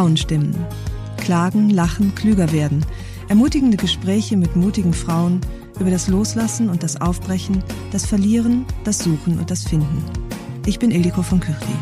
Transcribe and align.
Frauenstimmen. 0.00 0.54
Klagen, 1.18 1.68
lachen, 1.68 2.14
klüger 2.14 2.52
werden. 2.52 2.86
Ermutigende 3.28 3.76
Gespräche 3.76 4.38
mit 4.38 4.56
mutigen 4.56 4.94
Frauen 4.94 5.42
über 5.78 5.90
das 5.90 6.08
Loslassen 6.08 6.70
und 6.70 6.82
das 6.82 7.02
Aufbrechen, 7.02 7.62
das 7.92 8.06
Verlieren, 8.06 8.64
das 8.82 9.00
Suchen 9.00 9.38
und 9.38 9.50
das 9.50 9.64
Finden. 9.64 10.02
Ich 10.64 10.78
bin 10.78 10.90
Ildiko 10.90 11.20
von 11.20 11.40
Kürti. 11.40 11.74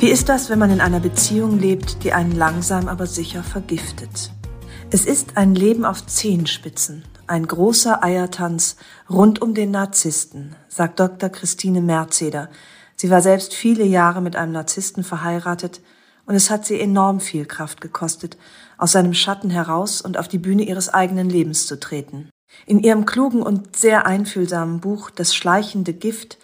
Wie 0.00 0.08
ist 0.08 0.28
das, 0.28 0.50
wenn 0.50 0.58
man 0.58 0.72
in 0.72 0.80
einer 0.80 0.98
Beziehung 0.98 1.60
lebt, 1.60 2.02
die 2.02 2.12
einen 2.12 2.32
langsam 2.32 2.88
aber 2.88 3.06
sicher 3.06 3.44
vergiftet? 3.44 4.32
Es 4.90 5.06
ist 5.06 5.36
ein 5.36 5.54
Leben 5.54 5.84
auf 5.84 6.06
Zehenspitzen, 6.06 7.04
ein 7.28 7.46
großer 7.46 8.02
Eiertanz 8.02 8.74
rund 9.08 9.40
um 9.40 9.54
den 9.54 9.70
Narzissten, 9.70 10.56
sagt 10.66 10.98
Dr. 10.98 11.28
Christine 11.28 11.80
Merzeder. 11.80 12.48
Sie 12.96 13.10
war 13.10 13.20
selbst 13.20 13.54
viele 13.54 13.84
Jahre 13.84 14.20
mit 14.20 14.36
einem 14.36 14.52
Narzissten 14.52 15.04
verheiratet 15.04 15.80
und 16.26 16.34
es 16.34 16.50
hat 16.50 16.64
sie 16.64 16.80
enorm 16.80 17.20
viel 17.20 17.44
Kraft 17.44 17.80
gekostet, 17.80 18.36
aus 18.78 18.92
seinem 18.92 19.14
Schatten 19.14 19.50
heraus 19.50 20.00
und 20.00 20.18
auf 20.18 20.28
die 20.28 20.38
Bühne 20.38 20.62
ihres 20.62 20.88
eigenen 20.88 21.28
Lebens 21.28 21.66
zu 21.66 21.78
treten. 21.78 22.30
In 22.66 22.78
ihrem 22.78 23.04
klugen 23.04 23.42
und 23.42 23.76
sehr 23.76 24.06
einfühlsamen 24.06 24.80
Buch 24.80 25.10
Das 25.10 25.34
schleichende 25.34 25.92
Gift 25.92 26.38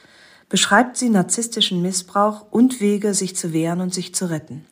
beschreibt 0.48 0.96
sie 0.96 1.08
narzisstischen 1.08 1.80
Missbrauch 1.80 2.46
und 2.50 2.80
Wege, 2.80 3.14
sich 3.14 3.36
zu 3.36 3.52
wehren 3.52 3.80
und 3.80 3.94
sich 3.94 4.14
zu 4.14 4.28
retten. 4.28 4.66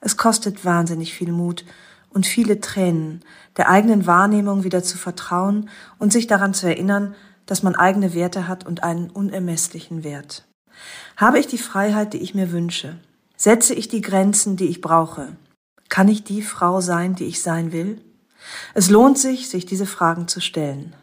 Es 0.00 0.16
kostet 0.16 0.64
wahnsinnig 0.64 1.12
viel 1.12 1.30
Mut 1.30 1.64
und 2.10 2.26
viele 2.26 2.60
Tränen, 2.60 3.22
der 3.56 3.68
eigenen 3.68 4.06
Wahrnehmung 4.06 4.64
wieder 4.64 4.82
zu 4.82 4.96
vertrauen 4.96 5.68
und 5.98 6.12
sich 6.12 6.26
daran 6.26 6.54
zu 6.54 6.66
erinnern, 6.66 7.14
dass 7.46 7.62
man 7.62 7.74
eigene 7.74 8.14
Werte 8.14 8.48
hat 8.48 8.66
und 8.66 8.82
einen 8.82 9.10
unermesslichen 9.10 10.04
Wert. 10.04 10.47
Habe 11.16 11.38
ich 11.38 11.46
die 11.46 11.58
Freiheit, 11.58 12.12
die 12.12 12.18
ich 12.18 12.34
mir 12.34 12.52
wünsche? 12.52 12.98
Setze 13.36 13.74
ich 13.74 13.88
die 13.88 14.00
Grenzen, 14.00 14.56
die 14.56 14.66
ich 14.66 14.80
brauche? 14.80 15.36
Kann 15.88 16.08
ich 16.08 16.24
die 16.24 16.42
Frau 16.42 16.80
sein, 16.80 17.14
die 17.14 17.24
ich 17.24 17.42
sein 17.42 17.72
will? 17.72 18.00
Es 18.74 18.90
lohnt 18.90 19.18
sich, 19.18 19.48
sich 19.48 19.66
diese 19.66 19.86
Fragen 19.86 20.28
zu 20.28 20.40
stellen. 20.40 20.94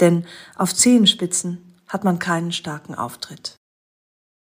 Denn 0.00 0.26
auf 0.56 0.74
Zehenspitzen 0.74 1.74
hat 1.88 2.04
man 2.04 2.18
keinen 2.18 2.52
starken 2.52 2.94
Auftritt. 2.94 3.56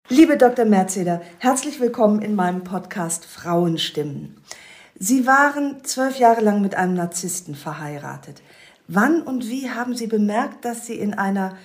Liebe 0.09 0.37
Dr. 0.37 0.65
Merzeder, 0.65 1.21
herzlich 1.39 1.79
willkommen 1.79 2.21
in 2.21 2.35
meinem 2.35 2.63
Podcast 2.63 3.25
Frauenstimmen. 3.25 4.37
Sie 4.97 5.25
waren 5.25 5.83
zwölf 5.83 6.19
Jahre 6.19 6.41
lang 6.41 6.61
mit 6.61 6.75
einem 6.75 6.93
Narzissten 6.93 7.55
verheiratet. 7.55 8.41
Wann 8.87 9.21
und 9.21 9.47
wie 9.47 9.71
haben 9.71 9.95
Sie 9.95 10.07
bemerkt, 10.07 10.63
dass 10.63 10.85
Sie 10.85 10.93
in 10.93 11.15
einer 11.15 11.57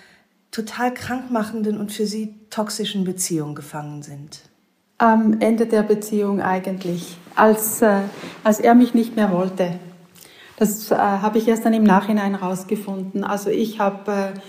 total 0.51 0.93
krankmachenden 0.93 1.79
und 1.79 1.93
für 1.93 2.07
Sie 2.07 2.35
toxischen 2.51 3.05
Beziehung 3.05 3.55
gefangen 3.55 4.03
sind? 4.03 4.41
Am 4.99 5.41
Ende 5.41 5.67
der 5.67 5.83
Beziehung 5.83 6.43
eigentlich, 6.43 7.17
als, 7.35 7.81
äh, 7.83 8.03
als 8.45 8.61
er 8.61 8.75
mich 8.75 8.93
nicht 8.95 9.17
mehr 9.17 9.33
wollte. 9.33 9.79
Das 10.57 10.91
äh, 10.91 10.97
habe 10.97 11.39
ich 11.39 11.49
erst 11.49 11.65
dann 11.65 11.73
im 11.73 11.85
Nachhinein 11.85 12.35
rausgefunden. 12.35 13.25
Also 13.25 13.49
ich 13.49 13.81
habe 13.81 14.13
äh, 14.13 14.41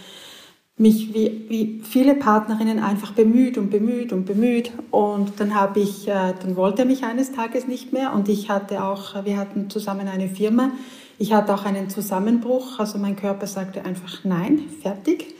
mich 0.81 1.13
wie, 1.13 1.45
wie 1.47 1.81
viele 1.84 2.16
Partnerinnen 2.16 2.79
einfach 2.79 3.12
bemüht 3.13 3.57
und 3.57 3.69
bemüht 3.69 4.12
und 4.12 4.25
bemüht 4.25 4.72
und 4.89 5.39
dann 5.39 5.53
habe 5.56 5.79
ich, 5.79 6.07
äh, 6.07 6.33
dann 6.41 6.56
wollte 6.56 6.81
er 6.81 6.85
mich 6.85 7.03
eines 7.03 7.31
Tages 7.31 7.68
nicht 7.68 7.94
mehr 7.94 8.13
und 8.13 8.28
ich 8.28 8.50
hatte 8.50 8.83
auch, 8.83 9.23
wir 9.23 9.38
hatten 9.38 9.69
zusammen 9.69 10.07
eine 10.07 10.28
Firma. 10.28 10.72
Ich 11.19 11.33
hatte 11.33 11.53
auch 11.53 11.66
einen 11.66 11.89
Zusammenbruch, 11.89 12.79
also 12.79 12.97
mein 12.97 13.16
Körper 13.16 13.45
sagte 13.45 13.85
einfach 13.85 14.23
nein, 14.23 14.63
fertig. 14.81 15.35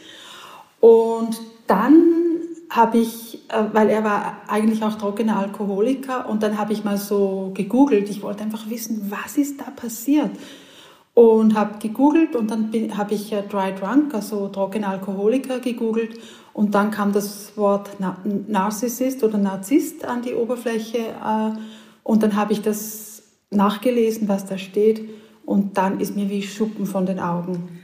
Und 0.82 1.40
dann 1.68 2.04
habe 2.70 2.98
ich, 2.98 3.36
äh, 3.50 3.64
weil 3.72 3.90
er 3.90 4.04
war 4.04 4.42
eigentlich 4.48 4.84
auch 4.84 4.96
trockener 4.96 5.38
Alkoholiker 5.38 6.28
und 6.28 6.42
dann 6.42 6.58
habe 6.58 6.74
ich 6.74 6.84
mal 6.84 6.98
so 6.98 7.52
gegoogelt. 7.54 8.10
Ich 8.10 8.22
wollte 8.24 8.44
einfach 8.44 8.70
wissen, 8.70 9.10
was 9.12 9.38
ist 9.38 9.62
da 9.62 9.70
passiert? 9.72 10.32
Und 11.14 11.56
habe 11.56 11.78
gegoogelt 11.80 12.36
und 12.36 12.50
dann 12.50 12.72
habe 12.98 13.14
ich 13.14 13.30
Dry 13.50 13.76
Drunk, 13.78 14.14
also 14.14 14.48
trockener 14.48 14.90
Alkoholiker, 14.90 15.60
gegoogelt 15.60 16.18
und 16.54 16.74
dann 16.74 16.90
kam 16.90 17.12
das 17.12 17.58
Wort 17.58 17.90
Narzissist 18.48 19.22
oder 19.24 19.38
Narzisst 19.38 20.06
an 20.06 20.22
die 20.22 20.34
Oberfläche 20.34 21.00
äh, 21.00 21.52
und 22.04 22.24
dann 22.24 22.38
habe 22.38 22.54
ich 22.54 22.62
das 22.62 23.24
nachgelesen, 23.50 24.30
was 24.30 24.46
da 24.46 24.58
steht 24.58 25.10
und 25.46 25.78
dann 25.78 26.00
ist 26.00 26.16
mir 26.16 26.30
wie 26.30 26.42
Schuppen 26.42 26.86
von 26.86 27.06
den 27.06 27.20
Augen. 27.20 27.81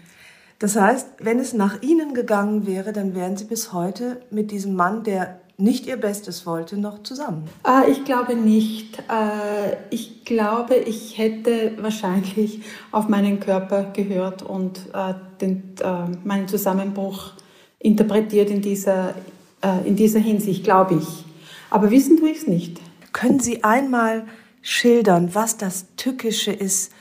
Das 0.60 0.76
heißt, 0.76 1.08
wenn 1.20 1.40
es 1.40 1.54
nach 1.54 1.82
Ihnen 1.82 2.14
gegangen 2.14 2.66
wäre, 2.66 2.94
dann 2.94 3.14
wären 3.14 3.38
Sie 3.38 3.46
bis 3.46 3.74
heute 3.74 4.22
mit 4.32 4.52
diesem 4.52 4.76
Mann, 4.76 5.04
der 5.04 5.40
nicht 5.58 5.88
Ihr 5.88 5.98
Bestes 5.98 6.46
wollte, 6.46 6.78
noch 6.78 7.02
zusammen? 7.04 7.50
Äh, 7.66 7.92
ich 7.92 8.06
glaube 8.06 8.36
nicht. 8.36 9.00
Äh, 9.00 9.76
ich 9.90 10.24
glaube, 10.24 10.76
ich 10.76 11.18
hätte 11.18 11.74
wahrscheinlich 11.82 12.62
auf 12.92 13.08
meinen 13.08 13.40
Körper 13.40 13.92
gehört 13.92 14.44
und 14.44 14.80
äh, 14.94 15.16
den, 15.42 15.76
äh, 15.82 16.06
meinen 16.24 16.48
Zusammenbruch 16.48 17.34
interpretiert 17.80 18.50
in 18.50 18.62
dieser, 18.62 19.16
äh, 19.62 19.88
in 19.88 19.96
dieser 19.96 20.20
Hinsicht, 20.20 20.64
glaube 20.64 20.96
ich. 20.96 21.26
Aber 21.70 21.90
wissen 21.90 22.18
tue 22.18 22.30
ich 22.30 22.40
es 22.40 22.48
nicht. 22.48 22.80
Können 23.12 23.40
Sie 23.40 23.64
einmal 23.64 24.26
schildern, 24.62 25.34
was 25.34 25.58
das 25.58 25.88
Tückische 25.96 26.52
ist 26.52 26.92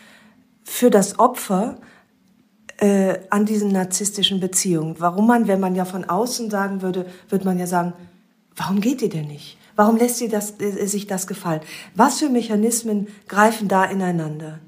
für 0.65 0.91
das 0.91 1.19
Opfer, 1.19 1.79
äh, 2.79 3.19
an 3.31 3.47
diesen 3.47 3.73
narzisstischen 3.73 4.41
Beziehungen. 4.41 4.97
Warum 4.99 5.27
man, 5.27 5.49
wenn 5.49 5.61
man 5.61 5.75
ja 5.75 5.85
von 5.85 6.05
außen 6.05 6.51
sagen 6.51 6.83
würde, 6.83 7.07
würde 7.29 7.45
man 7.45 7.59
ja 7.59 7.67
sagen, 7.67 7.93
warum 8.55 8.81
geht 8.81 9.03
ihr 9.03 9.09
denn 9.09 9.29
nicht? 9.29 9.59
Warum 9.77 9.97
lässt 9.97 10.19
sie 10.19 10.29
das, 10.29 10.61
äh, 10.61 10.87
sich 10.87 11.07
das 11.07 11.27
gefallen? 11.27 11.61
Was 11.95 12.19
für 12.19 12.29
Mechanismen 12.29 13.09
greifen 13.29 13.69
da 13.69 13.85
ineinander? 13.85 14.59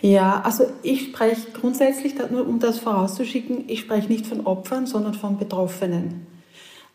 Ja, 0.00 0.42
also 0.42 0.66
ich 0.82 1.06
spreche 1.06 1.50
grundsätzlich, 1.52 2.14
nur 2.30 2.46
um 2.46 2.58
das 2.58 2.78
vorauszuschicken, 2.78 3.64
ich 3.68 3.80
spreche 3.80 4.08
nicht 4.08 4.26
von 4.26 4.44
Opfern, 4.46 4.86
sondern 4.86 5.14
von 5.14 5.38
Betroffenen. 5.38 6.26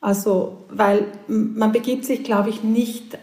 Also, 0.01 0.65
weil 0.69 1.07
man 1.27 1.71
begibt 1.71 2.05
sich, 2.05 2.23
glaube 2.23 2.49
ich, 2.49 2.63
nicht 2.63 3.17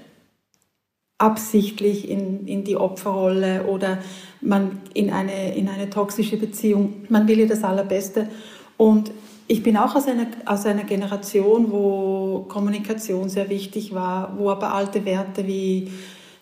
absichtlich 1.19 2.09
in, 2.11 2.47
in 2.47 2.65
die 2.65 2.77
Opferrolle 2.77 3.65
oder 3.67 3.99
man 4.41 4.81
in 4.93 5.11
eine, 5.11 5.57
in 5.57 5.69
eine 5.69 5.89
toxische 5.89 6.37
Beziehung. 6.37 7.05
Man 7.09 7.27
will 7.27 7.41
ja 7.41 7.47
das 7.47 7.65
Allerbeste. 7.65 8.29
Und 8.77 9.11
ich 9.49 9.63
bin 9.63 9.77
auch 9.77 9.95
aus 9.95 10.07
einer, 10.07 10.27
aus 10.45 10.67
einer 10.67 10.85
Generation, 10.85 11.71
wo 11.71 12.45
Kommunikation 12.49 13.29
sehr 13.29 13.49
wichtig 13.49 13.95
war, 13.95 14.37
wo 14.39 14.51
aber 14.51 14.75
alte 14.75 15.05
Werte 15.05 15.47
wie 15.47 15.91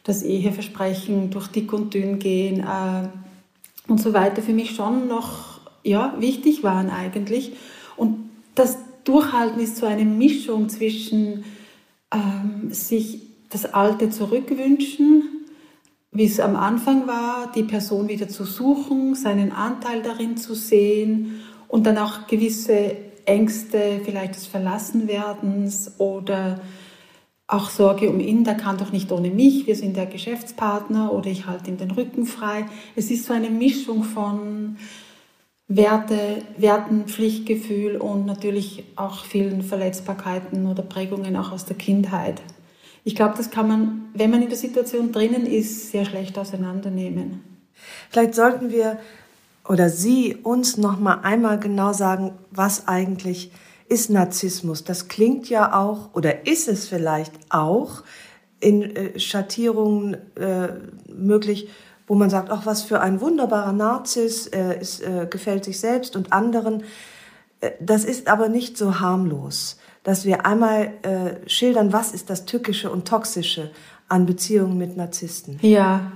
das 0.02 0.22
Eheversprechen 0.22 1.30
durch 1.30 1.48
dick 1.48 1.72
und 1.72 1.94
dünn 1.94 2.18
gehen 2.18 2.60
äh, 2.60 3.08
und 3.88 4.00
so 4.00 4.12
weiter 4.12 4.42
für 4.42 4.52
mich 4.52 4.74
schon 4.74 5.06
noch 5.06 5.60
ja, 5.82 6.14
wichtig 6.18 6.62
waren 6.62 6.90
eigentlich. 6.90 7.52
Und 7.96 8.30
das 8.54 8.78
Durchhalten 9.04 9.60
ist 9.60 9.76
so 9.76 9.86
eine 9.86 10.04
Mischung 10.04 10.68
zwischen 10.68 11.44
ähm, 12.12 12.70
sich 12.70 13.33
das 13.54 13.72
Alte 13.72 14.10
zurückwünschen, 14.10 15.46
wie 16.10 16.24
es 16.24 16.40
am 16.40 16.56
Anfang 16.56 17.06
war, 17.06 17.50
die 17.54 17.62
Person 17.62 18.08
wieder 18.08 18.28
zu 18.28 18.44
suchen, 18.44 19.14
seinen 19.14 19.52
Anteil 19.52 20.02
darin 20.02 20.36
zu 20.36 20.54
sehen 20.54 21.40
und 21.68 21.86
dann 21.86 21.98
auch 21.98 22.26
gewisse 22.26 22.96
Ängste, 23.24 24.00
vielleicht 24.04 24.34
des 24.34 24.46
Verlassenwerdens 24.46 25.94
oder 25.98 26.60
auch 27.46 27.70
Sorge 27.70 28.08
um 28.10 28.20
ihn, 28.20 28.44
der 28.44 28.54
kann 28.54 28.78
doch 28.78 28.90
nicht 28.90 29.12
ohne 29.12 29.30
mich, 29.30 29.66
wir 29.66 29.76
sind 29.76 29.96
der 29.96 30.06
Geschäftspartner 30.06 31.12
oder 31.12 31.30
ich 31.30 31.46
halte 31.46 31.70
ihm 31.70 31.76
den 31.76 31.90
Rücken 31.90 32.26
frei. 32.26 32.66
Es 32.96 33.10
ist 33.10 33.26
so 33.26 33.32
eine 33.32 33.50
Mischung 33.50 34.02
von 34.02 34.76
Werte, 35.68 36.42
Werten, 36.56 37.04
Pflichtgefühl 37.06 37.96
und 37.96 38.26
natürlich 38.26 38.84
auch 38.96 39.24
vielen 39.24 39.62
Verletzbarkeiten 39.62 40.66
oder 40.66 40.82
Prägungen 40.82 41.36
auch 41.36 41.52
aus 41.52 41.64
der 41.64 41.76
Kindheit. 41.76 42.42
Ich 43.04 43.14
glaube, 43.14 43.34
das 43.36 43.50
kann 43.50 43.68
man, 43.68 44.08
wenn 44.14 44.30
man 44.30 44.42
in 44.42 44.48
der 44.48 44.58
Situation 44.58 45.12
drinnen 45.12 45.46
ist, 45.46 45.90
sehr 45.90 46.06
schlecht 46.06 46.38
auseinandernehmen. 46.38 47.44
Vielleicht 48.10 48.34
sollten 48.34 48.70
wir 48.70 48.98
oder 49.68 49.88
Sie 49.88 50.36
uns 50.36 50.76
noch 50.76 50.98
mal 50.98 51.20
einmal 51.22 51.58
genau 51.58 51.92
sagen, 51.92 52.32
was 52.50 52.88
eigentlich 52.88 53.52
ist 53.88 54.10
Narzissmus. 54.10 54.84
Das 54.84 55.08
klingt 55.08 55.48
ja 55.48 55.78
auch 55.78 56.14
oder 56.14 56.46
ist 56.46 56.68
es 56.68 56.88
vielleicht 56.88 57.32
auch 57.50 58.02
in 58.60 58.82
äh, 58.82 59.18
Schattierungen 59.18 60.16
äh, 60.36 60.68
möglich, 61.08 61.68
wo 62.06 62.14
man 62.14 62.30
sagt, 62.30 62.50
ach 62.50 62.66
was 62.66 62.82
für 62.82 63.00
ein 63.00 63.20
wunderbarer 63.20 63.72
Narziss, 63.72 64.46
äh, 64.46 64.80
ist, 64.80 65.02
äh, 65.02 65.26
gefällt 65.28 65.64
sich 65.64 65.78
selbst 65.80 66.16
und 66.16 66.32
anderen. 66.32 66.84
Äh, 67.60 67.72
das 67.80 68.04
ist 68.04 68.28
aber 68.28 68.48
nicht 68.48 68.78
so 68.78 69.00
harmlos, 69.00 69.78
dass 70.04 70.24
wir 70.24 70.46
einmal 70.46 70.92
äh, 71.02 71.48
schildern, 71.48 71.92
was 71.92 72.12
ist 72.12 72.30
das 72.30 72.46
Tückische 72.46 72.90
und 72.90 73.08
Toxische 73.08 73.70
an 74.08 74.26
Beziehungen 74.26 74.78
mit 74.78 74.96
Narzissten. 74.96 75.58
Ja, 75.62 76.12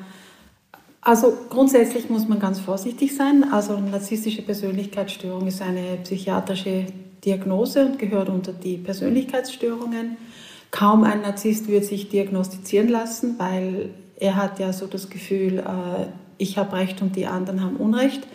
also 1.00 1.32
grundsätzlich 1.48 2.10
muss 2.10 2.28
man 2.28 2.38
ganz 2.38 2.60
vorsichtig 2.60 3.16
sein. 3.16 3.44
Also 3.50 3.78
narzisstische 3.78 4.42
Persönlichkeitsstörung 4.42 5.46
ist 5.46 5.62
eine 5.62 5.96
psychiatrische 6.04 6.86
Diagnose 7.24 7.86
und 7.86 7.98
gehört 7.98 8.28
unter 8.28 8.52
die 8.52 8.76
Persönlichkeitsstörungen. 8.76 10.18
Kaum 10.70 11.04
ein 11.04 11.22
Narzisst 11.22 11.68
wird 11.68 11.86
sich 11.86 12.10
diagnostizieren 12.10 12.88
lassen, 12.88 13.36
weil 13.38 13.88
er 14.20 14.36
hat 14.36 14.58
ja 14.58 14.72
so 14.74 14.86
das 14.86 15.08
Gefühl, 15.08 15.60
äh, 15.60 16.06
ich 16.36 16.58
habe 16.58 16.76
Recht 16.76 17.00
und 17.00 17.16
die 17.16 17.26
anderen 17.26 17.62
haben 17.62 17.76
Unrecht. 17.76 18.26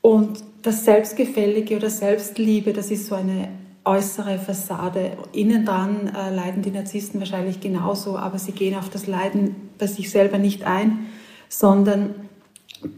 Und 0.00 0.42
das 0.62 0.86
Selbstgefällige 0.86 1.76
oder 1.76 1.90
Selbstliebe, 1.90 2.72
das 2.72 2.90
ist 2.90 3.06
so 3.06 3.14
eine 3.14 3.48
äußere 3.84 4.38
Fassade. 4.38 5.12
Innen 5.32 5.64
dran 5.64 6.08
äh, 6.14 6.34
leiden 6.34 6.62
die 6.62 6.70
Narzissten 6.70 7.20
wahrscheinlich 7.20 7.60
genauso, 7.60 8.16
aber 8.16 8.38
sie 8.38 8.52
gehen 8.52 8.76
auf 8.76 8.90
das 8.90 9.06
Leiden 9.06 9.70
bei 9.78 9.86
sich 9.86 10.10
selber 10.10 10.38
nicht 10.38 10.64
ein 10.64 11.06
sondern 11.50 12.14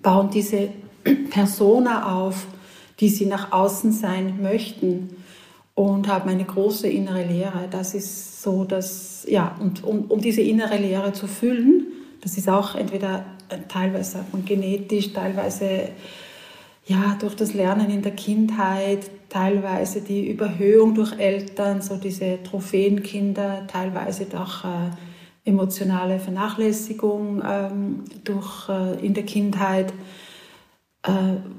bauen 0.03 0.31
diese 0.31 0.69
Persona 1.31 2.21
auf, 2.21 2.47
die 3.01 3.09
sie 3.09 3.27
nach 3.27 3.51
außen 3.51 3.91
sein 3.91 4.41
möchten 4.41 5.17
und 5.75 6.07
haben 6.07 6.29
eine 6.29 6.45
große 6.45 6.87
innere 6.87 7.25
Leere. 7.25 7.67
Das 7.69 7.95
ist 7.95 8.43
so, 8.43 8.65
dass, 8.65 9.27
ja, 9.29 9.57
und 9.59 9.83
um, 9.83 10.05
um 10.05 10.21
diese 10.21 10.43
innere 10.43 10.77
Leere 10.77 11.13
zu 11.13 11.27
füllen, 11.27 11.87
das 12.21 12.37
ist 12.37 12.49
auch 12.49 12.77
entweder 12.77 13.25
äh, 13.49 13.59
teilweise 13.67 14.25
genetisch, 14.45 15.13
teilweise 15.13 15.89
ja, 16.85 17.17
durch 17.19 17.35
das 17.35 17.55
Lernen 17.55 17.91
in 17.91 18.03
der 18.03 18.13
Kindheit, 18.13 19.11
teilweise 19.33 20.03
die 20.03 20.31
Überhöhung 20.31 20.95
durch 20.95 21.19
Eltern, 21.19 21.81
so 21.81 21.97
diese 21.97 22.43
Trophäenkinder, 22.43 23.67
teilweise 23.67 24.27
durch 24.27 24.63
äh, 24.65 25.49
emotionale 25.49 26.19
Vernachlässigung 26.19 27.43
ähm, 27.45 28.05
durch, 28.25 28.69
äh, 28.69 29.05
in 29.05 29.15
der 29.15 29.25
Kindheit, 29.25 29.95
äh, 31.05 31.11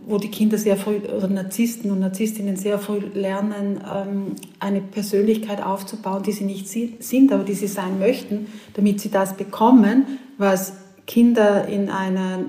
wo 0.06 0.20
die 0.20 0.30
Kinder 0.30 0.60
sehr 0.60 0.78
früh, 0.78 0.98
oder 0.98 1.28
Narzissten 1.28 1.90
und 1.90 2.00
Narzisstinnen 2.00 2.58
sehr 2.58 2.78
früh 2.78 3.00
lernen, 3.00 3.84
ähm, 3.92 4.36
eine 4.60 4.81
Persönlichkeit 4.81 5.64
aufzubauen, 5.64 6.22
die 6.22 6.31
sie 6.31 6.46
nicht 6.46 6.68
sind, 6.68 7.34
aber 7.34 7.44
die 7.44 7.56
sie 7.56 7.68
sein 7.68 7.98
möchten, 7.98 8.46
damit 8.75 9.02
sie 9.02 9.10
das 9.10 9.36
bekommen, 9.36 10.20
was 10.38 10.74
Kinder 11.08 11.68
in 11.68 11.90
einer 11.90 12.46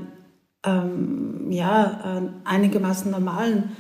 ähm, 0.66 1.50
ja, 1.50 2.18
äh, 2.18 2.48
einigermaßen 2.48 3.10
normalen 3.10 3.70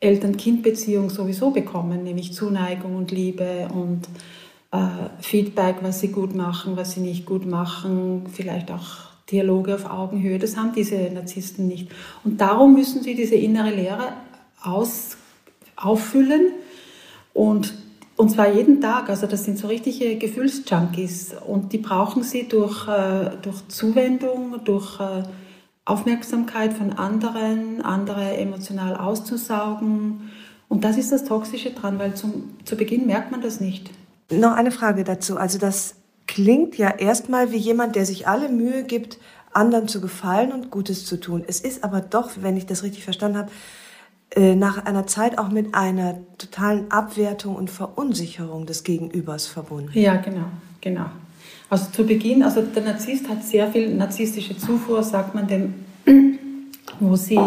Eltern-Kind-Beziehung 0.00 1.10
sowieso 1.10 1.50
bekommen, 1.50 2.02
nämlich 2.02 2.32
Zuneigung 2.32 2.96
und 2.96 3.10
Liebe 3.10 3.68
und 3.72 4.08
äh, 4.72 4.78
Feedback, 5.20 5.76
was 5.82 6.00
sie 6.00 6.08
gut 6.08 6.34
machen, 6.34 6.76
was 6.76 6.92
sie 6.92 7.00
nicht 7.00 7.26
gut 7.26 7.46
machen, 7.46 8.24
vielleicht 8.32 8.70
auch 8.70 9.10
Dialoge 9.30 9.74
auf 9.74 9.88
Augenhöhe. 9.90 10.38
Das 10.38 10.56
haben 10.56 10.72
diese 10.74 10.96
Narzissten 10.96 11.68
nicht. 11.68 11.88
Und 12.24 12.40
darum 12.40 12.74
müssen 12.74 13.02
sie 13.02 13.14
diese 13.14 13.36
innere 13.36 13.70
Lehre 13.70 14.12
aus, 14.62 15.16
auffüllen 15.76 16.52
und, 17.34 17.74
und 18.16 18.30
zwar 18.30 18.52
jeden 18.52 18.80
Tag. 18.80 19.08
Also 19.08 19.26
das 19.26 19.44
sind 19.44 19.58
so 19.58 19.68
richtige 19.68 20.16
Gefühlsjunkies 20.16 21.34
und 21.46 21.72
die 21.72 21.78
brauchen 21.78 22.22
sie 22.22 22.48
durch, 22.48 22.88
äh, 22.88 23.30
durch 23.42 23.68
Zuwendung, 23.68 24.64
durch 24.64 24.98
äh, 24.98 25.22
Aufmerksamkeit 25.90 26.72
von 26.72 26.92
anderen, 26.92 27.82
andere 27.82 28.36
emotional 28.36 28.96
auszusaugen. 28.96 30.30
Und 30.68 30.84
das 30.84 30.96
ist 30.96 31.10
das 31.12 31.24
Toxische 31.24 31.70
dran, 31.70 31.98
weil 31.98 32.14
zum, 32.14 32.50
zu 32.64 32.76
Beginn 32.76 33.06
merkt 33.06 33.30
man 33.30 33.42
das 33.42 33.60
nicht. 33.60 33.90
Noch 34.30 34.52
eine 34.52 34.70
Frage 34.70 35.04
dazu. 35.04 35.36
Also 35.36 35.58
das 35.58 35.96
klingt 36.26 36.78
ja 36.78 36.90
erstmal 36.90 37.50
wie 37.50 37.56
jemand, 37.56 37.96
der 37.96 38.06
sich 38.06 38.28
alle 38.28 38.48
Mühe 38.48 38.84
gibt, 38.84 39.18
anderen 39.52 39.88
zu 39.88 40.00
gefallen 40.00 40.52
und 40.52 40.70
Gutes 40.70 41.04
zu 41.04 41.18
tun. 41.18 41.42
Es 41.46 41.60
ist 41.60 41.82
aber 41.82 42.00
doch, 42.00 42.30
wenn 42.40 42.56
ich 42.56 42.66
das 42.66 42.84
richtig 42.84 43.02
verstanden 43.02 43.38
habe, 43.38 43.50
äh, 44.36 44.54
nach 44.54 44.84
einer 44.86 45.08
Zeit 45.08 45.38
auch 45.38 45.48
mit 45.48 45.74
einer 45.74 46.18
totalen 46.38 46.88
Abwertung 46.92 47.56
und 47.56 47.68
Verunsicherung 47.68 48.64
des 48.64 48.84
Gegenübers 48.84 49.48
verbunden. 49.48 49.90
Ja, 49.92 50.16
genau, 50.16 50.46
genau. 50.80 51.06
Also 51.70 51.90
zu 51.92 52.04
Beginn, 52.04 52.42
also 52.42 52.62
der 52.62 52.82
Narzisst 52.82 53.28
hat 53.28 53.44
sehr 53.44 53.68
viel 53.70 53.94
narzisstische 53.94 54.58
Zufuhr, 54.58 55.04
sagt 55.04 55.36
man 55.36 55.46
dem, 55.46 55.74
wo 56.98 57.14
sie 57.14 57.38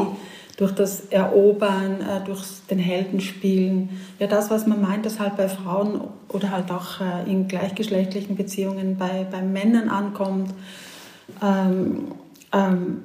durch 0.55 0.71
das 0.71 1.01
Erobern, 1.07 1.99
äh, 2.01 2.25
durch 2.25 2.43
den 2.69 2.79
Heldenspielen. 2.79 3.89
Ja, 4.19 4.27
das, 4.27 4.49
was 4.49 4.65
man 4.65 4.81
meint, 4.81 5.05
dass 5.05 5.19
halt 5.19 5.35
bei 5.35 5.49
Frauen 5.49 5.99
oder 6.29 6.51
halt 6.51 6.71
auch 6.71 7.01
äh, 7.01 7.29
in 7.29 7.49
gleichgeschlechtlichen 7.49 8.37
Beziehungen 8.37 8.97
bei, 8.97 9.25
bei 9.29 9.41
Männern 9.41 9.89
ankommt. 9.89 10.53
Ähm, 11.41 12.13
ähm, 12.53 13.03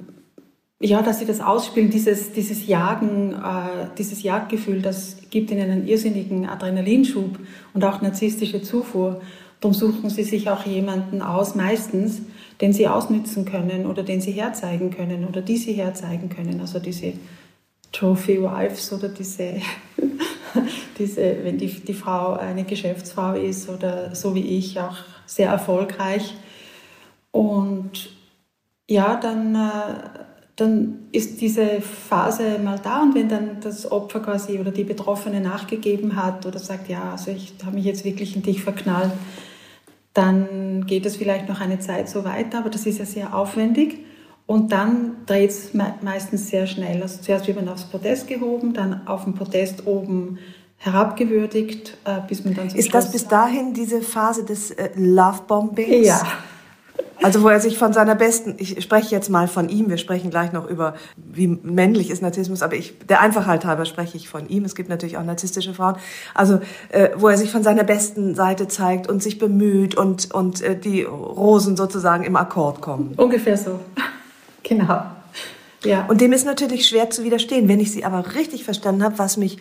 ja, 0.80 1.02
dass 1.02 1.18
sie 1.18 1.26
das 1.26 1.40
ausspielen, 1.40 1.90
dieses, 1.90 2.32
dieses 2.32 2.68
Jagen, 2.68 3.32
äh, 3.32 3.88
dieses 3.96 4.22
Jagdgefühl, 4.22 4.82
das 4.82 5.16
gibt 5.30 5.50
ihnen 5.50 5.68
einen 5.68 5.88
irrsinnigen 5.88 6.48
Adrenalinschub 6.48 7.38
und 7.74 7.84
auch 7.84 8.00
narzisstische 8.02 8.62
Zufuhr. 8.62 9.20
Darum 9.60 9.74
suchen 9.74 10.08
sie 10.10 10.22
sich 10.22 10.48
auch 10.50 10.64
jemanden 10.64 11.20
aus, 11.20 11.54
meistens, 11.54 12.22
den 12.60 12.72
sie 12.72 12.88
ausnützen 12.88 13.44
können 13.44 13.86
oder 13.86 14.02
den 14.02 14.20
sie 14.20 14.32
herzeigen 14.32 14.90
können 14.90 15.26
oder 15.26 15.42
die 15.42 15.56
sie 15.56 15.72
herzeigen 15.72 16.28
können. 16.28 16.60
Also 16.60 16.78
diese 16.78 17.14
Trophy 17.92 18.42
Wives 18.42 18.92
oder 18.92 19.08
diese, 19.08 19.54
diese 20.98 21.36
wenn 21.42 21.58
die, 21.58 21.68
die 21.68 21.94
Frau 21.94 22.34
eine 22.34 22.64
Geschäftsfrau 22.64 23.34
ist 23.34 23.68
oder 23.68 24.14
so 24.14 24.34
wie 24.34 24.58
ich 24.58 24.78
auch 24.78 24.96
sehr 25.26 25.50
erfolgreich. 25.50 26.34
Und 27.30 28.10
ja, 28.88 29.16
dann, 29.16 29.54
äh, 29.54 29.94
dann 30.56 30.98
ist 31.12 31.40
diese 31.40 31.80
Phase 31.80 32.58
mal 32.58 32.78
da 32.82 33.02
und 33.02 33.14
wenn 33.14 33.28
dann 33.28 33.60
das 33.60 33.90
Opfer 33.90 34.20
quasi 34.20 34.58
oder 34.58 34.70
die 34.70 34.84
Betroffene 34.84 35.40
nachgegeben 35.40 36.16
hat 36.16 36.46
oder 36.46 36.58
sagt, 36.58 36.88
ja, 36.88 37.12
also 37.12 37.30
ich 37.30 37.54
habe 37.64 37.76
mich 37.76 37.84
jetzt 37.84 38.04
wirklich 38.04 38.34
in 38.34 38.42
dich 38.42 38.62
verknallt, 38.62 39.12
dann 40.18 40.84
geht 40.86 41.06
es 41.06 41.16
vielleicht 41.16 41.48
noch 41.48 41.60
eine 41.60 41.78
Zeit 41.78 42.08
so 42.08 42.24
weiter, 42.24 42.58
aber 42.58 42.70
das 42.70 42.86
ist 42.86 42.98
ja 42.98 43.04
sehr 43.04 43.34
aufwendig. 43.36 44.00
Und 44.46 44.72
dann 44.72 45.18
dreht 45.26 45.50
es 45.50 45.74
meistens 45.74 46.48
sehr 46.48 46.66
schnell. 46.66 47.02
Also 47.02 47.20
zuerst 47.20 47.46
wird 47.46 47.56
man 47.56 47.68
aufs 47.68 47.84
Podest 47.84 48.26
gehoben, 48.26 48.72
dann 48.72 49.06
auf 49.06 49.24
dem 49.24 49.34
Podest 49.34 49.86
oben 49.86 50.38
herabgewürdigt, 50.78 51.98
äh, 52.04 52.20
bis 52.26 52.44
man 52.44 52.54
dann 52.54 52.70
zum 52.70 52.78
Ist 52.78 52.90
Schluss 52.90 53.04
das 53.04 53.12
bis 53.12 53.28
dahin 53.28 53.74
diese 53.74 54.00
Phase 54.00 54.44
des 54.44 54.70
äh, 54.72 54.90
Lovebombings? 54.96 56.06
Ja. 56.06 56.22
Also 57.20 57.42
wo 57.42 57.48
er 57.48 57.60
sich 57.60 57.78
von 57.78 57.92
seiner 57.92 58.14
besten, 58.14 58.54
ich 58.58 58.80
spreche 58.82 59.14
jetzt 59.14 59.28
mal 59.28 59.48
von 59.48 59.68
ihm, 59.68 59.90
wir 59.90 59.98
sprechen 59.98 60.30
gleich 60.30 60.52
noch 60.52 60.68
über, 60.68 60.94
wie 61.16 61.48
männlich 61.48 62.10
ist 62.10 62.22
Narzissmus, 62.22 62.62
aber 62.62 62.76
ich, 62.76 62.94
der 63.08 63.20
Einfachheit 63.20 63.64
halber 63.64 63.86
spreche 63.86 64.16
ich 64.16 64.28
von 64.28 64.48
ihm. 64.48 64.64
Es 64.64 64.76
gibt 64.76 64.88
natürlich 64.88 65.16
auch 65.16 65.24
narzisstische 65.24 65.74
Frauen. 65.74 65.96
Also 66.34 66.60
äh, 66.90 67.10
wo 67.16 67.28
er 67.28 67.36
sich 67.36 67.50
von 67.50 67.62
seiner 67.64 67.82
besten 67.82 68.34
Seite 68.36 68.68
zeigt 68.68 69.08
und 69.08 69.22
sich 69.22 69.38
bemüht 69.38 69.96
und, 69.96 70.32
und 70.32 70.62
äh, 70.62 70.78
die 70.78 71.02
Rosen 71.02 71.76
sozusagen 71.76 72.22
im 72.22 72.36
Akkord 72.36 72.80
kommen. 72.80 73.14
Ungefähr 73.16 73.56
so. 73.56 73.80
Genau. 74.64 75.02
Ja. 75.84 76.04
Und 76.08 76.20
dem 76.20 76.32
ist 76.32 76.44
natürlich 76.44 76.88
schwer 76.88 77.08
zu 77.08 77.24
widerstehen. 77.24 77.68
Wenn 77.68 77.80
ich 77.80 77.90
Sie 77.90 78.04
aber 78.04 78.34
richtig 78.34 78.64
verstanden 78.64 79.02
habe, 79.02 79.18
was 79.18 79.38
mich 79.38 79.58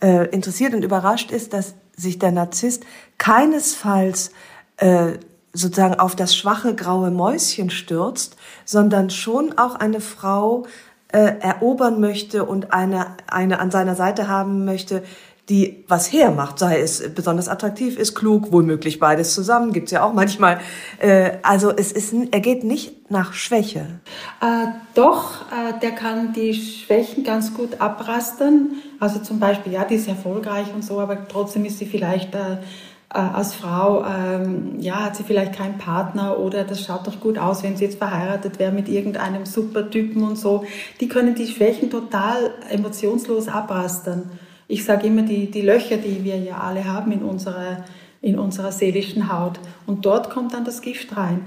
äh, 0.00 0.26
interessiert 0.28 0.72
und 0.72 0.82
überrascht 0.82 1.30
ist, 1.30 1.52
dass 1.52 1.74
sich 1.96 2.18
der 2.18 2.30
Narzisst 2.30 2.84
keinesfalls 3.18 4.30
äh, 4.78 5.18
sozusagen 5.58 5.98
auf 5.98 6.16
das 6.16 6.36
schwache 6.36 6.74
graue 6.74 7.10
Mäuschen 7.10 7.70
stürzt, 7.70 8.36
sondern 8.64 9.10
schon 9.10 9.58
auch 9.58 9.74
eine 9.74 10.00
Frau 10.00 10.66
äh, 11.08 11.38
erobern 11.40 12.00
möchte 12.00 12.44
und 12.44 12.72
eine, 12.72 13.16
eine 13.26 13.60
an 13.60 13.70
seiner 13.70 13.94
Seite 13.94 14.28
haben 14.28 14.64
möchte, 14.64 15.02
die 15.48 15.82
was 15.88 16.12
hermacht, 16.12 16.58
sei 16.58 16.80
es 16.80 17.14
besonders 17.14 17.48
attraktiv 17.48 17.98
ist, 17.98 18.14
klug, 18.14 18.52
wohlmöglich 18.52 18.98
beides 18.98 19.34
zusammen, 19.34 19.72
gibt's 19.72 19.90
ja 19.90 20.04
auch 20.04 20.12
manchmal. 20.12 20.60
Äh, 20.98 21.38
also 21.42 21.72
es 21.74 21.92
ist, 21.92 22.14
er 22.30 22.40
geht 22.40 22.64
nicht 22.64 23.10
nach 23.10 23.32
Schwäche. 23.32 23.86
Äh, 24.42 24.66
doch, 24.94 25.46
äh, 25.50 25.78
der 25.80 25.92
kann 25.92 26.34
die 26.34 26.52
Schwächen 26.52 27.24
ganz 27.24 27.54
gut 27.54 27.80
abrastern. 27.80 28.72
Also 29.00 29.20
zum 29.20 29.40
Beispiel, 29.40 29.72
ja, 29.72 29.84
die 29.84 29.94
ist 29.94 30.08
erfolgreich 30.08 30.66
und 30.74 30.84
so, 30.84 31.00
aber 31.00 31.26
trotzdem 31.26 31.64
ist 31.64 31.78
sie 31.78 31.86
vielleicht 31.86 32.34
äh, 33.12 33.18
als 33.18 33.54
Frau, 33.54 34.04
ähm, 34.04 34.80
ja, 34.80 35.04
hat 35.04 35.16
sie 35.16 35.22
vielleicht 35.22 35.54
keinen 35.54 35.78
Partner 35.78 36.38
oder 36.38 36.64
das 36.64 36.84
schaut 36.84 37.06
doch 37.06 37.20
gut 37.20 37.38
aus, 37.38 37.62
wenn 37.62 37.76
sie 37.76 37.84
jetzt 37.84 37.98
verheiratet 37.98 38.58
wäre 38.58 38.72
mit 38.72 38.88
irgendeinem 38.88 39.46
super 39.46 39.90
Typen 39.90 40.22
und 40.22 40.36
so. 40.36 40.64
Die 41.00 41.08
können 41.08 41.34
die 41.34 41.46
Schwächen 41.46 41.90
total 41.90 42.50
emotionslos 42.70 43.48
abrastern. 43.48 44.30
Ich 44.66 44.84
sage 44.84 45.06
immer, 45.06 45.22
die, 45.22 45.50
die 45.50 45.62
Löcher, 45.62 45.96
die 45.96 46.22
wir 46.24 46.36
ja 46.36 46.58
alle 46.58 46.84
haben 46.84 47.10
in 47.12 47.22
unserer, 47.22 47.84
in 48.20 48.38
unserer 48.38 48.72
seelischen 48.72 49.32
Haut. 49.32 49.58
Und 49.86 50.04
dort 50.04 50.28
kommt 50.28 50.52
dann 50.52 50.66
das 50.66 50.82
Gift 50.82 51.16
rein. 51.16 51.46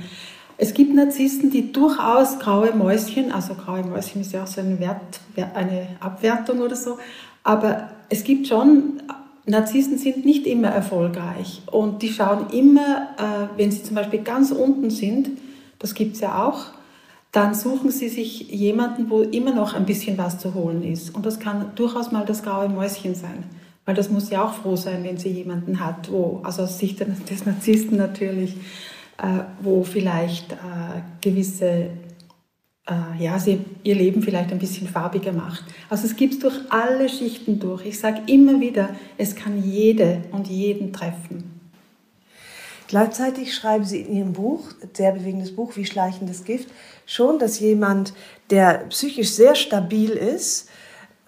Es 0.57 0.73
gibt 0.73 0.93
Narzissten, 0.93 1.49
die 1.49 1.71
durchaus 1.71 2.39
graue 2.39 2.73
Mäuschen, 2.75 3.31
also 3.31 3.55
graue 3.55 3.83
Mäuschen 3.83 4.21
ist 4.21 4.31
ja 4.31 4.43
auch 4.43 4.47
so 4.47 4.61
ein 4.61 4.79
Wert, 4.79 5.19
eine 5.55 5.87
Abwertung 5.99 6.59
oder 6.59 6.75
so, 6.75 6.99
aber 7.43 7.89
es 8.09 8.23
gibt 8.23 8.47
schon, 8.47 9.01
Narzissten 9.51 9.97
sind 9.97 10.25
nicht 10.25 10.47
immer 10.47 10.69
erfolgreich 10.69 11.61
und 11.71 12.01
die 12.01 12.09
schauen 12.09 12.49
immer, 12.51 13.09
äh, 13.17 13.57
wenn 13.57 13.71
sie 13.71 13.83
zum 13.83 13.95
Beispiel 13.95 14.21
ganz 14.21 14.51
unten 14.51 14.89
sind, 14.89 15.29
das 15.79 15.93
gibt 15.93 16.15
es 16.15 16.21
ja 16.21 16.47
auch, 16.47 16.67
dann 17.31 17.53
suchen 17.53 17.91
Sie 17.91 18.09
sich 18.09 18.49
jemanden, 18.49 19.09
wo 19.09 19.21
immer 19.21 19.53
noch 19.53 19.73
ein 19.73 19.85
bisschen 19.85 20.17
was 20.17 20.37
zu 20.37 20.53
holen 20.53 20.83
ist. 20.83 21.15
Und 21.15 21.25
das 21.25 21.39
kann 21.39 21.71
durchaus 21.75 22.11
mal 22.11 22.25
das 22.25 22.43
graue 22.43 22.67
Mäuschen 22.67 23.15
sein. 23.15 23.45
Weil 23.85 23.95
das 23.95 24.09
muss 24.09 24.29
ja 24.29 24.43
auch 24.43 24.53
froh 24.53 24.75
sein, 24.75 25.03
wenn 25.03 25.17
sie 25.17 25.29
jemanden 25.29 25.79
hat, 25.79 26.11
wo, 26.11 26.41
also 26.43 26.63
aus 26.63 26.77
Sicht 26.77 26.99
des 27.29 27.45
Narzissten 27.45 27.97
natürlich, 27.97 28.55
äh, 29.17 29.43
wo 29.61 29.83
vielleicht 29.83 30.51
äh, 30.51 30.55
gewisse, 31.21 31.87
äh, 32.87 33.23
ja, 33.23 33.37
sie 33.39 33.59
ihr 33.83 33.95
Leben 33.95 34.21
vielleicht 34.21 34.51
ein 34.51 34.59
bisschen 34.59 34.87
farbiger 34.87 35.33
macht. 35.33 35.63
Also 35.89 36.05
es 36.05 36.15
gibt 36.15 36.33
es 36.33 36.39
durch 36.39 36.59
alle 36.69 37.09
Schichten 37.09 37.59
durch. 37.59 37.85
Ich 37.85 37.99
sage 37.99 38.21
immer 38.27 38.59
wieder, 38.59 38.89
es 39.17 39.35
kann 39.35 39.63
jede 39.63 40.23
und 40.31 40.47
jeden 40.47 40.91
treffen. 40.93 41.61
Gleichzeitig 42.87 43.55
schreiben 43.55 43.85
Sie 43.85 44.01
in 44.01 44.17
Ihrem 44.17 44.33
Buch, 44.33 44.65
sehr 44.91 45.13
bewegendes 45.13 45.55
Buch, 45.55 45.77
wie 45.77 45.85
schleichendes 45.85 46.43
Gift, 46.43 46.67
schon, 47.05 47.39
dass 47.39 47.61
jemand, 47.61 48.13
der 48.49 48.85
psychisch 48.89 49.29
sehr 49.29 49.55
stabil 49.55 50.09
ist, 50.09 50.67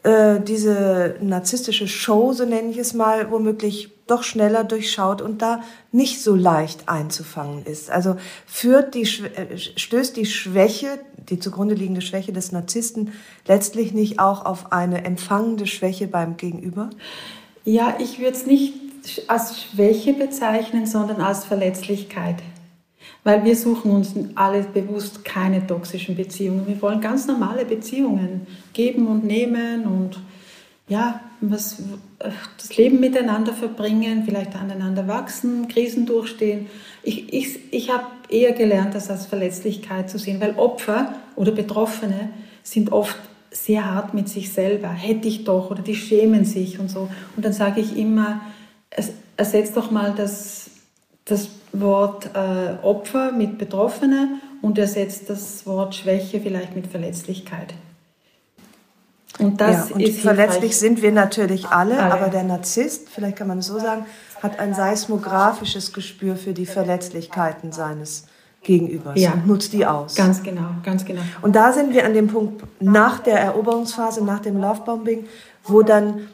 äh, 0.04 0.42
diese 0.42 1.16
narzisstische 1.22 1.88
Show, 1.88 2.34
so 2.34 2.44
nenne 2.44 2.70
ich 2.70 2.78
es 2.78 2.94
mal, 2.94 3.32
womöglich 3.32 3.93
doch 4.08 4.24
schneller 4.24 4.64
durchschaut 4.64 5.22
und 5.22 5.42
da 5.42 5.62
nicht 5.92 6.22
so 6.22 6.36
leicht 6.36 6.90
einzufangen 6.90 7.66
ist. 7.66 7.90
Also 7.90 8.18
führt 8.46 8.96
die, 8.96 9.04
äh, 9.04 9.58
stößt 9.58 10.18
die 10.18 10.26
Schwäche, 10.26 11.00
die 11.30 11.40
zugrunde 11.40 11.76
liegende 11.76 12.02
Schwäche 12.02 12.34
des 12.34 12.52
Narzissten 12.52 13.14
letztlich 13.48 13.94
nicht 13.94 14.20
auch 14.20 14.46
auf 14.46 14.72
eine 14.72 15.06
empfangende 15.06 15.68
Schwäche 15.68 16.08
beim 16.08 16.38
Gegenüber? 16.38 16.90
Ja, 17.64 17.96
ich 18.00 18.20
würde 18.20 18.36
es 18.36 18.46
nicht 18.46 18.74
als 19.28 19.62
Schwäche 19.62 20.14
bezeichnen, 20.14 20.86
sondern 20.86 21.22
als 21.22 21.46
Verletzlichkeit. 21.46 22.36
Weil 23.24 23.46
wir 23.46 23.56
suchen 23.56 23.92
uns 23.92 24.14
alle 24.36 24.64
bewusst 24.64 25.24
keine 25.24 25.66
toxischen 25.66 26.16
Beziehungen. 26.16 26.68
Wir 26.68 26.82
wollen 26.82 27.00
ganz 27.00 27.26
normale 27.26 27.64
Beziehungen 27.64 28.48
geben 28.74 29.08
und 29.08 29.24
nehmen 29.24 29.86
und 29.86 30.20
ja, 30.90 31.22
was, 31.52 31.78
das 32.58 32.78
Leben 32.78 33.00
miteinander 33.00 33.54
verbringen, 33.54 34.24
vielleicht 34.26 34.56
aneinander 34.56 35.08
wachsen, 35.08 35.68
Krisen 35.68 36.06
durchstehen. 36.06 36.68
Ich, 37.04 37.34
ich, 37.34 37.74
ich 37.74 37.92
habe 37.92 38.06
eher 38.30 38.54
gelernt, 38.54 38.96
das 38.96 39.10
als 39.10 39.26
Verletzlichkeit 39.26 40.10
zu 40.10 40.18
sehen, 40.18 40.40
weil 40.40 40.56
Opfer 40.58 41.16
oder 41.36 41.52
Betroffene 41.52 42.30
sind 42.64 42.92
oft 42.92 43.18
sehr 43.52 43.94
hart 43.94 44.14
mit 44.14 44.30
sich 44.30 44.52
selber. 44.52 44.90
Hätte 44.90 45.28
ich 45.28 45.44
doch 45.44 45.70
oder 45.70 45.82
die 45.82 45.96
schämen 45.96 46.46
sich 46.46 46.80
und 46.80 46.90
so. 46.90 47.10
Und 47.36 47.46
dann 47.46 47.54
sage 47.54 47.82
ich 47.82 47.98
immer, 47.98 48.42
ersetzt 49.38 49.78
doch 49.78 49.92
mal 49.92 50.14
das, 50.16 50.70
das 51.26 51.50
Wort 51.72 52.30
äh, 52.36 52.84
Opfer 52.84 53.32
mit 53.32 53.58
Betroffene 53.58 54.40
und 54.62 54.78
ersetzt 54.78 55.30
das 55.30 55.66
Wort 55.66 55.96
Schwäche 55.96 56.40
vielleicht 56.40 56.76
mit 56.76 56.88
Verletzlichkeit. 56.88 57.74
Und 59.40 59.60
das 59.60 59.90
ja, 59.90 59.96
und 59.96 60.02
ist 60.02 60.20
verletzlich 60.20 60.78
sind 60.78 61.02
wir 61.02 61.12
natürlich 61.12 61.68
alle, 61.68 61.98
alle, 61.98 62.14
aber 62.14 62.28
der 62.28 62.44
Narzisst, 62.44 63.10
vielleicht 63.10 63.38
kann 63.38 63.48
man 63.48 63.60
es 63.60 63.68
so 63.68 63.80
sagen, 63.80 64.06
hat 64.42 64.60
ein 64.60 64.74
seismografisches 64.74 65.94
Gespür 65.94 66.36
für 66.36 66.54
die 66.54 66.66
Verletzlichkeiten 66.66 67.72
seines 67.72 68.28
Gegenübers 68.62 69.20
ja. 69.20 69.34
und 69.34 69.48
nutzt 69.48 69.74
die 69.74 69.86
aus. 69.86 70.16
Ganz 70.16 70.44
genau, 70.44 70.70
ganz 70.84 71.06
genau. 71.06 71.22
Und 71.42 71.56
da 71.56 71.74
sind 71.74 71.94
wir 71.94 72.06
an 72.06 72.14
dem 72.14 72.28
Punkt 72.28 72.64
nach 72.80 73.20
der 73.20 73.40
Eroberungsphase, 73.40 74.24
nach 74.24 74.40
dem 74.40 74.58
Lovebombing, 74.58 75.26
wo 75.64 75.82
dann 75.82 76.28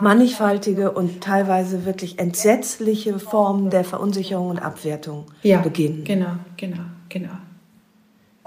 mannigfaltige 0.00 0.92
und 0.92 1.20
teilweise 1.20 1.84
wirklich 1.84 2.18
entsetzliche 2.18 3.18
Formen 3.18 3.70
der 3.70 3.84
Verunsicherung 3.84 4.50
und 4.50 4.58
Abwertung 4.58 5.26
ja, 5.42 5.60
beginnen. 5.60 6.04
Genau, 6.04 6.32
genau, 6.56 6.82
genau. 7.08 7.32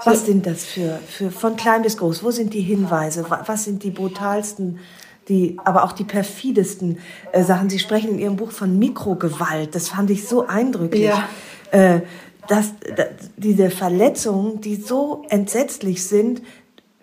Was 0.06 0.26
sind 0.26 0.46
das 0.46 0.66
für, 0.66 1.00
für 1.08 1.32
von 1.32 1.56
klein 1.56 1.82
bis 1.82 1.98
groß? 1.98 2.24
Wo 2.24 2.32
sind 2.32 2.54
die 2.54 2.62
Hinweise? 2.62 3.26
Was 3.30 3.66
sind 3.66 3.84
die 3.84 3.92
brutalsten, 3.92 4.80
die, 5.28 5.58
aber 5.64 5.84
auch 5.84 5.92
die 5.92 6.04
perfidesten 6.04 6.98
äh, 7.32 7.44
Sachen? 7.44 7.70
Sie 7.70 7.80
sprechen 7.80 8.12
in 8.12 8.20
Ihrem 8.20 8.36
Buch 8.36 8.52
von 8.52 8.78
Mikrogewalt. 8.80 9.76
Das 9.76 9.90
fand 9.90 10.10
ich 10.10 10.28
so 10.28 10.48
eindrücklich. 10.48 11.04
Ja. 11.04 11.28
Äh, 11.72 12.02
dass, 12.48 12.74
dass 12.96 13.08
diese 13.38 13.70
Verletzungen, 13.70 14.62
die 14.62 14.76
so 14.76 15.24
entsetzlich 15.30 16.06
sind, 16.06 16.42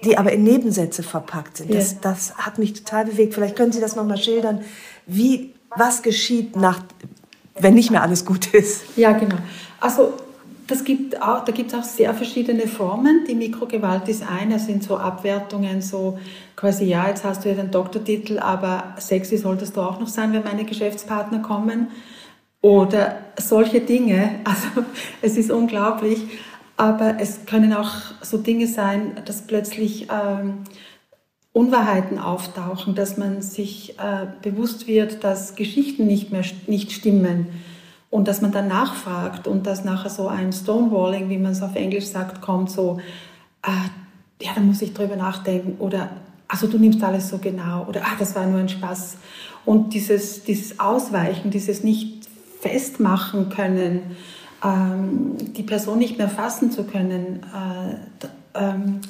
die 0.05 0.19
aber 0.19 0.33
in 0.33 0.45
Nebensätze 0.45 1.03
verpackt 1.03 1.59
sind. 1.59 1.73
Das, 1.73 1.93
ja. 1.93 1.99
das 2.03 2.37
hat 2.37 2.59
mich 2.59 2.75
total 2.75 3.07
bewegt. 3.07 3.35
Vielleicht 3.35 3.57
können 3.57 3.73
Sie 3.73 3.81
das 3.81 3.97
nochmal 3.97 4.19
schildern, 4.19 4.63
wie, 5.07 5.55
was 5.77 6.03
geschieht 6.03 6.57
nach, 6.57 6.83
wenn 7.59 7.75
nicht 7.75 7.91
mehr 7.91 8.03
alles 8.03 8.25
gut 8.25 8.53
ist. 8.55 8.83
Ja, 8.97 9.13
genau. 9.13 9.37
Also 9.81 10.15
das 10.69 10.85
gibt 10.85 11.21
auch, 11.23 11.45
da 11.45 11.53
gibt 11.53 11.73
es 11.73 11.79
auch 11.79 11.83
sehr 11.83 12.13
verschiedene 12.13 12.69
Formen. 12.69 13.25
Die 13.27 13.35
Mikrogewalt 13.35 14.07
ist 14.09 14.23
eine, 14.23 14.59
sind 14.59 14.83
so 14.83 14.99
Abwertungen, 14.99 15.81
so 15.81 16.19
quasi, 16.57 16.85
ja, 16.85 17.09
jetzt 17.09 17.25
hast 17.25 17.45
du 17.45 17.49
ja 17.49 17.55
den 17.55 17.71
Doktortitel, 17.71 18.39
aber 18.39 18.95
sexy 18.99 19.39
solltest 19.39 19.77
du 19.77 19.81
auch 19.81 19.99
noch 19.99 20.09
sein, 20.09 20.33
wenn 20.35 20.45
meine 20.45 20.65
Geschäftspartner 20.65 21.41
kommen. 21.41 21.89
Oder 22.61 23.17
solche 23.39 23.81
Dinge. 23.81 24.41
Also 24.45 24.85
es 25.23 25.37
ist 25.39 25.51
unglaublich. 25.51 26.21
Aber 26.77 27.17
es 27.19 27.47
können 27.47 27.73
auch 27.73 27.91
so 28.21 28.37
Dinge 28.37 28.67
sein, 28.67 29.17
dass 29.25 29.47
plötzlich 29.47 30.09
ähm, 30.13 30.65
Unwahrheiten 31.53 32.19
auftauchen, 32.19 32.95
dass 32.95 33.17
man 33.17 33.43
sich 33.43 33.99
äh, 33.99 34.27
bewusst 34.43 34.87
wird, 34.87 35.25
dass 35.25 35.57
Geschichten 35.57 36.07
nicht 36.07 36.31
mehr 36.31 36.45
nicht 36.67 36.93
stimmen 36.93 37.49
und 38.11 38.29
dass 38.29 38.41
man 38.41 38.53
dann 38.53 38.69
nachfragt 38.69 39.47
und 39.47 39.67
dass 39.67 39.85
nachher 39.85 40.11
so 40.11 40.29
ein 40.29 40.53
Stonewalling, 40.53 41.29
wie 41.29 41.39
man 41.39 41.53
es 41.53 41.63
auf 41.63 41.75
Englisch 41.75 42.07
sagt, 42.07 42.41
kommt, 42.41 42.71
so, 42.71 42.99
äh, 43.63 44.45
ja, 44.45 44.53
da 44.55 44.61
muss 44.61 44.83
ich 44.83 44.95
drüber 44.95 45.17
nachdenken 45.17 45.77
oder 45.79 46.11
also 46.47 46.67
du 46.67 46.79
nimmst 46.79 47.03
alles 47.05 47.29
so 47.29 47.39
genau 47.39 47.85
oder 47.87 48.03
ah, 48.05 48.17
das 48.19 48.35
war 48.35 48.47
nur 48.47 48.61
ein 48.61 48.69
Spaß. 48.69 49.19
Und 49.67 49.93
dieses, 49.93 50.45
dieses 50.45 50.81
Ausweichen, 50.81 51.51
dieses 51.51 51.85
nicht 51.85 52.27
festmachen 52.61 53.51
können, 53.51 54.17
ähm, 54.65 55.37
die 55.39 55.63
Person 55.63 55.99
nicht 55.99 56.17
mehr 56.17 56.31
fassen 56.31 56.71
zu 56.71 56.85
können, 56.85 57.41
äh, 57.55 58.27
ähm, 58.55 59.01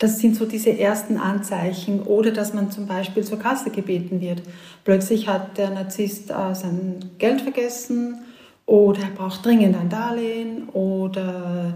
das 0.00 0.18
sind 0.18 0.34
so 0.34 0.46
diese 0.46 0.76
ersten 0.76 1.18
Anzeichen. 1.18 2.02
Oder 2.02 2.32
dass 2.32 2.54
man 2.54 2.72
zum 2.72 2.86
Beispiel 2.86 3.22
zur 3.22 3.38
Kasse 3.38 3.70
gebeten 3.70 4.20
wird. 4.20 4.42
Plötzlich 4.82 5.28
hat 5.28 5.58
der 5.58 5.70
Narzisst 5.70 6.30
äh, 6.30 6.54
sein 6.54 7.10
Geld 7.18 7.42
vergessen 7.42 8.18
oder 8.66 9.02
er 9.02 9.10
braucht 9.10 9.44
dringend 9.44 9.76
ein 9.76 9.90
Darlehen 9.90 10.68
oder 10.70 11.74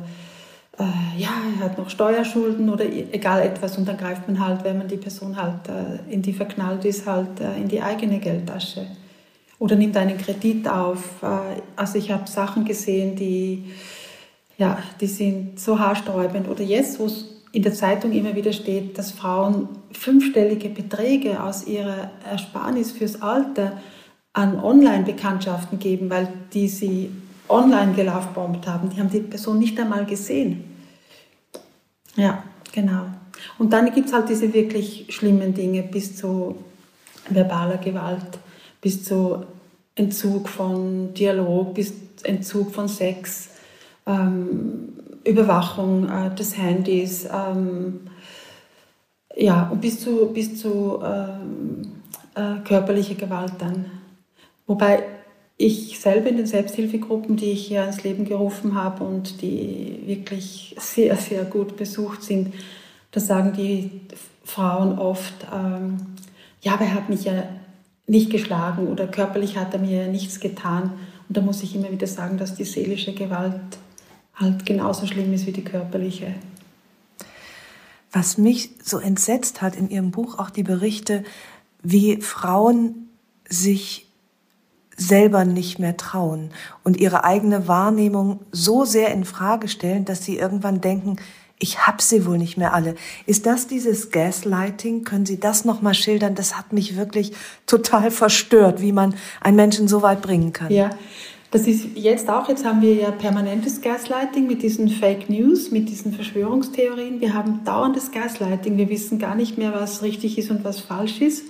äh, 0.78 1.20
ja, 1.20 1.30
er 1.58 1.66
hat 1.66 1.78
noch 1.78 1.90
Steuerschulden 1.90 2.70
oder 2.70 2.84
egal 2.84 3.42
etwas 3.42 3.76
und 3.76 3.86
dann 3.86 3.98
greift 3.98 4.26
man 4.26 4.44
halt, 4.44 4.64
wenn 4.64 4.78
man 4.78 4.88
die 4.88 4.96
Person 4.96 5.36
halt 5.36 5.68
äh, 5.68 6.12
in 6.12 6.22
die 6.22 6.32
verknallt 6.32 6.84
ist, 6.84 7.06
halt 7.06 7.40
äh, 7.40 7.56
in 7.60 7.68
die 7.68 7.82
eigene 7.82 8.20
Geldtasche 8.20 8.86
oder 9.58 9.76
nimmt 9.76 9.96
einen 9.96 10.18
Kredit 10.18 10.66
auf. 10.68 11.22
Äh, 11.22 11.60
also 11.76 11.98
ich 11.98 12.10
habe 12.10 12.28
Sachen 12.28 12.64
gesehen, 12.64 13.16
die, 13.16 13.72
ja, 14.56 14.78
die 15.00 15.06
sind 15.06 15.60
so 15.60 15.78
haarsträubend. 15.78 16.48
Oder 16.48 16.62
jetzt, 16.62 16.98
wo 16.98 17.08
in 17.54 17.62
der 17.62 17.72
Zeitung 17.72 18.12
immer 18.12 18.34
wieder 18.34 18.52
steht, 18.52 18.98
dass 18.98 19.12
Frauen 19.12 19.68
fünfstellige 19.92 20.68
Beträge 20.68 21.40
aus 21.42 21.66
ihrer 21.66 22.10
Ersparnis 22.28 22.90
fürs 22.90 23.22
Alter 23.22 23.80
an 24.32 24.58
Online-Bekanntschaften 24.58 25.78
geben, 25.78 26.10
weil 26.10 26.28
die 26.52 26.66
sie 26.66 27.10
online 27.48 27.92
gelaufbombt 27.94 28.66
haben. 28.66 28.90
Die 28.90 28.98
haben 28.98 29.08
die 29.08 29.20
Person 29.20 29.60
nicht 29.60 29.78
einmal 29.78 30.04
gesehen. 30.04 30.64
Ja, 32.16 32.42
genau. 32.72 33.04
Und 33.58 33.72
dann 33.72 33.94
gibt 33.94 34.08
es 34.08 34.12
halt 34.12 34.28
diese 34.28 34.52
wirklich 34.52 35.06
schlimmen 35.10 35.54
Dinge 35.54 35.84
bis 35.84 36.16
zu 36.16 36.56
verbaler 37.30 37.78
Gewalt 37.78 38.38
bis 38.80 39.02
zu 39.02 39.44
Entzug 39.94 40.46
von 40.46 41.14
Dialog, 41.14 41.72
bis 41.72 41.94
Entzug 42.22 42.74
von 42.74 42.86
Sex, 42.86 43.48
ähm, 44.06 44.94
Überwachung 45.24 46.08
äh, 46.08 46.34
des 46.34 46.56
Handys, 46.56 47.26
ähm, 47.32 48.00
ja, 49.36 49.68
und 49.70 49.80
bis 49.80 50.00
zu, 50.00 50.26
bis 50.32 50.60
zu 50.60 51.00
ähm, 51.04 51.82
äh, 52.34 52.60
körperlicher 52.64 53.14
Gewalt 53.14 53.54
dann. 53.58 53.86
Wobei 54.66 55.02
ich 55.56 55.98
selber 56.00 56.28
in 56.28 56.36
den 56.36 56.46
Selbsthilfegruppen, 56.46 57.36
die 57.36 57.52
ich 57.52 57.66
hier 57.66 57.84
ins 57.84 58.02
Leben 58.02 58.24
gerufen 58.24 58.74
habe 58.74 59.04
und 59.04 59.40
die 59.42 60.02
wirklich 60.04 60.74
sehr, 60.78 61.16
sehr 61.16 61.44
gut 61.44 61.76
besucht 61.76 62.22
sind, 62.22 62.54
da 63.12 63.20
sagen 63.20 63.52
die 63.52 64.00
Frauen 64.44 64.98
oft, 64.98 65.46
ähm, 65.54 65.98
ja, 66.60 66.74
aber 66.74 66.84
er 66.84 66.94
hat 66.94 67.08
mich 67.08 67.24
ja 67.24 67.44
nicht 68.06 68.30
geschlagen 68.30 68.88
oder 68.88 69.06
körperlich 69.06 69.56
hat 69.56 69.72
er 69.72 69.80
mir 69.80 70.04
ja 70.04 70.08
nichts 70.08 70.40
getan. 70.40 70.92
Und 71.28 71.36
da 71.36 71.40
muss 71.40 71.62
ich 71.62 71.74
immer 71.74 71.90
wieder 71.90 72.06
sagen, 72.06 72.36
dass 72.36 72.54
die 72.54 72.64
seelische 72.64 73.14
Gewalt 73.14 73.78
halt 74.36 74.66
genauso 74.66 75.06
schlimm 75.06 75.32
ist 75.32 75.46
wie 75.46 75.52
die 75.52 75.64
körperliche. 75.64 76.34
Was 78.12 78.38
mich 78.38 78.70
so 78.82 78.98
entsetzt 78.98 79.62
hat 79.62 79.76
in 79.76 79.90
Ihrem 79.90 80.10
Buch, 80.10 80.38
auch 80.38 80.50
die 80.50 80.62
Berichte, 80.62 81.24
wie 81.82 82.20
Frauen 82.20 83.08
sich 83.48 84.08
selber 84.96 85.44
nicht 85.44 85.78
mehr 85.78 85.96
trauen 85.96 86.50
und 86.84 86.98
ihre 86.98 87.24
eigene 87.24 87.66
Wahrnehmung 87.66 88.40
so 88.52 88.84
sehr 88.84 89.12
in 89.12 89.24
Frage 89.24 89.68
stellen, 89.68 90.04
dass 90.04 90.24
sie 90.24 90.38
irgendwann 90.38 90.80
denken, 90.80 91.16
ich 91.58 91.86
hab 91.86 92.02
sie 92.02 92.26
wohl 92.26 92.38
nicht 92.38 92.56
mehr 92.56 92.74
alle. 92.74 92.94
Ist 93.26 93.46
das 93.46 93.66
dieses 93.66 94.10
Gaslighting? 94.10 95.04
Können 95.04 95.24
Sie 95.24 95.38
das 95.38 95.64
noch 95.64 95.82
mal 95.82 95.94
schildern? 95.94 96.34
Das 96.34 96.58
hat 96.58 96.72
mich 96.72 96.96
wirklich 96.96 97.32
total 97.66 98.10
verstört, 98.10 98.80
wie 98.80 98.92
man 98.92 99.14
einen 99.40 99.56
Menschen 99.56 99.88
so 99.88 100.02
weit 100.02 100.20
bringen 100.20 100.52
kann. 100.52 100.70
Ja, 100.70 100.90
das 101.54 101.68
ist 101.68 101.86
jetzt 101.94 102.28
auch, 102.28 102.48
jetzt 102.48 102.64
haben 102.64 102.82
wir 102.82 102.94
ja 102.94 103.12
permanentes 103.12 103.80
Gaslighting 103.80 104.48
mit 104.48 104.64
diesen 104.64 104.88
Fake 104.88 105.30
News, 105.30 105.70
mit 105.70 105.88
diesen 105.88 106.12
Verschwörungstheorien. 106.12 107.20
Wir 107.20 107.32
haben 107.32 107.60
dauerndes 107.64 108.10
Gaslighting. 108.10 108.76
Wir 108.76 108.88
wissen 108.88 109.20
gar 109.20 109.36
nicht 109.36 109.56
mehr, 109.56 109.72
was 109.72 110.02
richtig 110.02 110.36
ist 110.36 110.50
und 110.50 110.64
was 110.64 110.80
falsch 110.80 111.20
ist 111.20 111.44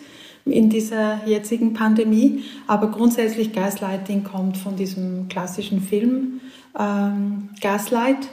in 0.45 0.69
dieser 0.69 1.27
jetzigen 1.27 1.73
Pandemie. 1.73 2.45
Aber 2.67 2.89
grundsätzlich 2.89 3.55
Gaslighting 3.55 4.25
kommt 4.25 4.59
von 4.59 4.77
diesem 4.77 5.29
klassischen 5.31 5.81
Film 5.81 6.43
ähm, 6.79 7.49
Gaslight, 7.63 8.29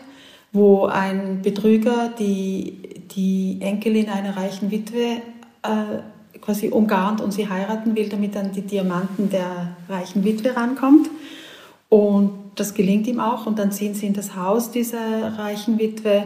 wo 0.51 0.87
ein 0.87 1.41
Betrüger 1.41 2.11
die, 2.19 2.79
die 3.15 3.59
Enkelin 3.61 4.09
einer 4.09 4.35
reichen 4.35 4.71
Witwe 4.71 5.21
äh, 5.63 6.39
quasi 6.41 6.67
umgarnt 6.67 7.21
und 7.21 7.31
sie 7.31 7.47
heiraten 7.47 7.95
will, 7.95 8.09
damit 8.09 8.35
dann 8.35 8.51
die 8.51 8.63
Diamanten 8.63 9.29
der 9.29 9.77
reichen 9.87 10.25
Witwe 10.25 10.53
rankommt. 10.53 11.09
Und 11.91 12.31
das 12.55 12.73
gelingt 12.73 13.05
ihm 13.05 13.19
auch. 13.19 13.45
Und 13.45 13.59
dann 13.59 13.73
ziehen 13.73 13.93
sie 13.95 14.07
in 14.07 14.13
das 14.13 14.37
Haus 14.37 14.71
dieser 14.71 15.37
reichen 15.37 15.77
Witwe, 15.77 16.23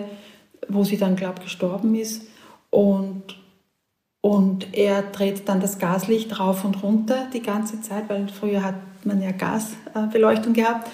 wo 0.70 0.84
sie 0.84 0.96
dann, 0.96 1.16
glaube 1.16 1.40
ich, 1.40 1.46
gestorben 1.46 1.96
ist. 1.96 2.22
Und, 2.70 3.24
und 4.22 4.78
er 4.78 5.02
dreht 5.02 5.50
dann 5.50 5.62
das 5.62 5.80
Gaslicht 5.80 6.40
rauf 6.40 6.66
und 6.66 6.84
runter 6.84 7.28
die 7.34 7.42
ganze 7.42 7.82
Zeit, 7.82 8.10
weil 8.10 8.28
früher 8.28 8.64
hat 8.64 8.76
man 9.06 9.24
ja 9.24 9.32
Gasbeleuchtung 9.32 10.54
gehabt. 10.54 10.88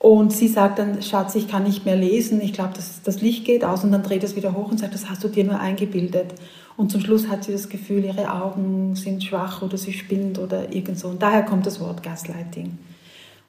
Und 0.00 0.32
sie 0.32 0.48
sagt 0.48 0.80
dann, 0.80 1.00
Schatz, 1.00 1.36
ich 1.36 1.46
kann 1.46 1.62
nicht 1.62 1.84
mehr 1.84 1.96
lesen, 1.96 2.40
ich 2.40 2.52
glaube, 2.52 2.72
das, 2.74 3.02
das 3.02 3.20
Licht 3.20 3.44
geht 3.44 3.64
aus. 3.64 3.84
Und 3.84 3.92
dann 3.92 4.02
dreht 4.02 4.24
es 4.24 4.34
wieder 4.34 4.52
hoch 4.52 4.68
und 4.68 4.78
sagt, 4.78 4.94
das 4.94 5.08
hast 5.08 5.22
du 5.22 5.28
dir 5.28 5.44
nur 5.44 5.60
eingebildet. 5.60 6.34
Und 6.76 6.90
zum 6.90 7.00
Schluss 7.02 7.28
hat 7.28 7.44
sie 7.44 7.52
das 7.52 7.68
Gefühl, 7.68 8.04
ihre 8.04 8.34
Augen 8.34 8.96
sind 8.96 9.22
schwach 9.22 9.62
oder 9.62 9.78
sie 9.78 9.92
spinnt 9.92 10.40
oder 10.40 10.72
irgend 10.72 10.98
so. 10.98 11.06
Und 11.06 11.22
daher 11.22 11.44
kommt 11.44 11.66
das 11.66 11.78
Wort 11.78 12.02
Gaslighting. 12.02 12.78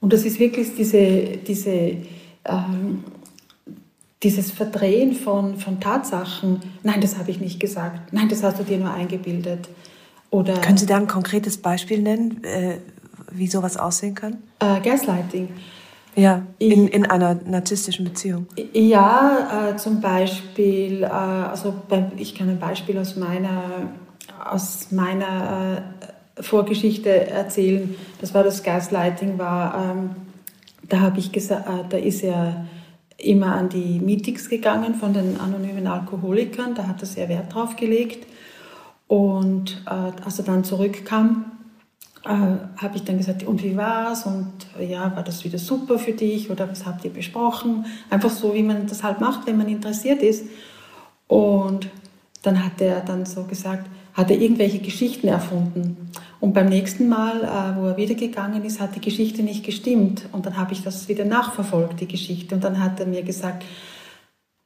Und 0.01 0.13
das 0.13 0.23
ist 0.23 0.39
wirklich 0.39 0.75
diese, 0.75 1.37
diese, 1.45 1.97
ähm, 2.45 3.03
dieses 4.23 4.51
Verdrehen 4.51 5.13
von, 5.13 5.57
von 5.57 5.79
Tatsachen. 5.79 6.61
Nein, 6.83 7.01
das 7.01 7.17
habe 7.17 7.31
ich 7.31 7.39
nicht 7.39 7.59
gesagt. 7.59 8.13
Nein, 8.13 8.29
das 8.29 8.43
hast 8.43 8.59
du 8.59 8.63
dir 8.63 8.77
nur 8.77 8.93
eingebildet. 8.93 9.69
Oder, 10.29 10.53
Können 10.59 10.77
Sie 10.77 10.85
da 10.85 10.97
ein 10.97 11.07
konkretes 11.07 11.57
Beispiel 11.57 12.01
nennen, 12.01 12.43
äh, 12.43 12.77
wie 13.31 13.47
sowas 13.47 13.77
aussehen 13.77 14.15
kann? 14.15 14.37
Äh, 14.59 14.79
Gaslighting. 14.81 15.49
Ja, 16.15 16.43
in, 16.57 16.87
in 16.87 17.05
einer 17.05 17.35
narzisstischen 17.45 18.03
Beziehung. 18.03 18.47
Ja, 18.73 19.69
äh, 19.71 19.77
zum 19.77 20.01
Beispiel, 20.01 21.03
äh, 21.03 21.07
also 21.07 21.73
ich 22.17 22.35
kann 22.35 22.49
ein 22.49 22.59
Beispiel 22.59 22.97
aus 22.97 23.15
meiner, 23.15 23.89
aus 24.43 24.91
meiner 24.91 25.77
äh, 26.01 26.07
Vorgeschichte 26.41 27.27
erzählen. 27.27 27.95
Das 28.21 28.33
war 28.33 28.43
das 28.43 28.63
Gaslighting, 28.63 29.37
war, 29.37 29.91
ähm, 29.91 30.11
da 30.87 31.01
habe 31.01 31.19
ich 31.19 31.31
gesagt, 31.31 31.67
äh, 31.67 31.83
da 31.89 31.97
ist 31.97 32.23
er 32.23 32.65
immer 33.17 33.55
an 33.55 33.69
die 33.69 33.99
Meetings 33.99 34.49
gegangen 34.49 34.95
von 34.95 35.13
den 35.13 35.39
anonymen 35.39 35.87
Alkoholikern, 35.87 36.73
da 36.73 36.87
hat 36.87 37.01
er 37.01 37.05
sehr 37.05 37.29
Wert 37.29 37.53
drauf 37.53 37.75
gelegt. 37.75 38.25
Und 39.07 39.81
äh, 39.85 40.23
als 40.23 40.39
er 40.39 40.45
dann 40.45 40.63
zurückkam, 40.63 41.51
äh, 42.23 42.29
habe 42.29 42.95
ich 42.95 43.03
dann 43.03 43.17
gesagt, 43.17 43.43
und 43.43 43.63
wie 43.63 43.75
war's? 43.75 44.25
Und 44.25 44.51
ja, 44.79 45.15
war 45.15 45.23
das 45.23 45.43
wieder 45.43 45.57
super 45.57 45.97
für 45.97 46.13
dich 46.13 46.49
oder 46.49 46.69
was 46.69 46.85
habt 46.85 47.03
ihr 47.05 47.11
besprochen? 47.11 47.85
Einfach 48.09 48.29
so, 48.29 48.53
wie 48.53 48.63
man 48.63 48.87
das 48.87 49.03
halt 49.03 49.19
macht, 49.19 49.47
wenn 49.47 49.57
man 49.57 49.67
interessiert 49.67 50.21
ist. 50.21 50.45
Und 51.27 51.89
dann 52.43 52.63
hat 52.63 52.81
er 52.81 53.01
dann 53.01 53.25
so 53.25 53.43
gesagt, 53.43 53.89
hat 54.13 54.29
er 54.29 54.39
irgendwelche 54.39 54.79
Geschichten 54.79 55.27
erfunden. 55.27 56.11
Und 56.39 56.53
beim 56.53 56.69
nächsten 56.69 57.09
Mal, 57.09 57.43
äh, 57.43 57.77
wo 57.77 57.87
er 57.87 57.97
wieder 57.97 58.15
gegangen 58.15 58.63
ist, 58.63 58.79
hat 58.79 58.95
die 58.95 59.01
Geschichte 59.01 59.43
nicht 59.43 59.65
gestimmt. 59.65 60.23
Und 60.31 60.45
dann 60.45 60.57
habe 60.57 60.71
ich 60.71 60.83
das 60.83 61.09
wieder 61.09 61.25
nachverfolgt, 61.25 61.99
die 61.99 62.07
Geschichte. 62.07 62.55
Und 62.55 62.63
dann 62.63 62.81
hat 62.81 62.99
er 62.99 63.07
mir 63.07 63.23
gesagt, 63.23 63.65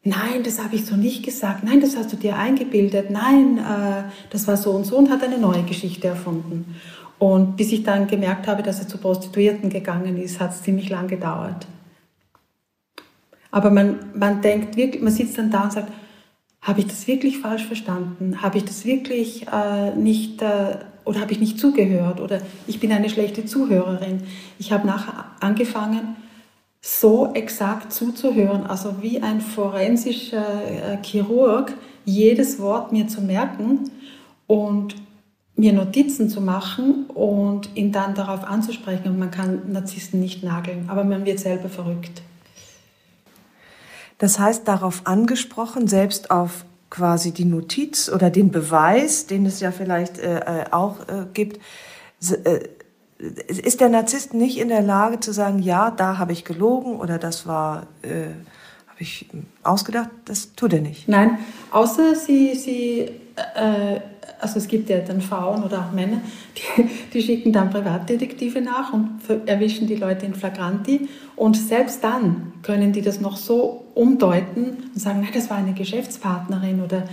nein, 0.03 0.43
das 0.43 0.63
habe 0.63 0.75
ich 0.75 0.86
so 0.86 0.95
nicht 0.95 1.23
gesagt. 1.23 1.63
Nein, 1.63 1.81
das 1.81 1.97
hast 1.97 2.13
du 2.13 2.17
dir 2.17 2.38
eingebildet. 2.38 3.09
Nein, 3.09 3.57
äh, 3.57 4.03
das 4.29 4.47
war 4.47 4.57
so 4.57 4.71
und 4.71 4.86
so 4.86 4.97
und 4.97 5.09
hat 5.09 5.23
eine 5.23 5.39
neue 5.39 5.63
Geschichte 5.63 6.07
erfunden. 6.07 6.75
Und 7.17 7.57
bis 7.57 7.71
ich 7.71 7.83
dann 7.83 8.07
gemerkt 8.07 8.47
habe, 8.47 8.62
dass 8.62 8.79
er 8.79 8.88
zu 8.88 8.97
Prostituierten 8.97 9.69
gegangen 9.69 10.17
ist, 10.17 10.39
hat 10.39 10.51
es 10.51 10.62
ziemlich 10.62 10.89
lang 10.89 11.07
gedauert. 11.07 11.65
Aber 13.49 13.69
man, 13.69 13.99
man 14.13 14.41
denkt 14.41 14.75
wirklich, 14.75 15.01
man 15.01 15.13
sitzt 15.13 15.38
dann 15.38 15.49
da 15.49 15.63
und 15.63 15.73
sagt, 15.73 15.91
habe 16.62 16.79
ich 16.79 16.88
das 16.88 17.07
wirklich 17.07 17.39
falsch 17.39 17.65
verstanden? 17.65 18.41
Habe 18.41 18.57
ich 18.57 18.65
das 18.65 18.86
wirklich 18.86 19.47
äh, 19.47 19.95
nicht 19.95 20.41
äh, 20.41 20.77
oder 21.06 21.22
habe 21.22 21.32
ich 21.32 21.39
nicht 21.39 21.60
zugehört 21.60 22.20
oder 22.20 22.42
ich 22.68 22.80
bin 22.80 22.92
eine 22.92 23.10
schlechte 23.10 23.46
Zuhörerin? 23.46 24.24
Ich 24.60 24.72
habe 24.72 24.88
nachher 24.88 25.26
angefangen, 25.39 26.16
so 26.82 27.32
exakt 27.34 27.94
zuzuhören, 27.94 28.66
also 28.66 29.02
wie 29.02 29.22
ein 29.22 29.39
forensischer 29.39 30.46
äh, 30.66 30.98
Chirurg, 31.02 31.74
jedes 32.04 32.60
Wort 32.60 32.92
mir 32.92 33.08
zu 33.08 33.22
merken 33.22 33.89
und 34.48 34.96
mir 35.56 35.72
Notizen 35.72 36.30
zu 36.30 36.42
machen 36.42 37.06
und 37.06 37.70
ihn 37.76 37.92
dann 37.92 38.16
darauf 38.16 38.44
anzusprechen. 38.44 39.08
Und 39.10 39.20
man 39.20 39.32
kann 39.32 39.72
Narzissten 39.72 40.20
nicht 40.20 40.44
nageln, 40.44 40.86
aber 40.89 41.06
man 41.06 41.26
wird 41.26 41.39
selber 41.39 41.70
verrückt. 41.70 42.22
Das 44.18 44.39
heißt, 44.39 44.68
darauf 44.68 45.06
angesprochen, 45.06 45.88
selbst 45.88 46.32
auf 46.32 46.66
quasi 46.93 47.32
die 47.32 47.45
Notiz 47.45 48.08
oder 48.08 48.29
den 48.29 48.51
Beweis, 48.51 49.25
den 49.25 49.47
es 49.47 49.60
ja 49.60 49.71
vielleicht 49.71 50.19
äh, 50.19 50.38
äh 50.38 50.65
auch 50.69 50.99
äh, 51.01 51.25
gibt, 51.34 51.60
äh, 52.45 52.60
ist 53.47 53.82
der 53.82 53.89
Narzisst 53.89 54.36
nicht 54.36 54.60
in 54.60 54.67
der 54.67 54.84
Lage 54.84 55.19
zu 55.19 55.34
sagen, 55.34 55.60
ja, 55.60 55.89
da 55.89 56.19
habe 56.19 56.34
ich 56.34 56.45
gelogen 56.45 56.99
oder 56.99 57.17
das 57.17 57.47
war, 57.47 57.88
äh, 58.03 58.27
habe 58.93 59.01
ich 59.01 59.25
ausgedacht, 59.63 60.10
das 60.25 60.53
tut 60.56 60.73
er 60.73 60.82
nicht. 60.82 61.08
Nein, 61.08 61.39
außer 61.71 62.15
sie, 62.15 62.53
sie 62.56 63.10
äh, 63.56 63.99
also 64.39 64.60
es 64.60 64.67
gibt 64.67 64.89
ja 64.89 64.99
dann 64.99 65.21
Frauen 65.21 65.63
oder 65.63 65.79
auch 65.79 65.91
Männer, 65.93 66.21
die, 66.58 66.89
die 67.13 67.21
schicken 67.21 67.51
dann 67.51 67.69
Privatdetektive 67.69 68.62
nach 68.62 68.93
und 68.93 69.19
erwischen 69.45 69.88
die 69.88 69.95
Leute 69.95 70.25
in 70.25 70.36
Flagranti. 70.36 71.08
Und 71.36 71.58
selbst 71.58 72.03
dann 72.03 72.53
können 72.62 72.91
die 72.91 73.01
das 73.01 73.19
noch 73.21 73.38
so 73.38 73.86
umdeuten 73.95 74.89
und 74.93 74.99
sagen, 74.99 75.21
nein, 75.21 75.32
das 75.34 75.49
war 75.49 75.58
eine 75.58 75.73
Geschäftspartnerin 75.73 76.82
oder, 76.82 77.03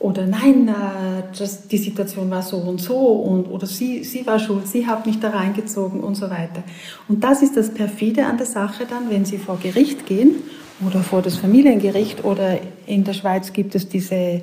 oder 0.00 0.26
nein, 0.26 0.66
äh, 0.68 1.22
das, 1.38 1.68
die 1.68 1.78
Situation 1.78 2.28
war 2.30 2.42
so 2.42 2.56
und 2.56 2.80
so 2.80 2.96
und, 2.96 3.46
oder 3.46 3.66
sie, 3.66 4.02
sie 4.02 4.26
war 4.26 4.40
schuld, 4.40 4.66
sie 4.66 4.86
hat 4.86 5.06
mich 5.06 5.20
da 5.20 5.30
reingezogen 5.30 6.00
und 6.00 6.16
so 6.16 6.28
weiter. 6.28 6.64
Und 7.08 7.22
das 7.22 7.42
ist 7.42 7.56
das 7.56 7.72
Perfide 7.72 8.26
an 8.26 8.36
der 8.36 8.46
Sache 8.46 8.86
dann, 8.88 9.08
wenn 9.10 9.24
sie 9.24 9.38
vor 9.38 9.58
Gericht 9.62 10.06
gehen 10.06 10.42
oder 10.84 11.00
vor 11.00 11.22
das 11.22 11.36
Familiengericht 11.36 12.24
oder 12.24 12.58
in 12.86 13.04
der 13.04 13.12
Schweiz 13.12 13.52
gibt 13.52 13.74
es 13.74 13.88
diese 13.88 14.42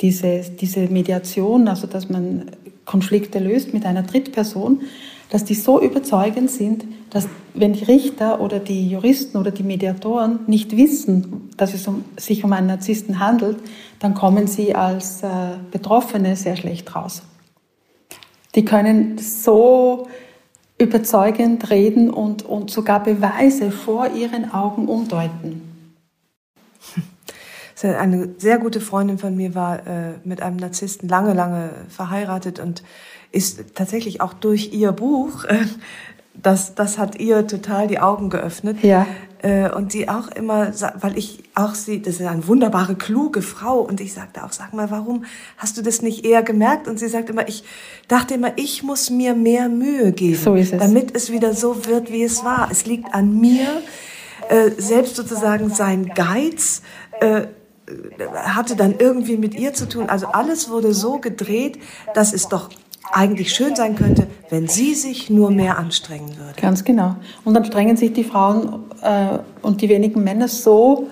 diese, 0.00 0.40
diese 0.40 0.80
Mediation, 0.88 1.68
also 1.68 1.86
dass 1.86 2.08
man 2.08 2.50
Konflikte 2.84 3.38
löst 3.38 3.72
mit 3.72 3.84
einer 3.84 4.02
Drittperson, 4.02 4.82
dass 5.30 5.44
die 5.44 5.54
so 5.54 5.80
überzeugend 5.80 6.50
sind, 6.50 6.84
dass 7.10 7.28
wenn 7.54 7.72
die 7.72 7.84
Richter 7.84 8.40
oder 8.40 8.58
die 8.58 8.88
Juristen 8.88 9.38
oder 9.38 9.50
die 9.50 9.62
Mediatoren 9.62 10.40
nicht 10.46 10.76
wissen, 10.76 11.50
dass 11.56 11.74
es 11.74 11.88
um, 11.88 12.04
sich 12.16 12.44
um 12.44 12.52
einen 12.52 12.66
Narzissten 12.68 13.18
handelt, 13.18 13.58
dann 13.98 14.14
kommen 14.14 14.46
sie 14.46 14.74
als 14.74 15.22
äh, 15.22 15.28
Betroffene 15.70 16.36
sehr 16.36 16.56
schlecht 16.56 16.94
raus. 16.94 17.22
Die 18.54 18.64
können 18.64 19.18
so 19.18 20.06
überzeugend 20.78 21.70
reden 21.70 22.10
und, 22.10 22.42
und 22.42 22.70
sogar 22.70 23.02
Beweise 23.02 23.70
vor 23.70 24.10
ihren 24.10 24.52
Augen 24.52 24.88
umdeuten. 24.88 25.62
Eine 27.82 28.30
sehr 28.38 28.58
gute 28.58 28.80
Freundin 28.80 29.18
von 29.18 29.36
mir 29.36 29.54
war 29.54 29.86
äh, 29.86 30.14
mit 30.24 30.40
einem 30.40 30.56
Narzissten 30.56 31.08
lange, 31.08 31.34
lange 31.34 31.70
verheiratet 31.88 32.58
und 32.58 32.82
ist 33.32 33.74
tatsächlich 33.74 34.20
auch 34.20 34.32
durch 34.32 34.72
ihr 34.72 34.92
Buch, 34.92 35.44
äh, 35.44 35.64
das, 36.42 36.74
das 36.74 36.98
hat 36.98 37.18
ihr 37.18 37.46
total 37.46 37.86
die 37.86 37.98
Augen 37.98 38.30
geöffnet. 38.30 38.82
Ja. 38.82 39.06
Äh, 39.42 39.70
und 39.70 39.92
sie 39.92 40.08
auch 40.08 40.28
immer, 40.28 40.72
weil 41.00 41.16
ich 41.16 41.42
auch 41.54 41.74
sie, 41.74 42.02
das 42.02 42.20
ist 42.20 42.26
eine 42.26 42.46
wunderbare, 42.46 42.94
kluge 42.94 43.42
Frau. 43.42 43.80
Und 43.80 44.00
ich 44.00 44.12
sagte 44.12 44.44
auch, 44.44 44.52
sag 44.52 44.72
mal, 44.72 44.90
warum 44.90 45.24
hast 45.56 45.76
du 45.76 45.82
das 45.82 46.02
nicht 46.02 46.24
eher 46.24 46.42
gemerkt? 46.42 46.88
Und 46.88 46.98
sie 46.98 47.08
sagte 47.08 47.32
immer, 47.32 47.48
ich 47.48 47.64
dachte 48.08 48.34
immer, 48.34 48.52
ich 48.56 48.82
muss 48.82 49.10
mir 49.10 49.34
mehr 49.34 49.68
Mühe 49.68 50.12
geben, 50.12 50.40
so 50.42 50.54
es. 50.54 50.70
damit 50.70 51.14
es 51.14 51.30
wieder 51.30 51.54
so 51.54 51.86
wird, 51.86 52.10
wie 52.10 52.22
es 52.22 52.44
war. 52.44 52.68
Es 52.70 52.86
liegt 52.86 53.12
an 53.14 53.38
mir, 53.38 53.82
äh, 54.48 54.70
selbst 54.78 55.16
sozusagen 55.16 55.70
sein 55.70 56.12
Geiz, 56.14 56.82
äh, 57.20 57.46
hatte 58.34 58.74
dann 58.74 58.96
irgendwie 58.98 59.36
mit 59.36 59.54
ihr 59.54 59.72
zu 59.72 59.88
tun. 59.88 60.08
Also 60.08 60.26
alles 60.26 60.70
wurde 60.70 60.92
so 60.92 61.18
gedreht, 61.18 61.78
dass 62.14 62.32
es 62.32 62.48
doch 62.48 62.70
eigentlich 63.12 63.52
schön 63.54 63.76
sein 63.76 63.96
könnte, 63.96 64.26
wenn 64.50 64.68
sie 64.68 64.94
sich 64.94 65.30
nur 65.30 65.50
mehr 65.50 65.78
anstrengen 65.78 66.36
würde. 66.36 66.60
Ganz 66.60 66.84
genau. 66.84 67.16
Und 67.44 67.54
dann 67.54 67.64
strengen 67.64 67.96
sich 67.96 68.12
die 68.12 68.24
Frauen 68.24 68.84
äh, 69.02 69.38
und 69.62 69.80
die 69.80 69.88
wenigen 69.88 70.22
Männer 70.22 70.48
so, 70.48 71.08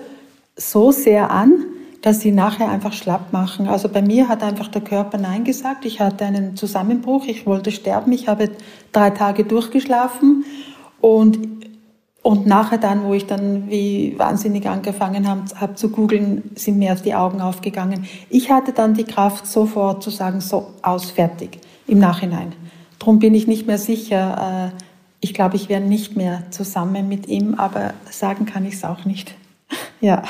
so 0.55 0.91
sehr 0.91 1.31
an, 1.31 1.53
dass 2.01 2.21
sie 2.21 2.31
nachher 2.31 2.69
einfach 2.69 2.93
schlapp 2.93 3.33
machen. 3.33 3.67
Also 3.67 3.89
bei 3.89 4.01
mir 4.01 4.27
hat 4.27 4.43
einfach 4.43 4.67
der 4.67 4.81
Körper 4.81 5.17
Nein 5.17 5.43
gesagt. 5.43 5.85
Ich 5.85 5.99
hatte 5.99 6.25
einen 6.25 6.55
Zusammenbruch, 6.55 7.25
ich 7.25 7.45
wollte 7.45 7.71
sterben, 7.71 8.11
ich 8.11 8.27
habe 8.27 8.51
drei 8.91 9.09
Tage 9.09 9.43
durchgeschlafen 9.43 10.45
und 11.01 11.55
und 12.21 12.47
nachher 12.47 12.79
dann, 12.79 13.03
wo 13.03 13.13
ich 13.13 13.27
dann 13.27 13.69
wie 13.69 14.15
wahnsinnig 14.17 14.67
angefangen 14.67 15.29
habe, 15.29 15.43
hab 15.61 15.77
zu 15.77 15.89
googeln, 15.89 16.49
sind 16.55 16.79
mir 16.79 16.95
die 16.95 17.13
Augen 17.13 17.39
aufgegangen. 17.39 18.07
Ich 18.31 18.49
hatte 18.49 18.71
dann 18.71 18.95
die 18.95 19.03
Kraft, 19.03 19.45
sofort 19.45 20.01
zu 20.01 20.09
sagen, 20.09 20.41
so 20.41 20.71
aus, 20.81 21.11
fertig 21.11 21.59
im 21.87 21.99
Nachhinein. 21.99 22.53
Darum 22.99 23.19
bin 23.19 23.33
ich 23.33 23.47
nicht 23.47 23.67
mehr 23.67 23.77
sicher. 23.77 24.71
Äh, 24.73 24.81
ich 25.19 25.33
glaube, 25.33 25.55
ich 25.55 25.69
wäre 25.69 25.81
nicht 25.81 26.15
mehr 26.15 26.43
zusammen 26.51 27.07
mit 27.07 27.27
ihm, 27.27 27.55
aber 27.55 27.93
sagen 28.09 28.45
kann 28.45 28.65
ich 28.65 28.75
es 28.75 28.83
auch 28.83 29.05
nicht. 29.05 29.35
ja. 30.01 30.23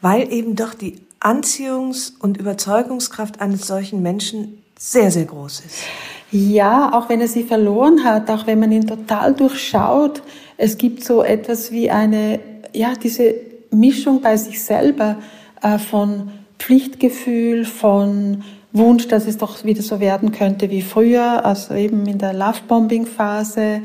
Weil 0.00 0.32
eben 0.32 0.56
doch 0.56 0.74
die 0.74 1.00
Anziehungs- 1.20 2.12
und 2.18 2.36
Überzeugungskraft 2.36 3.40
eines 3.40 3.66
solchen 3.66 4.02
Menschen 4.02 4.62
sehr, 4.78 5.10
sehr 5.10 5.24
groß 5.24 5.60
ist. 5.60 5.82
Ja, 6.30 6.92
auch 6.92 7.08
wenn 7.08 7.20
er 7.20 7.28
sie 7.28 7.44
verloren 7.44 8.04
hat, 8.04 8.28
auch 8.28 8.46
wenn 8.46 8.58
man 8.58 8.72
ihn 8.72 8.86
total 8.86 9.34
durchschaut, 9.34 10.22
es 10.56 10.76
gibt 10.76 11.04
so 11.04 11.22
etwas 11.22 11.70
wie 11.70 11.90
eine, 11.90 12.40
ja, 12.72 12.94
diese 12.94 13.34
Mischung 13.70 14.20
bei 14.20 14.36
sich 14.36 14.62
selber 14.62 15.16
äh, 15.62 15.78
von 15.78 16.30
Pflichtgefühl, 16.58 17.64
von 17.64 18.42
Wunsch, 18.74 19.06
dass 19.06 19.26
es 19.26 19.38
doch 19.38 19.64
wieder 19.64 19.82
so 19.82 20.00
werden 20.00 20.32
könnte 20.32 20.68
wie 20.68 20.82
früher, 20.82 21.46
also 21.46 21.74
eben 21.74 22.06
in 22.06 22.18
der 22.18 22.34
Lovebombing-Phase. 22.34 23.82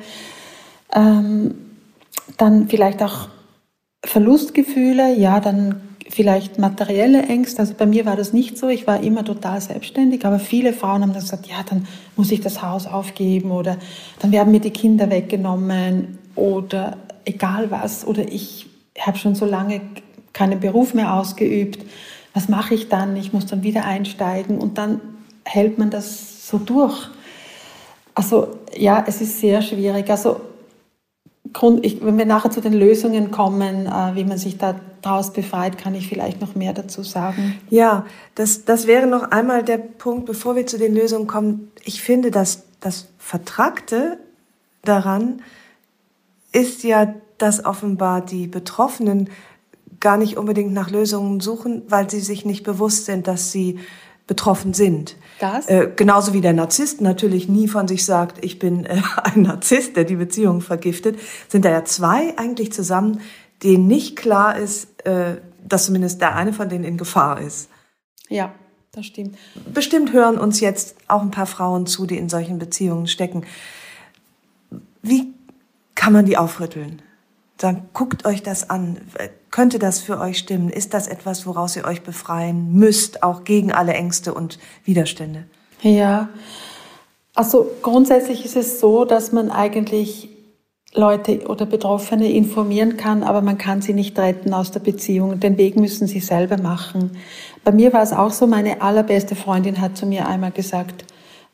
Ähm, 0.94 1.56
dann 2.38 2.68
vielleicht 2.68 3.04
auch 3.04 3.30
Verlustgefühle, 4.04 5.16
ja, 5.16 5.40
dann 5.40 5.82
vielleicht 6.10 6.58
materielle 6.58 7.22
Ängste. 7.22 7.60
Also 7.60 7.76
bei 7.78 7.86
mir 7.86 8.08
war 8.08 8.16
das 8.16 8.34
nicht 8.34 8.58
so. 8.58 8.68
Ich 8.68 8.88
war 8.88 9.02
immer 9.02 9.24
total 9.24 9.62
selbstständig, 9.62 10.26
aber 10.26 10.40
viele 10.40 10.74
Frauen 10.74 11.04
haben 11.04 11.14
dann 11.14 11.22
gesagt, 11.22 11.46
ja, 11.46 11.58
dann 11.70 11.86
muss 12.16 12.32
ich 12.32 12.42
das 12.42 12.64
Haus 12.64 12.88
aufgeben 12.88 13.52
oder 13.52 13.78
dann 14.20 14.32
werden 14.32 14.52
mir 14.52 14.60
die 14.60 14.72
Kinder 14.72 15.12
weggenommen 15.12 16.18
oder 16.36 16.98
egal 17.26 17.70
was. 17.70 18.08
Oder 18.08 18.28
ich 18.28 18.66
habe 19.00 19.20
schon 19.20 19.36
so 19.36 19.46
lange 19.46 19.82
keinen 20.34 20.60
Beruf 20.60 20.96
mehr 20.96 21.14
ausgeübt 21.14 21.86
was 22.34 22.50
mache 22.50 22.74
ich 22.74 22.90
dann? 22.90 23.16
Ich 23.16 23.34
muss 23.34 23.46
dann 23.46 23.64
wieder 23.64 23.86
einsteigen 23.86 24.58
und 24.60 24.78
dann 24.78 25.02
hält 25.46 25.78
man 25.78 25.90
das 25.90 26.48
so 26.48 26.58
durch. 26.58 27.10
Also 28.14 28.56
ja, 28.76 29.04
es 29.08 29.22
ist 29.22 29.40
sehr 29.40 29.62
schwierig. 29.62 30.10
Also 30.10 30.42
Grund, 31.54 31.86
ich, 31.86 32.04
wenn 32.04 32.18
wir 32.18 32.26
nachher 32.26 32.52
zu 32.52 32.62
den 32.62 32.74
Lösungen 32.74 33.32
kommen, 33.32 33.88
äh, 33.88 34.16
wie 34.16 34.24
man 34.24 34.38
sich 34.38 34.58
da 34.58 34.76
daraus 35.02 35.32
befreit, 35.32 35.78
kann 35.78 35.96
ich 35.96 36.08
vielleicht 36.08 36.42
noch 36.42 36.56
mehr 36.56 36.74
dazu 36.74 37.04
sagen. 37.04 37.60
Ja, 37.70 38.06
das, 38.36 38.66
das 38.66 38.86
wäre 38.86 39.08
noch 39.08 39.32
einmal 39.32 39.64
der 39.64 39.78
Punkt, 39.78 40.26
bevor 40.26 40.56
wir 40.56 40.68
zu 40.68 40.78
den 40.78 40.94
Lösungen 40.94 41.26
kommen. 41.26 41.72
Ich 41.84 42.02
finde, 42.02 42.32
dass 42.32 42.64
das 42.82 43.08
Vertragte 43.18 44.20
daran 44.84 45.42
ist 46.52 46.84
ja, 46.84 47.14
dass 47.38 47.64
offenbar 47.66 48.22
die 48.22 48.48
Betroffenen 48.48 49.30
gar 50.00 50.18
nicht 50.18 50.38
unbedingt 50.38 50.74
nach 50.74 50.90
Lösungen 50.90 51.40
suchen, 51.40 51.84
weil 51.88 52.10
sie 52.10 52.22
sich 52.22 52.46
nicht 52.46 52.64
bewusst 52.64 53.06
sind, 53.06 53.28
dass 53.28 53.52
sie 53.52 53.80
betroffen 54.28 54.74
sind. 54.76 55.16
Das? 55.40 55.68
Äh, 55.68 55.92
genauso 55.96 56.34
wie 56.34 56.42
der 56.42 56.54
Narzisst 56.54 57.02
natürlich 57.02 57.50
nie 57.50 57.68
von 57.68 57.88
sich 57.88 58.06
sagt, 58.06 58.44
ich 58.46 58.60
bin 58.60 58.86
äh, 58.86 59.02
ein 59.24 59.42
Narzisst, 59.42 59.96
der 59.96 60.04
die 60.04 60.16
Beziehung 60.16 60.62
vergiftet, 60.62 61.20
sind 61.48 61.66
da 61.66 61.72
ja 61.72 61.84
zwei 61.84 62.38
eigentlich 62.38 62.72
zusammen, 62.72 63.22
denen 63.64 63.88
nicht 63.88 64.16
klar 64.16 64.56
ist, 64.56 65.06
äh, 65.06 65.38
dass 65.68 65.86
zumindest 65.86 66.22
der 66.22 66.36
eine 66.36 66.54
von 66.54 66.70
denen 66.70 66.84
in 66.84 66.98
Gefahr 66.98 67.42
ist. 67.42 67.70
Ja, 68.30 68.54
das 68.92 69.08
stimmt. 69.08 69.38
Bestimmt 69.74 70.14
hören 70.14 70.38
uns 70.38 70.60
jetzt 70.60 70.96
auch 71.08 71.22
ein 71.22 71.32
paar 71.32 71.48
Frauen 71.48 71.88
zu, 71.88 72.06
die 72.06 72.18
in 72.18 72.30
solchen 72.30 72.60
Beziehungen 72.60 73.08
stecken. 73.08 73.46
Wie 75.02 75.34
kann 75.96 76.14
man 76.14 76.26
die 76.26 76.38
aufrütteln? 76.38 77.02
Dann 77.58 77.90
guckt 77.94 78.26
euch 78.26 78.44
das 78.44 78.70
an. 78.70 78.98
Könnte 79.52 79.80
das 79.80 80.00
für 80.00 80.20
euch 80.20 80.38
stimmen? 80.38 80.70
Ist 80.70 80.94
das 80.94 81.08
etwas, 81.08 81.48
woraus 81.48 81.76
ihr 81.76 81.86
euch 81.86 82.02
befreien 82.04 82.74
müsst, 82.74 83.24
auch 83.24 83.44
gegen 83.44 83.72
alle 83.72 83.94
Ängste 83.94 84.34
und 84.34 84.60
Widerstände? 84.86 85.46
Ja, 85.82 86.30
also 87.34 87.70
grundsätzlich 87.82 88.46
ist 88.46 88.56
es 88.56 88.80
so, 88.80 89.06
dass 89.06 89.32
man 89.32 89.50
eigentlich 89.50 90.30
Leute 90.94 91.48
oder 91.48 91.66
Betroffene 91.66 92.32
informieren 92.32 92.98
kann, 92.98 93.24
aber 93.24 93.42
man 93.42 93.58
kann 93.58 93.82
sie 93.82 93.94
nicht 93.94 94.18
retten 94.18 94.54
aus 94.54 94.72
der 94.72 94.80
Beziehung. 94.80 95.40
Den 95.40 95.58
Weg 95.58 95.76
müssen 95.76 96.08
sie 96.08 96.20
selber 96.20 96.58
machen. 96.58 97.12
Bei 97.64 97.72
mir 97.72 97.94
war 97.94 98.02
es 98.02 98.12
auch 98.12 98.32
so, 98.32 98.48
meine 98.48 98.82
allerbeste 98.82 99.36
Freundin 99.36 99.80
hat 99.80 99.98
zu 99.98 100.06
mir 100.08 100.28
einmal 100.28 100.52
gesagt, 100.52 101.06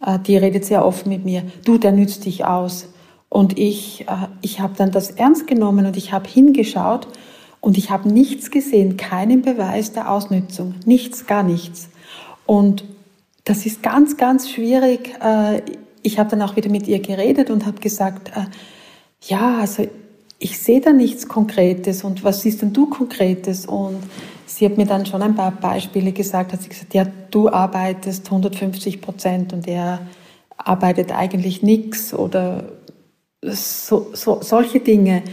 äh, 0.05 0.19
die 0.19 0.37
redet 0.37 0.65
sehr 0.65 0.85
offen 0.85 1.09
mit 1.09 1.25
mir, 1.25 1.43
du, 1.65 1.77
der 1.77 1.91
nützt 1.91 2.25
dich 2.25 2.45
aus. 2.45 2.87
Und 3.27 3.59
ich, 3.59 4.07
äh, 4.07 4.27
ich 4.41 4.61
habe 4.61 4.73
dann 4.77 4.91
das 4.91 5.11
ernst 5.11 5.47
genommen 5.47 5.85
und 5.85 5.97
ich 5.97 6.13
habe 6.13 6.29
hingeschaut 6.29 7.07
und 7.65 7.79
ich 7.79 7.89
habe 7.89 8.07
nichts 8.07 8.51
gesehen, 8.51 8.95
keinen 8.95 9.41
Beweis 9.41 9.91
der 9.91 10.11
Ausnützung, 10.11 10.75
nichts, 10.85 11.25
gar 11.25 11.41
nichts. 11.41 11.89
Und 12.45 12.85
das 13.43 13.65
ist 13.65 13.81
ganz, 13.81 14.17
ganz 14.17 14.51
schwierig. 14.51 15.15
Äh, 15.19 15.63
ich 16.03 16.19
habe 16.19 16.29
dann 16.29 16.43
auch 16.43 16.55
wieder 16.55 16.69
mit 16.69 16.87
ihr 16.87 16.99
geredet 16.99 17.49
und 17.49 17.65
habe 17.65 17.79
gesagt, 17.79 18.29
äh, 18.37 18.45
ja, 19.23 19.57
also 19.61 19.87
ich 20.37 20.59
sehe 20.59 20.79
da 20.79 20.93
nichts 20.93 21.27
Konkretes 21.27 22.03
und 22.03 22.23
was 22.23 22.43
siehst 22.43 22.61
denn 22.61 22.71
du 22.71 22.85
Konkretes? 22.85 23.65
Und 23.65 24.03
sie 24.45 24.65
hat 24.65 24.77
mir 24.77 24.85
dann 24.85 25.07
schon 25.07 25.23
ein 25.23 25.33
paar 25.33 25.49
Beispiele 25.49 26.11
gesagt, 26.11 26.53
hat 26.53 26.61
sie 26.61 26.69
gesagt, 26.69 26.93
ja, 26.93 27.07
du 27.31 27.49
arbeitest 27.49 28.27
150 28.27 29.01
Prozent 29.01 29.53
und 29.53 29.67
er 29.67 30.01
arbeitet 30.55 31.11
eigentlich 31.11 31.63
nichts 31.63 32.13
oder 32.13 32.65
so, 33.41 34.11
so, 34.13 34.43
solche 34.43 34.81
Dinge. 34.81 35.23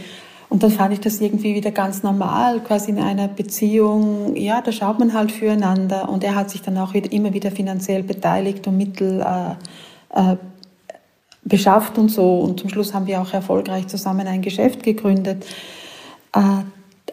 Und 0.53 0.61
dann 0.61 0.69
fand 0.69 0.93
ich 0.93 0.99
das 0.99 1.19
irgendwie 1.19 1.55
wieder 1.55 1.71
ganz 1.71 2.03
normal, 2.03 2.59
quasi 2.59 2.91
in 2.91 2.99
einer 2.99 3.27
Beziehung. 3.27 4.35
Ja, 4.35 4.61
da 4.61 4.71
schaut 4.71 4.99
man 4.99 5.11
halt 5.11 5.31
füreinander. 5.31 6.07
Und 6.07 6.23
er 6.23 6.35
hat 6.35 6.51
sich 6.51 6.61
dann 6.61 6.77
auch 6.77 6.93
wieder, 6.93 7.11
immer 7.11 7.33
wieder 7.33 7.49
finanziell 7.49 8.03
beteiligt 8.03 8.67
und 8.67 8.77
Mittel 8.77 9.21
äh, 9.21 10.33
äh, 10.33 10.35
beschafft 11.43 11.97
und 11.97 12.09
so. 12.09 12.41
Und 12.41 12.59
zum 12.59 12.69
Schluss 12.69 12.93
haben 12.93 13.07
wir 13.07 13.19
auch 13.19 13.33
erfolgreich 13.33 13.87
zusammen 13.87 14.27
ein 14.27 14.43
Geschäft 14.43 14.83
gegründet. 14.83 15.43
Äh, 16.35 16.39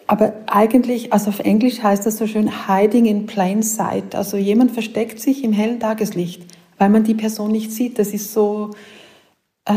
aber 0.05 0.33
eigentlich, 0.45 1.11
also 1.11 1.31
auf 1.31 1.39
Englisch 1.39 1.81
heißt 1.81 2.05
das 2.05 2.19
so 2.19 2.27
schön 2.27 2.67
hiding 2.67 3.05
in 3.07 3.25
plain 3.25 3.63
sight. 3.63 4.13
Also 4.13 4.37
jemand 4.37 4.69
versteckt 4.69 5.19
sich 5.19 5.43
im 5.43 5.51
hellen 5.51 5.79
Tageslicht, 5.79 6.43
weil 6.77 6.89
man 6.89 7.03
die 7.03 7.15
Person 7.15 7.51
nicht 7.51 7.71
sieht. 7.71 7.97
Das 7.97 8.09
ist 8.09 8.33
so 8.33 8.69
äh, 9.65 9.73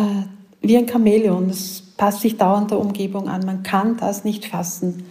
wie 0.61 0.77
ein 0.77 0.87
Chamäleon. 0.87 1.49
Das 1.49 1.84
passt 1.97 2.21
sich 2.21 2.37
dauernd 2.37 2.71
der 2.71 2.79
Umgebung 2.79 3.29
an. 3.29 3.45
Man 3.45 3.63
kann 3.63 3.97
das 3.97 4.25
nicht 4.25 4.47
fassen. 4.47 5.05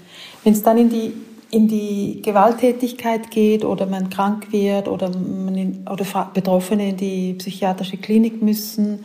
Wenn 0.43 0.53
es 0.53 0.63
dann 0.63 0.77
in 0.77 0.89
die, 0.89 1.13
in 1.49 1.67
die 1.67 2.21
Gewalttätigkeit 2.21 3.31
geht 3.31 3.63
oder 3.63 3.85
man 3.85 4.09
krank 4.09 4.51
wird 4.51 4.87
oder, 4.87 5.07
in, 5.07 5.87
oder 5.89 6.05
Betroffene 6.33 6.89
in 6.89 6.97
die 6.97 7.33
psychiatrische 7.33 7.97
Klinik 7.97 8.41
müssen 8.41 8.99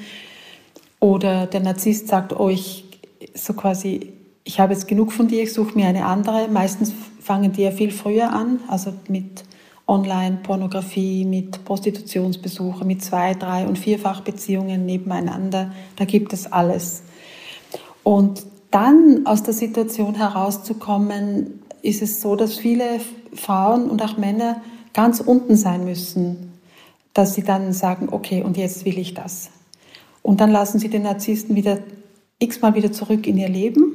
oder 1.01 1.47
der 1.47 1.61
Narzisst 1.61 2.09
sagt, 2.09 2.39
oh, 2.39 2.49
ich 2.49 2.85
so 3.35 3.53
quasi, 3.53 4.13
ich 4.45 4.61
habe 4.61 4.73
jetzt 4.73 4.89
genug 4.89 5.13
von 5.13 5.29
dir, 5.29 5.43
ich 5.43 5.53
suche 5.53 5.75
mir 5.77 5.87
eine 5.87 6.05
andere. 6.07 6.49
Meistens 6.49 6.93
fangen 7.21 7.53
die 7.53 7.63
ja 7.63 7.71
viel 7.71 7.91
früher 7.91 8.33
an, 8.33 8.61
also 8.69 8.93
mit 9.09 9.45
Online-Pornografie, 9.87 11.25
mit 11.25 11.65
Prostitutionsbesuchen, 11.65 12.87
mit 12.87 13.03
zwei, 13.03 13.35
drei 13.35 13.67
und 13.67 13.79
vierfach 13.79 14.21
Beziehungen 14.21 14.87
nebeneinander. 14.87 15.73
Da 15.97 16.05
gibt 16.05 16.33
es 16.33 16.51
alles. 16.51 17.03
Und 18.03 18.45
dann 18.71 19.27
aus 19.27 19.43
der 19.43 19.55
Situation 19.55 20.15
herauszukommen, 20.15 21.63
ist 21.83 22.03
es 22.03 22.21
so, 22.21 22.37
dass 22.37 22.57
viele 22.57 23.01
Frauen 23.35 23.89
und 23.89 24.03
auch 24.03 24.17
Männer 24.17 24.61
ganz 24.93 25.21
unten 25.21 25.57
sein 25.57 25.85
müssen, 25.85 26.53
dass 27.15 27.35
sie 27.35 27.43
dann 27.43 27.73
sagen, 27.73 28.09
okay, 28.11 28.43
und 28.43 28.57
jetzt 28.57 28.85
will 28.85 28.99
ich 28.99 29.15
das. 29.15 29.51
Und 30.23 30.41
dann 30.41 30.51
lassen 30.51 30.79
sie 30.79 30.89
den 30.89 31.03
Narzissten 31.03 31.57
wieder 31.57 31.79
x-mal 32.39 32.75
wieder 32.75 32.93
zurück 32.93 33.27
in 33.27 33.39
ihr 33.39 33.49
Leben, 33.49 33.93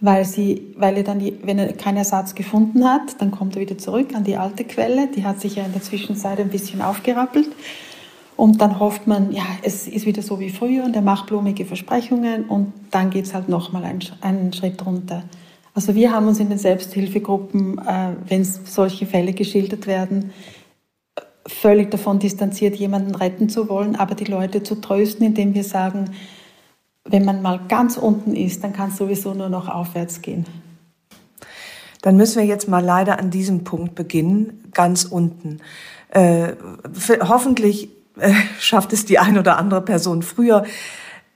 weil, 0.00 0.24
sie, 0.24 0.74
weil 0.76 0.96
er 0.98 1.04
dann, 1.04 1.18
die, 1.18 1.38
wenn 1.42 1.58
er 1.58 1.72
keinen 1.72 1.96
Ersatz 1.96 2.34
gefunden 2.34 2.84
hat, 2.84 3.20
dann 3.20 3.30
kommt 3.30 3.56
er 3.56 3.62
wieder 3.62 3.78
zurück 3.78 4.14
an 4.14 4.24
die 4.24 4.36
alte 4.36 4.64
Quelle. 4.64 5.08
Die 5.08 5.24
hat 5.24 5.40
sich 5.40 5.56
ja 5.56 5.64
in 5.64 5.72
der 5.72 5.82
Zwischenzeit 5.82 6.38
ein 6.38 6.50
bisschen 6.50 6.82
aufgerappelt. 6.82 7.48
Und 8.36 8.60
dann 8.60 8.78
hofft 8.78 9.06
man, 9.06 9.32
ja, 9.32 9.44
es 9.62 9.88
ist 9.88 10.04
wieder 10.04 10.22
so 10.22 10.38
wie 10.40 10.50
früher 10.50 10.84
und 10.84 10.94
er 10.94 11.02
macht 11.02 11.26
blumige 11.26 11.64
Versprechungen 11.64 12.44
und 12.44 12.72
dann 12.90 13.08
geht 13.08 13.24
es 13.24 13.34
halt 13.34 13.48
nochmal 13.48 13.84
einen, 13.84 14.00
einen 14.20 14.52
Schritt 14.52 14.84
runter. 14.84 15.24
Also 15.74 15.94
wir 15.94 16.12
haben 16.12 16.28
uns 16.28 16.38
in 16.38 16.50
den 16.50 16.58
Selbsthilfegruppen, 16.58 17.78
äh, 17.78 18.12
wenn 18.28 18.44
solche 18.44 19.06
Fälle 19.06 19.32
geschildert 19.32 19.86
werden, 19.86 20.32
völlig 21.46 21.90
davon 21.90 22.18
distanziert, 22.18 22.76
jemanden 22.76 23.14
retten 23.14 23.48
zu 23.48 23.68
wollen, 23.68 23.96
aber 23.96 24.14
die 24.14 24.24
Leute 24.24 24.62
zu 24.62 24.76
trösten, 24.76 25.26
indem 25.26 25.54
wir 25.54 25.64
sagen, 25.64 26.10
wenn 27.04 27.24
man 27.24 27.40
mal 27.40 27.60
ganz 27.68 27.96
unten 27.96 28.34
ist, 28.34 28.64
dann 28.64 28.72
kann 28.72 28.90
es 28.90 28.96
sowieso 28.96 29.32
nur 29.32 29.48
noch 29.48 29.68
aufwärts 29.68 30.22
gehen. 30.22 30.44
Dann 32.02 32.16
müssen 32.16 32.40
wir 32.40 32.46
jetzt 32.46 32.68
mal 32.68 32.84
leider 32.84 33.18
an 33.18 33.30
diesem 33.30 33.64
Punkt 33.64 33.94
beginnen, 33.94 34.64
ganz 34.72 35.04
unten. 35.04 35.58
Äh, 36.10 36.52
hoffentlich 37.22 37.90
äh, 38.18 38.32
schafft 38.58 38.92
es 38.92 39.04
die 39.04 39.18
ein 39.18 39.38
oder 39.38 39.58
andere 39.58 39.82
Person 39.82 40.22
früher. 40.22 40.64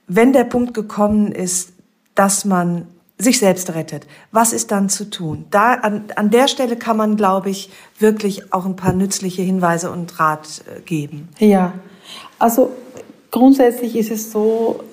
Wenn 0.07 0.33
der 0.33 0.43
Punkt 0.43 0.73
gekommen 0.73 1.31
ist, 1.31 1.73
dass 2.15 2.45
man 2.45 2.87
sich 3.21 3.39
selbst 3.39 3.73
rettet. 3.73 4.07
Was 4.31 4.51
ist 4.51 4.71
dann 4.71 4.89
zu 4.89 5.09
tun? 5.09 5.45
Da 5.51 5.75
an, 5.75 6.05
an 6.15 6.31
der 6.31 6.47
Stelle 6.47 6.75
kann 6.75 6.97
man, 6.97 7.15
glaube 7.15 7.49
ich, 7.49 7.69
wirklich 7.99 8.51
auch 8.53 8.65
ein 8.65 8.75
paar 8.75 8.93
nützliche 8.93 9.41
Hinweise 9.43 9.91
und 9.91 10.19
Rat 10.19 10.63
äh, 10.65 10.81
geben. 10.81 11.29
Ja, 11.39 11.73
also 12.39 12.71
grundsätzlich 13.29 13.95
ist 13.95 14.11
es 14.11 14.31
so, 14.31 14.83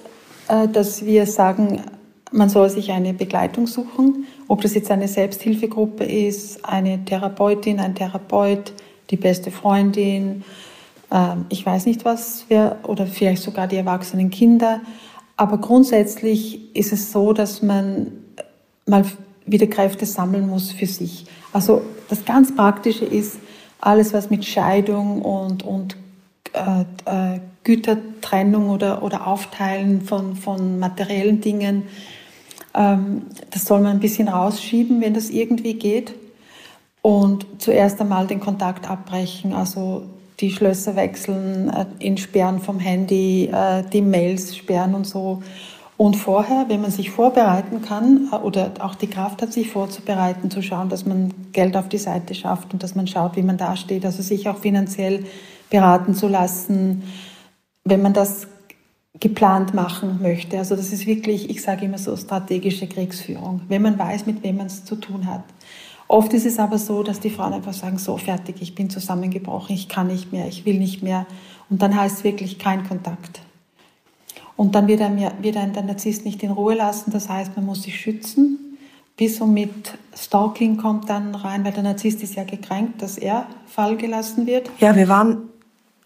äh, 0.49 0.69
dass 0.69 1.05
wir 1.05 1.27
sagen, 1.27 1.83
man 2.31 2.51
soll 2.51 2.69
sich 2.69 2.93
eine 2.93 3.15
Begleitung 3.15 3.67
suchen, 3.67 4.27
ob 4.49 4.61
das 4.61 4.75
jetzt 4.75 4.91
eine 4.91 5.09
Selbsthilfegruppe 5.09 6.05
ist, 6.05 6.65
eine 6.65 7.05
Therapeutin, 7.05 7.81
ein 7.81 7.95
Therapeut, 7.95 8.73
die 9.11 9.17
beste 9.17 9.51
Freundin, 9.51 10.45
ich 11.49 11.65
weiß 11.65 11.87
nicht 11.87 12.05
was, 12.05 12.45
wer, 12.49 12.79
oder 12.83 13.07
vielleicht 13.07 13.43
sogar 13.43 13.67
die 13.67 13.77
erwachsenen 13.77 14.31
Kinder. 14.31 14.81
Aber 15.37 15.59
grundsätzlich 15.59 16.75
ist 16.77 16.93
es 16.93 17.13
so, 17.13 17.33
dass 17.33 17.63
man 17.63 18.13
mal 18.87 19.05
wieder 19.47 19.67
Kräfte 19.67 20.05
sammeln 20.05 20.49
muss 20.49 20.73
für 20.73 20.87
sich. 20.87 21.27
Also 21.53 21.83
das 22.09 22.25
ganz 22.25 22.55
Praktische 22.55 23.05
ist, 23.05 23.39
alles 23.81 24.13
was 24.13 24.31
mit 24.31 24.45
Scheidung 24.45 25.23
und, 25.23 25.63
und 25.63 25.97
äh, 26.53 26.81
äh, 27.05 27.41
Gütertrennung 27.65 28.71
oder, 28.71 29.03
oder 29.03 29.27
Aufteilen 29.27 30.03
von, 30.03 30.37
von 30.37 30.79
materiellen 30.79 31.41
Dingen, 31.41 31.85
ähm, 32.75 33.23
das 33.51 33.65
soll 33.65 33.81
man 33.81 33.93
ein 33.93 34.01
bisschen 34.01 34.29
rausschieben, 34.29 35.01
wenn 35.01 35.15
das 35.15 35.31
irgendwie 35.31 35.75
geht. 35.75 36.15
Und 37.01 37.47
zuerst 37.59 38.01
einmal 38.01 38.27
den 38.27 38.41
Kontakt 38.41 38.91
abbrechen, 38.91 39.53
also 39.53 40.05
die 40.41 40.51
Schlösser 40.51 40.97
wechseln, 40.97 41.69
äh, 41.71 41.87
entsperren 41.99 42.61
vom 42.61 42.79
Handy, 42.79 43.51
äh, 43.53 43.83
die 43.93 44.03
Mails 44.03 44.57
sperren 44.57 44.95
und 44.95 45.07
so. 45.07 45.43
Und 45.97 46.15
vorher, 46.15 46.67
wenn 46.69 46.81
man 46.81 46.93
sich 46.93 47.11
vorbereiten 47.11 47.83
kann 47.83 48.29
äh, 48.33 48.37
oder 48.37 48.73
auch 48.79 48.95
die 48.95 49.09
Kraft 49.09 49.43
hat, 49.43 49.53
sich 49.53 49.71
vorzubereiten, 49.71 50.51
zu 50.51 50.63
schauen, 50.63 50.89
dass 50.89 51.05
man 51.05 51.35
Geld 51.53 51.77
auf 51.77 51.89
die 51.89 51.99
Seite 51.99 52.35
schafft 52.35 52.73
und 52.73 52.83
dass 52.83 52.95
man 52.95 53.09
schaut, 53.09 53.37
wie 53.37 53.43
man 53.43 53.59
dasteht, 53.59 54.05
also 54.05 54.23
sich 54.23 54.49
auch 54.49 54.59
finanziell 54.59 55.25
beraten 55.71 56.15
zu 56.15 56.29
lassen, 56.29 57.03
wenn 57.85 58.01
man 58.01 58.13
das 58.13 58.47
geplant 59.19 59.75
machen 59.75 60.21
möchte. 60.23 60.59
Also 60.59 60.77
das 60.77 60.93
ist 60.93 61.07
wirklich, 61.07 61.51
ich 61.51 61.63
sage 61.63 61.87
immer 61.87 61.99
so, 61.99 62.17
strategische 62.17 62.87
Kriegsführung, 62.87 63.63
wenn 63.69 63.83
man 63.83 63.99
weiß, 63.99 64.27
mit 64.27 64.45
wem 64.45 64.59
man 64.59 64.67
es 64.67 64.85
zu 64.85 64.97
tun 64.97 65.27
hat. 65.27 65.43
Oft 66.09 66.33
ist 66.33 66.47
es 66.47 66.59
aber 66.59 66.79
so, 66.79 67.03
dass 67.03 67.21
die 67.21 67.29
Frauen 67.29 67.53
einfach 67.53 67.75
sagen, 67.75 67.99
so 67.99 68.17
fertig, 68.17 68.57
ich 68.61 68.75
bin 68.75 68.89
zusammengebrochen, 68.89 69.75
ich 69.75 69.91
kann 69.91 70.07
nicht 70.07 70.33
mehr, 70.33 70.49
ich 70.49 70.65
will 70.65 70.79
nicht 70.79 71.03
mehr. 71.03 71.27
Und 71.69 71.83
dann 71.83 71.95
heißt 71.95 72.19
es 72.19 72.25
wirklich 72.25 72.59
kein 72.59 72.89
Kontakt. 72.89 73.43
Und 74.57 74.75
dann 74.75 74.89
wird 74.89 75.01
er, 75.01 75.15
wird 75.43 75.57
er 75.57 75.67
der 75.67 75.83
Narzisst 75.83 76.25
nicht 76.25 76.43
in 76.43 76.51
Ruhe 76.51 76.75
lassen, 76.75 77.13
das 77.13 77.29
heißt, 77.29 77.55
man 77.57 77.67
muss 77.67 77.83
sich 77.83 78.01
schützen. 78.01 78.59
Bis 79.19 79.41
und 79.41 79.53
mit 79.53 79.99
Stalking 80.17 80.79
kommt 80.79 81.11
dann 81.11 81.35
rein, 81.35 81.65
weil 81.65 81.73
der 81.73 81.83
Narzisst 81.83 82.23
ist 82.23 82.37
ja 82.37 82.45
gekränkt, 82.45 83.03
dass 83.03 83.19
er 83.19 83.47
fallgelassen 83.67 84.47
wird. 84.47 84.71
Ja, 84.79 84.97
wir 84.97 85.09
waren 85.09 85.49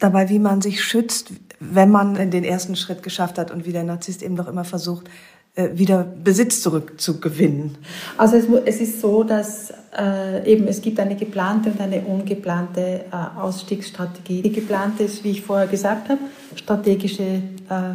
dabei, 0.01 0.29
wie 0.29 0.41
man 0.41 0.61
sich 0.61 0.83
schützt, 0.83 1.33
wenn 1.61 1.91
man 1.91 2.31
den 2.31 2.43
ersten 2.43 2.75
Schritt 2.75 3.03
geschafft 3.03 3.39
hat 3.39 3.53
und 3.53 3.67
wie 3.67 3.73
der 3.73 3.85
Narzisst 3.85 4.23
eben 4.23 4.35
doch 4.35 4.49
immer 4.49 4.65
versucht, 4.65 5.09
wieder 5.55 6.05
Besitz 6.05 6.63
zurückzugewinnen? 6.63 7.77
Also 8.17 8.37
es, 8.37 8.47
es 8.65 8.81
ist 8.81 9.01
so, 9.01 9.23
dass 9.23 9.73
äh, 9.97 10.51
eben 10.51 10.67
es 10.67 10.81
gibt 10.81 10.99
eine 10.99 11.17
geplante 11.17 11.71
und 11.71 11.81
eine 11.81 12.01
ungeplante 12.01 13.05
äh, 13.11 13.39
Ausstiegsstrategie. 13.39 14.43
Die 14.43 14.53
geplante 14.53 15.03
ist, 15.03 15.25
wie 15.25 15.33
ich 15.33 15.43
vorher 15.43 15.67
gesagt 15.67 16.09
habe, 16.09 16.21
strategische 16.55 17.23
äh, 17.23 17.95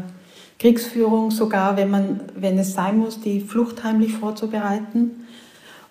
Kriegsführung, 0.60 1.32
sogar 1.32 1.78
wenn 1.78 1.90
man, 1.90 2.20
wenn 2.36 2.58
es 2.60 2.74
sein 2.74 2.98
muss, 2.98 3.22
die 3.22 3.42
Flucht 3.42 3.84
heimlich 3.84 4.14
vorzubereiten. 4.14 5.28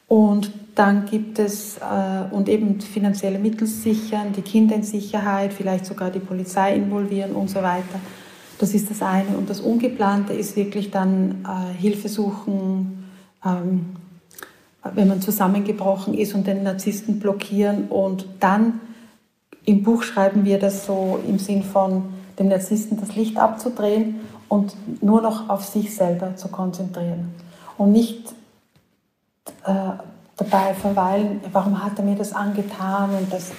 Und 0.09 0.53
dann 0.77 1.07
gibt 1.07 1.41
es 1.41 1.79
äh, 1.79 2.33
und 2.33 2.49
eben 2.49 2.81
finanzielle 2.81 3.41
Mittel 3.41 3.67
sichern, 3.67 4.33
die 4.37 4.43
Kinder 4.43 4.77
in 4.77 4.85
Sicherheit, 4.85 5.53
vielleicht 5.53 5.87
sogar 5.87 6.11
die 6.11 6.21
Polizei 6.21 6.77
involvieren 6.77 7.33
und 7.33 7.51
so 7.51 7.61
weiter. 7.61 8.01
Das 8.59 8.75
ist 8.75 8.91
das 8.91 9.03
eine. 9.03 9.37
Und 9.37 9.51
das 9.51 9.61
Ungeplante 9.61 10.33
ist 10.33 10.57
wirklich 10.57 10.91
dann 10.91 11.45
äh, 11.45 11.75
Hilfe 11.79 12.09
suchen, 12.09 13.05
ähm, 13.45 13.97
wenn 14.95 15.09
man 15.09 15.21
zusammengebrochen 15.21 16.15
ist 16.15 16.35
und 16.35 16.47
den 16.47 16.63
Narzissten 16.63 17.19
blockieren. 17.19 17.89
Und 17.89 18.27
dann 18.41 18.81
im 19.65 19.83
Buch 19.83 20.03
schreiben 20.03 20.45
wir 20.45 20.59
das 20.59 20.87
so 20.87 21.21
im 21.27 21.39
Sinn 21.39 21.63
von 21.63 22.05
dem 22.39 22.49
Narzissten 22.49 22.99
das 23.01 23.17
Licht 23.17 23.37
abzudrehen 23.37 24.21
und 24.49 24.75
nur 25.03 25.23
noch 25.23 25.49
auf 25.49 25.65
sich 25.65 25.95
selber 25.95 26.37
zu 26.37 26.49
konzentrieren. 26.49 27.35
Und 27.77 27.93
nicht 27.93 28.33
äh, 29.65 29.91
dabei 30.37 30.75
verweilen, 30.75 31.41
warum 31.53 31.83
hat 31.83 31.99
er 31.99 32.05
mir 32.05 32.15
das 32.15 32.33
angetan 32.33 33.11
und 33.11 33.33
das 33.33 33.53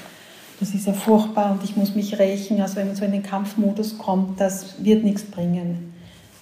das 0.59 0.73
ist 0.73 0.87
ja 0.87 0.93
furchtbar 0.93 1.51
und 1.51 1.63
ich 1.63 1.75
muss 1.75 1.95
mich 1.95 2.17
rächen. 2.17 2.61
Also 2.61 2.77
wenn 2.77 2.87
man 2.87 2.95
so 2.95 3.05
in 3.05 3.11
den 3.11 3.23
Kampfmodus 3.23 3.97
kommt, 3.97 4.39
das 4.39 4.83
wird 4.83 5.03
nichts 5.03 5.23
bringen, 5.23 5.93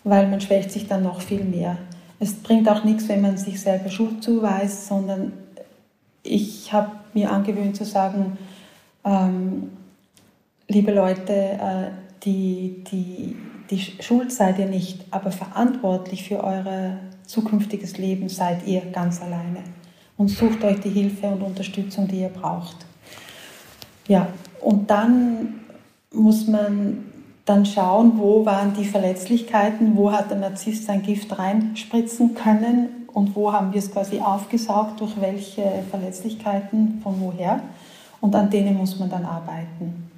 weil 0.04 0.28
man 0.28 0.40
schwächt 0.40 0.72
sich 0.72 0.88
dann 0.88 1.04
noch 1.04 1.22
viel 1.22 1.44
mehr. 1.44 1.78
Es 2.20 2.34
bringt 2.34 2.70
auch 2.70 2.84
nichts, 2.84 3.10
wenn 3.10 3.22
man 3.22 3.38
sich 3.38 3.60
selber 3.60 3.90
Schuld 3.90 4.24
zuweist, 4.24 4.88
sondern 4.88 5.34
ich 6.24 6.72
habe 6.72 6.92
mir 7.14 7.32
angewöhnt 7.32 7.76
zu 7.76 7.84
sagen, 7.84 8.38
ähm, 9.04 9.70
liebe 10.68 10.94
Leute, 10.94 11.34
äh, 11.34 11.90
die, 12.24 12.84
die, 12.92 13.36
die 13.70 13.80
Schuld 14.02 14.32
seid 14.32 14.58
ihr 14.60 14.66
nicht, 14.66 15.06
aber 15.12 15.32
verantwortlich 15.32 16.28
für 16.28 16.44
euer 16.44 16.98
zukünftiges 17.26 17.98
Leben 17.98 18.30
seid 18.30 18.66
ihr 18.66 18.82
ganz 18.92 19.22
alleine. 19.22 19.64
Und 20.18 20.30
sucht 20.30 20.64
euch 20.64 20.80
die 20.80 20.90
Hilfe 20.90 21.28
und 21.28 21.42
Unterstützung, 21.42 22.08
die 22.08 22.22
ihr 22.22 22.30
braucht. 22.30 22.78
Ja, 24.08 24.28
und 24.62 24.90
dann 24.90 25.62
muss 26.14 26.48
man 26.48 27.06
dann 27.46 27.66
schauen, 27.66 28.14
wo 28.18 28.46
waren 28.46 28.74
die 28.74 28.86
Verletzlichkeiten, 28.86 29.96
wo 29.96 30.12
hat 30.12 30.32
der 30.32 30.38
Narzisst 30.38 30.86
sein 30.86 31.04
Gift 31.04 31.38
reinspritzen 31.38 32.34
können 32.34 33.08
und 33.14 33.36
wo 33.36 33.54
haben 33.54 33.72
wir 33.72 33.80
es 33.80 33.92
quasi 33.92 34.20
aufgesaugt, 34.20 35.00
durch 35.00 35.20
welche 35.22 35.84
Verletzlichkeiten, 35.90 37.00
von 37.04 37.20
woher. 37.20 37.62
Und 38.20 38.36
an 38.36 38.50
denen 38.50 38.76
muss 38.76 39.00
man 39.00 39.10
dann 39.10 39.26
arbeiten. 39.26 40.10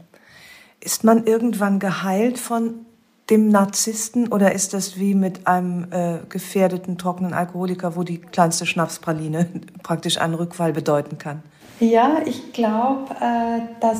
Ist 0.79 1.03
man 1.03 1.25
irgendwann 1.25 1.79
geheilt 1.79 2.39
von 2.39 2.85
dem 3.29 3.49
Narzissten 3.49 4.29
oder 4.29 4.53
ist 4.53 4.73
das 4.73 4.97
wie 4.97 5.13
mit 5.13 5.47
einem 5.47 5.91
äh, 5.91 6.19
gefährdeten, 6.29 6.97
trockenen 6.97 7.33
Alkoholiker, 7.33 7.97
wo 7.97 8.03
die 8.03 8.19
kleinste 8.19 8.65
Schnapspraline 8.65 9.47
praktisch 9.83 10.17
einen 10.17 10.35
Rückfall 10.35 10.71
bedeuten 10.71 11.17
kann? 11.17 11.43
Ja, 11.79 12.21
ich 12.25 12.53
glaube, 12.53 13.13
äh, 13.21 13.61
dass, 13.79 13.99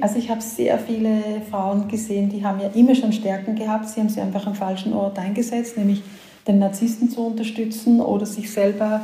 also 0.00 0.18
ich 0.18 0.30
habe 0.30 0.40
sehr 0.40 0.78
viele 0.78 1.42
Frauen 1.50 1.86
gesehen, 1.88 2.30
die 2.30 2.44
haben 2.44 2.60
ja 2.60 2.68
immer 2.68 2.94
schon 2.94 3.12
Stärken 3.12 3.56
gehabt, 3.56 3.88
sie 3.88 4.00
haben 4.00 4.08
sie 4.08 4.20
einfach 4.20 4.46
am 4.46 4.54
falschen 4.54 4.94
Ort 4.94 5.18
eingesetzt, 5.18 5.76
nämlich 5.76 6.02
den 6.46 6.58
Narzissten 6.58 7.10
zu 7.10 7.26
unterstützen 7.26 8.00
oder 8.00 8.24
sich 8.24 8.50
selber 8.50 9.02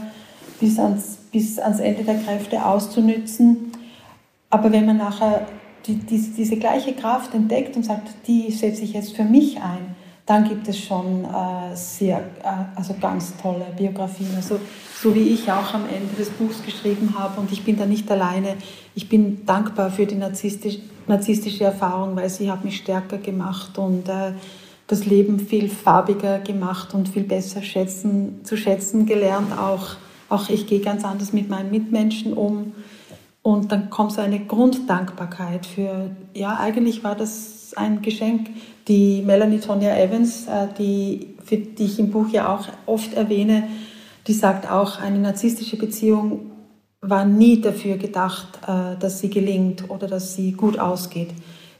bis 0.61 0.79
ans, 0.79 1.19
bis 1.31 1.59
ans 1.59 1.81
Ende 1.81 2.05
der 2.05 2.17
Kräfte 2.17 2.65
auszunützen. 2.65 3.73
aber 4.49 4.73
wenn 4.73 4.87
man 4.87 4.97
nachher 4.97 5.47
die, 5.87 5.97
die, 5.97 6.19
diese 6.19 6.57
gleiche 6.57 6.95
Kraft 6.95 7.35
entdeckt 7.35 7.77
und 7.77 7.83
sagt, 7.83 8.09
die 8.27 8.51
setze 8.51 8.83
ich 8.83 8.95
jetzt 8.95 9.15
für 9.15 9.25
mich 9.25 9.61
ein, 9.61 9.95
dann 10.27 10.49
gibt 10.49 10.67
es 10.69 10.79
schon 10.79 11.25
äh, 11.25 11.77
sehr, 11.77 12.19
äh, 12.43 12.77
also 12.77 12.95
ganz 13.01 13.35
tolle 13.37 13.67
Biografien. 13.77 14.31
Also, 14.37 14.59
so 15.01 15.15
wie 15.15 15.29
ich 15.29 15.51
auch 15.53 15.75
am 15.75 15.85
Ende 15.85 16.15
des 16.17 16.31
Buchs 16.31 16.63
geschrieben 16.65 17.15
habe 17.19 17.41
und 17.41 17.53
ich 17.53 17.63
bin 17.63 17.77
da 17.77 17.85
nicht 17.85 18.11
alleine. 18.11 18.57
Ich 18.95 19.09
bin 19.09 19.45
dankbar 19.45 19.91
für 19.91 20.07
die 20.07 20.15
narzisstisch, 20.15 20.79
narzisstische 21.07 21.65
Erfahrung, 21.65 22.17
weil 22.17 22.31
sie 22.31 22.51
hat 22.51 22.65
mich 22.65 22.79
stärker 22.79 23.19
gemacht 23.19 23.77
und 23.77 24.09
äh, 24.09 24.33
das 24.87 25.05
Leben 25.05 25.41
viel 25.41 25.69
farbiger 25.69 26.39
gemacht 26.39 26.95
und 26.95 27.09
viel 27.09 27.25
besser 27.25 27.63
schätzen, 27.63 28.45
zu 28.45 28.57
schätzen 28.57 29.05
gelernt. 29.05 29.53
Auch, 29.59 29.97
auch 30.29 30.49
ich 30.49 30.67
gehe 30.67 30.81
ganz 30.81 31.05
anders 31.05 31.33
mit 31.33 31.51
meinen 31.51 31.71
Mitmenschen 31.71 32.33
um. 32.33 32.73
Und 33.43 33.73
dann 33.73 33.91
kommt 33.91 34.13
so 34.13 34.23
eine 34.23 34.41
Grunddankbarkeit 34.41 35.67
für, 35.67 36.11
ja, 36.33 36.59
eigentlich 36.59 37.05
war 37.05 37.15
das 37.15 37.73
ein 37.77 38.01
Geschenk. 38.01 38.49
Die 38.89 39.23
Melanie 39.23 39.61
Tonya 39.61 39.97
Evans, 39.97 40.47
äh, 40.47 40.69
die, 40.79 41.37
für 41.45 41.57
die 41.57 41.85
ich 41.85 41.99
im 41.99 42.11
Buch 42.11 42.29
ja 42.31 42.55
auch 42.55 42.69
oft 42.87 43.15
erwähne, 43.15 43.69
die 44.27 44.33
sagt 44.33 44.71
auch, 44.71 45.01
eine 45.01 45.19
narzisstische 45.19 45.77
Beziehung 45.77 46.51
war 47.01 47.25
nie 47.25 47.61
dafür 47.61 47.97
gedacht, 47.97 48.61
äh, 48.67 48.99
dass 48.99 49.21
sie 49.21 49.31
gelingt 49.31 49.89
oder 49.91 50.07
dass 50.07 50.35
sie 50.35 50.53
gut 50.53 50.79
ausgeht. 50.79 51.31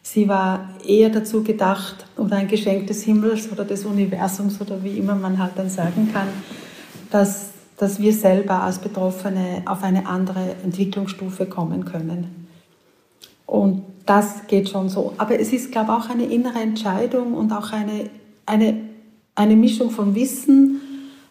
Sie 0.03 0.29
war 0.29 0.69
eher 0.87 1.09
dazu 1.09 1.43
gedacht, 1.43 2.05
oder 2.17 2.37
ein 2.37 2.49
Geschenk 2.49 2.87
des 2.87 3.03
Himmels 3.05 3.51
oder 3.51 3.65
des 3.65 3.87
Universums 3.87 4.61
oder 4.61 4.83
wie 4.85 4.99
immer 4.99 5.15
man 5.15 5.39
halt 5.39 5.53
dann 5.57 5.71
sagen 5.71 6.11
kann, 6.13 6.29
dass 7.11 7.55
dass 7.77 8.01
wir 8.01 8.13
selber 8.13 8.63
als 8.63 8.79
Betroffene 8.79 9.63
auf 9.67 9.83
eine 9.83 10.07
andere 10.07 10.55
Entwicklungsstufe 10.63 11.47
kommen 11.47 11.85
können. 11.85 12.49
Und 13.47 13.83
das 14.07 14.47
geht 14.47 14.69
schon 14.69 14.89
so. 14.89 15.15
Aber 15.19 15.39
es 15.39 15.53
ist, 15.53 15.73
glaube 15.73 15.93
ich, 15.93 16.05
auch 16.05 16.11
eine 16.11 16.25
innere 16.25 16.61
Entscheidung 16.61 17.35
und 17.35 17.53
auch 17.53 17.73
eine, 17.73 18.11
eine, 18.47 18.81
eine 19.35 19.57
Mischung 19.57 19.91
von 19.91 20.15
Wissen, 20.15 20.81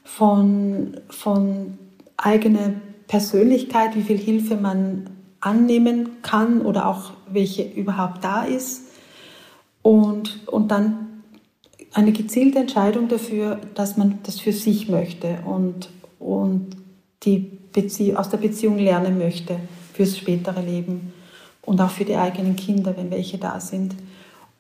von, 0.04 0.98
von 1.10 1.78
eigener 2.18 2.74
Persönlichkeit, 3.08 3.96
wie 3.96 4.02
viel 4.02 4.18
Hilfe 4.18 4.56
man 4.56 5.10
annehmen 5.40 6.22
kann 6.22 6.62
oder 6.62 6.88
auch 6.88 7.12
welche 7.32 7.64
überhaupt 7.64 8.24
da 8.24 8.44
ist. 8.44 8.84
Und, 9.82 10.48
und 10.48 10.72
dann 10.72 11.24
eine 11.94 12.12
gezielte 12.12 12.60
Entscheidung 12.60 13.08
dafür, 13.08 13.60
dass 13.76 13.98
man 13.98 14.20
das 14.24 14.40
für 14.40 14.54
sich 14.54 14.90
möchte 14.90 15.40
und 15.46 15.90
und 16.24 16.78
die 17.24 17.40
Bezie 17.40 18.16
aus 18.16 18.30
der 18.30 18.38
Beziehung 18.38 18.78
lernen 18.78 19.18
möchte 19.18 19.60
fürs 19.94 20.18
spätere 20.18 20.62
Leben 20.62 21.14
und 21.66 21.82
auch 21.82 21.90
für 21.90 22.06
die 22.06 22.16
eigenen 22.16 22.56
Kinder, 22.56 22.96
wenn 22.98 23.12
welche 23.12 23.38
da 23.38 23.60
sind. 23.60 23.96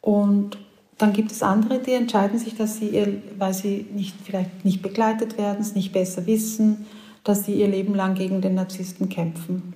Und 0.01 0.57
dann 0.97 1.13
gibt 1.13 1.31
es 1.31 1.43
andere, 1.43 1.79
die 1.79 1.93
entscheiden 1.93 2.39
sich, 2.39 2.55
dass 2.55 2.77
sie, 2.77 2.89
ihr, 2.89 3.21
weil 3.37 3.53
sie 3.53 3.85
nicht, 3.93 4.15
vielleicht 4.23 4.63
nicht 4.63 4.81
begleitet 4.81 5.37
werden, 5.37 5.61
es 5.61 5.75
nicht 5.75 5.91
besser 5.91 6.25
wissen, 6.25 6.85
dass 7.23 7.45
sie 7.45 7.53
ihr 7.53 7.67
Leben 7.67 7.95
lang 7.95 8.15
gegen 8.15 8.41
den 8.41 8.55
Narzissten 8.55 9.09
kämpfen 9.09 9.73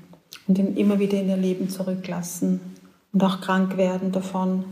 und 0.48 0.58
ihn 0.58 0.76
immer 0.76 1.00
wieder 1.00 1.20
in 1.20 1.30
ihr 1.30 1.38
Leben 1.38 1.70
zurücklassen 1.70 2.60
und 3.14 3.24
auch 3.24 3.42
krank 3.42 3.78
werden 3.78 4.12
davon. 4.12 4.66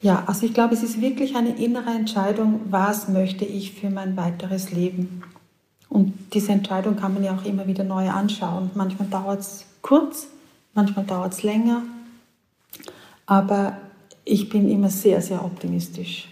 Ja, 0.00 0.22
also 0.26 0.46
ich 0.46 0.54
glaube, 0.54 0.74
es 0.74 0.82
ist 0.82 1.00
wirklich 1.00 1.34
eine 1.34 1.56
innere 1.56 1.90
Entscheidung, 1.90 2.60
was 2.70 3.08
möchte 3.08 3.44
ich 3.44 3.72
für 3.72 3.90
mein 3.90 4.16
weiteres 4.16 4.70
Leben. 4.70 5.22
Und 5.88 6.12
diese 6.32 6.52
Entscheidung 6.52 6.96
kann 6.96 7.14
man 7.14 7.24
ja 7.24 7.34
auch 7.34 7.44
immer 7.44 7.66
wieder 7.66 7.82
neu 7.82 8.08
anschauen. 8.08 8.70
Manchmal 8.74 9.08
dauert 9.08 9.40
es 9.40 9.66
kurz, 9.82 10.28
manchmal 10.74 11.04
dauert 11.04 11.32
es 11.32 11.42
länger. 11.42 11.82
Aber 13.26 13.76
ich 14.24 14.48
bin 14.48 14.68
immer 14.68 14.90
sehr, 14.90 15.20
sehr 15.20 15.44
optimistisch. 15.44 16.28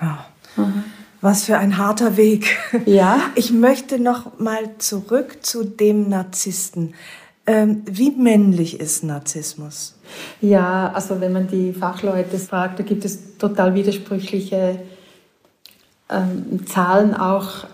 Ja. 0.00 0.26
Mhm. 0.56 0.84
Was 1.20 1.44
für 1.44 1.56
ein 1.56 1.78
harter 1.78 2.16
Weg. 2.16 2.58
Ja. 2.84 3.20
Ich 3.34 3.50
möchte 3.50 3.98
noch 3.98 4.38
mal 4.38 4.76
zurück 4.78 5.38
zu 5.42 5.64
dem 5.64 6.08
Narzissten. 6.08 6.94
Ähm, 7.46 7.82
wie 7.86 8.10
männlich 8.10 8.80
ist 8.80 9.04
Narzissmus? 9.04 9.94
Ja, 10.40 10.92
also 10.92 11.20
wenn 11.20 11.32
man 11.32 11.48
die 11.48 11.72
Fachleute 11.72 12.38
fragt, 12.38 12.78
da 12.78 12.82
gibt 12.82 13.04
es 13.04 13.36
total 13.38 13.74
widersprüchliche 13.74 14.80
ähm, 16.10 16.66
Zahlen 16.66 17.14
auch. 17.14 17.66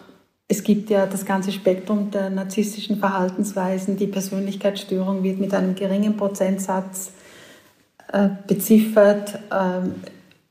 Es 0.52 0.64
gibt 0.64 0.90
ja 0.90 1.06
das 1.06 1.24
ganze 1.24 1.52
Spektrum 1.52 2.10
der 2.10 2.28
narzisstischen 2.28 2.96
Verhaltensweisen. 2.98 3.96
Die 3.96 4.08
Persönlichkeitsstörung 4.08 5.22
wird 5.22 5.38
mit 5.38 5.54
einem 5.54 5.76
geringen 5.76 6.16
Prozentsatz 6.16 7.12
äh, 8.12 8.30
beziffert. 8.48 9.38
Ähm, 9.52 9.94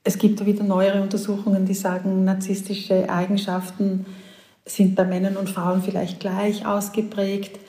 es 0.06 0.18
gibt 0.18 0.46
wieder 0.46 0.64
neuere 0.64 1.02
Untersuchungen, 1.02 1.66
die 1.66 1.74
sagen, 1.74 2.24
narzisstische 2.24 3.10
Eigenschaften 3.10 4.06
sind 4.66 4.96
bei 4.96 5.04
Männern 5.04 5.36
und 5.36 5.50
Frauen 5.50 5.84
vielleicht 5.84 6.22
gleich 6.22 6.66
ausgeprägt. 6.66 7.60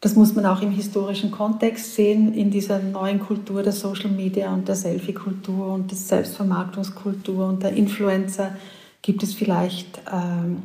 Das 0.00 0.14
muss 0.14 0.36
man 0.36 0.46
auch 0.46 0.62
im 0.62 0.70
historischen 0.70 1.32
Kontext 1.32 1.96
sehen, 1.96 2.32
in 2.32 2.52
dieser 2.52 2.78
neuen 2.78 3.18
Kultur 3.18 3.64
der 3.64 3.72
Social 3.72 4.10
Media 4.10 4.54
und 4.54 4.68
der 4.68 4.76
Selfie-Kultur 4.76 5.72
und 5.72 5.90
der 5.90 5.98
Selbstvermarktungskultur 5.98 7.44
und 7.44 7.64
der 7.64 7.72
Influencer 7.72 8.54
gibt 9.02 9.24
es 9.24 9.34
vielleicht 9.34 10.00
ähm, 10.12 10.62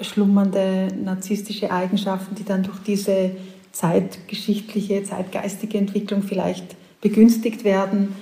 schlummernde 0.00 0.88
narzisstische 1.02 1.70
Eigenschaften, 1.70 2.34
die 2.34 2.44
dann 2.44 2.62
durch 2.62 2.78
diese 2.78 3.32
zeitgeschichtliche, 3.72 5.04
zeitgeistige 5.04 5.78
Entwicklung 5.78 6.22
vielleicht 6.22 6.76
begünstigt 7.00 7.64
werden. 7.64 8.16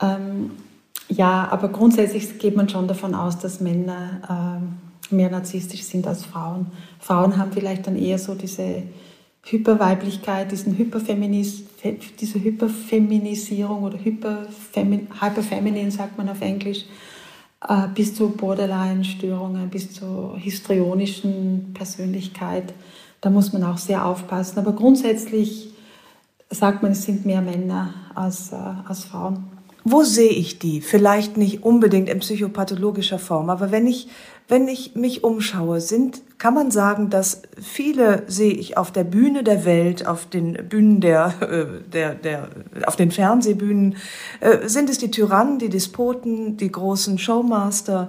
Ähm, 0.00 0.52
ja, 1.08 1.48
aber 1.50 1.68
grundsätzlich 1.68 2.38
geht 2.38 2.56
man 2.56 2.68
schon 2.68 2.88
davon 2.88 3.14
aus, 3.14 3.38
dass 3.38 3.60
Männer 3.60 4.60
äh, 5.10 5.14
mehr 5.14 5.30
narzisstisch 5.30 5.82
sind 5.82 6.06
als 6.06 6.24
Frauen. 6.24 6.66
Frauen 6.98 7.36
haben 7.36 7.52
vielleicht 7.52 7.86
dann 7.86 7.96
eher 7.96 8.18
so 8.18 8.34
diese 8.34 8.82
Hyperweiblichkeit, 9.44 10.50
diesen 10.50 10.76
Hyperfeminis, 10.76 11.62
diese 12.18 12.42
Hyperfeminisierung 12.42 13.84
oder 13.84 13.98
Hyperfemin, 14.02 15.08
Hyperfeminin 15.20 15.90
sagt 15.92 16.18
man 16.18 16.28
auf 16.28 16.40
Englisch, 16.40 16.84
äh, 17.68 17.88
bis 17.94 18.14
zu 18.14 18.30
Borderline-Störungen, 18.30 19.70
bis 19.70 19.92
zur 19.92 20.36
histrionischen 20.38 21.72
Persönlichkeit. 21.74 22.74
Da 23.20 23.30
muss 23.30 23.52
man 23.52 23.64
auch 23.64 23.78
sehr 23.78 24.04
aufpassen. 24.04 24.58
Aber 24.58 24.72
grundsätzlich 24.72 25.70
sagt 26.50 26.82
man, 26.82 26.92
es 26.92 27.04
sind 27.04 27.26
mehr 27.26 27.40
Männer 27.40 27.94
als, 28.14 28.52
äh, 28.52 28.56
als 28.56 29.04
Frauen. 29.04 29.44
Wo 29.84 30.02
sehe 30.02 30.30
ich 30.30 30.58
die? 30.58 30.80
Vielleicht 30.80 31.36
nicht 31.36 31.62
unbedingt 31.62 32.08
in 32.08 32.18
psychopathologischer 32.18 33.20
Form, 33.20 33.50
aber 33.50 33.70
wenn 33.70 33.86
ich, 33.86 34.08
wenn 34.48 34.68
ich 34.68 34.94
mich 34.94 35.24
umschaue, 35.24 35.80
sind, 35.80 36.22
kann 36.38 36.54
man 36.54 36.70
sagen, 36.70 37.10
dass 37.10 37.42
viele 37.60 38.22
sehe 38.28 38.52
ich 38.52 38.76
auf 38.76 38.92
der 38.92 39.02
Bühne 39.02 39.42
der 39.42 39.64
Welt, 39.64 40.06
auf 40.06 40.26
den 40.26 40.68
Bühnen 40.68 41.00
der, 41.00 41.34
äh, 41.40 41.90
der, 41.90 42.14
der 42.14 42.48
auf 42.86 42.94
den 42.94 43.10
Fernsehbühnen, 43.10 43.96
äh, 44.40 44.68
sind 44.68 44.88
es 44.88 44.98
die 44.98 45.10
Tyrannen, 45.10 45.58
die 45.58 45.68
Despoten, 45.68 46.56
die 46.56 46.70
großen 46.70 47.18
Showmaster, 47.18 48.08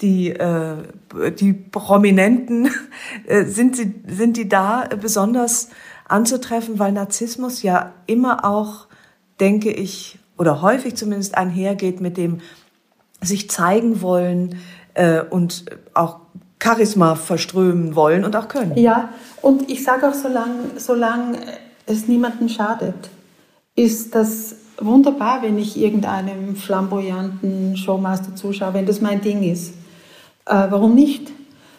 die, 0.00 0.30
äh, 0.30 0.76
die 1.38 1.52
Prominenten, 1.52 2.70
sind, 3.44 3.76
sie, 3.76 3.94
sind 4.06 4.38
die 4.38 4.48
da 4.48 4.88
besonders 5.00 5.68
anzutreffen, 6.06 6.78
weil 6.78 6.92
Narzissmus 6.92 7.62
ja 7.62 7.92
immer 8.06 8.44
auch, 8.44 8.86
denke 9.38 9.70
ich, 9.70 10.18
oder 10.38 10.62
häufig 10.62 10.96
zumindest 10.96 11.36
einhergeht 11.36 12.00
mit 12.00 12.16
dem 12.16 12.40
sich 13.20 13.50
zeigen 13.50 14.02
wollen 14.02 14.56
äh, 14.94 15.22
und 15.22 15.64
auch 15.92 16.20
Charisma 16.62 17.14
verströmen 17.14 17.94
wollen 17.94 18.24
und 18.24 18.34
auch 18.36 18.48
können. 18.48 18.76
Ja, 18.76 19.10
und 19.42 19.70
ich 19.70 19.84
sage 19.84 20.08
auch, 20.08 20.14
solange 20.14 20.78
solang 20.78 21.36
es 21.86 22.08
niemandem 22.08 22.48
schadet, 22.48 23.10
ist 23.76 24.14
das 24.14 24.56
wunderbar, 24.78 25.42
wenn 25.42 25.58
ich 25.58 25.76
irgendeinem 25.76 26.56
flamboyanten 26.56 27.76
Showmaster 27.76 28.34
zuschaue, 28.34 28.74
wenn 28.74 28.86
das 28.86 29.00
mein 29.00 29.20
Ding 29.20 29.42
ist. 29.42 29.74
Äh, 30.46 30.66
warum 30.70 30.94
nicht? 30.94 31.30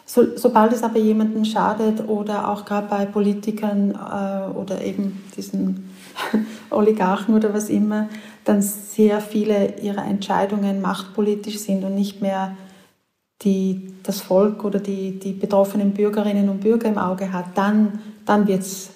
So, 0.04 0.36
sobald 0.36 0.72
es 0.72 0.84
aber 0.84 1.00
jemandem 1.00 1.44
schadet 1.44 2.08
oder 2.08 2.48
auch 2.48 2.64
gerade 2.64 2.86
bei 2.88 3.06
Politikern 3.06 3.90
äh, 3.90 4.56
oder 4.56 4.82
eben 4.82 5.24
diesen 5.36 5.90
Oligarchen 6.70 7.34
oder 7.34 7.52
was 7.52 7.68
immer, 7.68 8.08
dann 8.44 8.62
sehr 8.62 9.20
viele 9.20 9.80
ihrer 9.80 10.04
Entscheidungen 10.04 10.80
machtpolitisch 10.80 11.58
sind 11.58 11.82
und 11.82 11.96
nicht 11.96 12.22
mehr 12.22 12.56
die, 13.42 13.94
das 14.02 14.20
Volk 14.20 14.64
oder 14.64 14.78
die, 14.78 15.18
die 15.18 15.32
betroffenen 15.32 15.92
Bürgerinnen 15.92 16.48
und 16.48 16.60
Bürger 16.60 16.88
im 16.88 16.98
Auge 16.98 17.32
hat, 17.32 17.46
dann, 17.56 18.00
dann 18.24 18.46
wird 18.46 18.60
es 18.60 18.90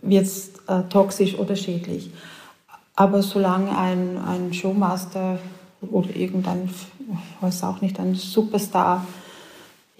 wird's, 0.00 0.52
äh, 0.68 0.82
toxisch 0.88 1.38
oder 1.38 1.56
schädlich. 1.56 2.10
Aber 2.94 3.22
solange 3.22 3.76
ein, 3.76 4.18
ein 4.18 4.52
Showmaster 4.52 5.38
oder 5.90 6.14
irgendein, 6.14 6.68
ich 6.68 7.42
weiß 7.42 7.64
auch 7.64 7.80
nicht, 7.80 7.98
ein 7.98 8.14
Superstar, 8.14 9.06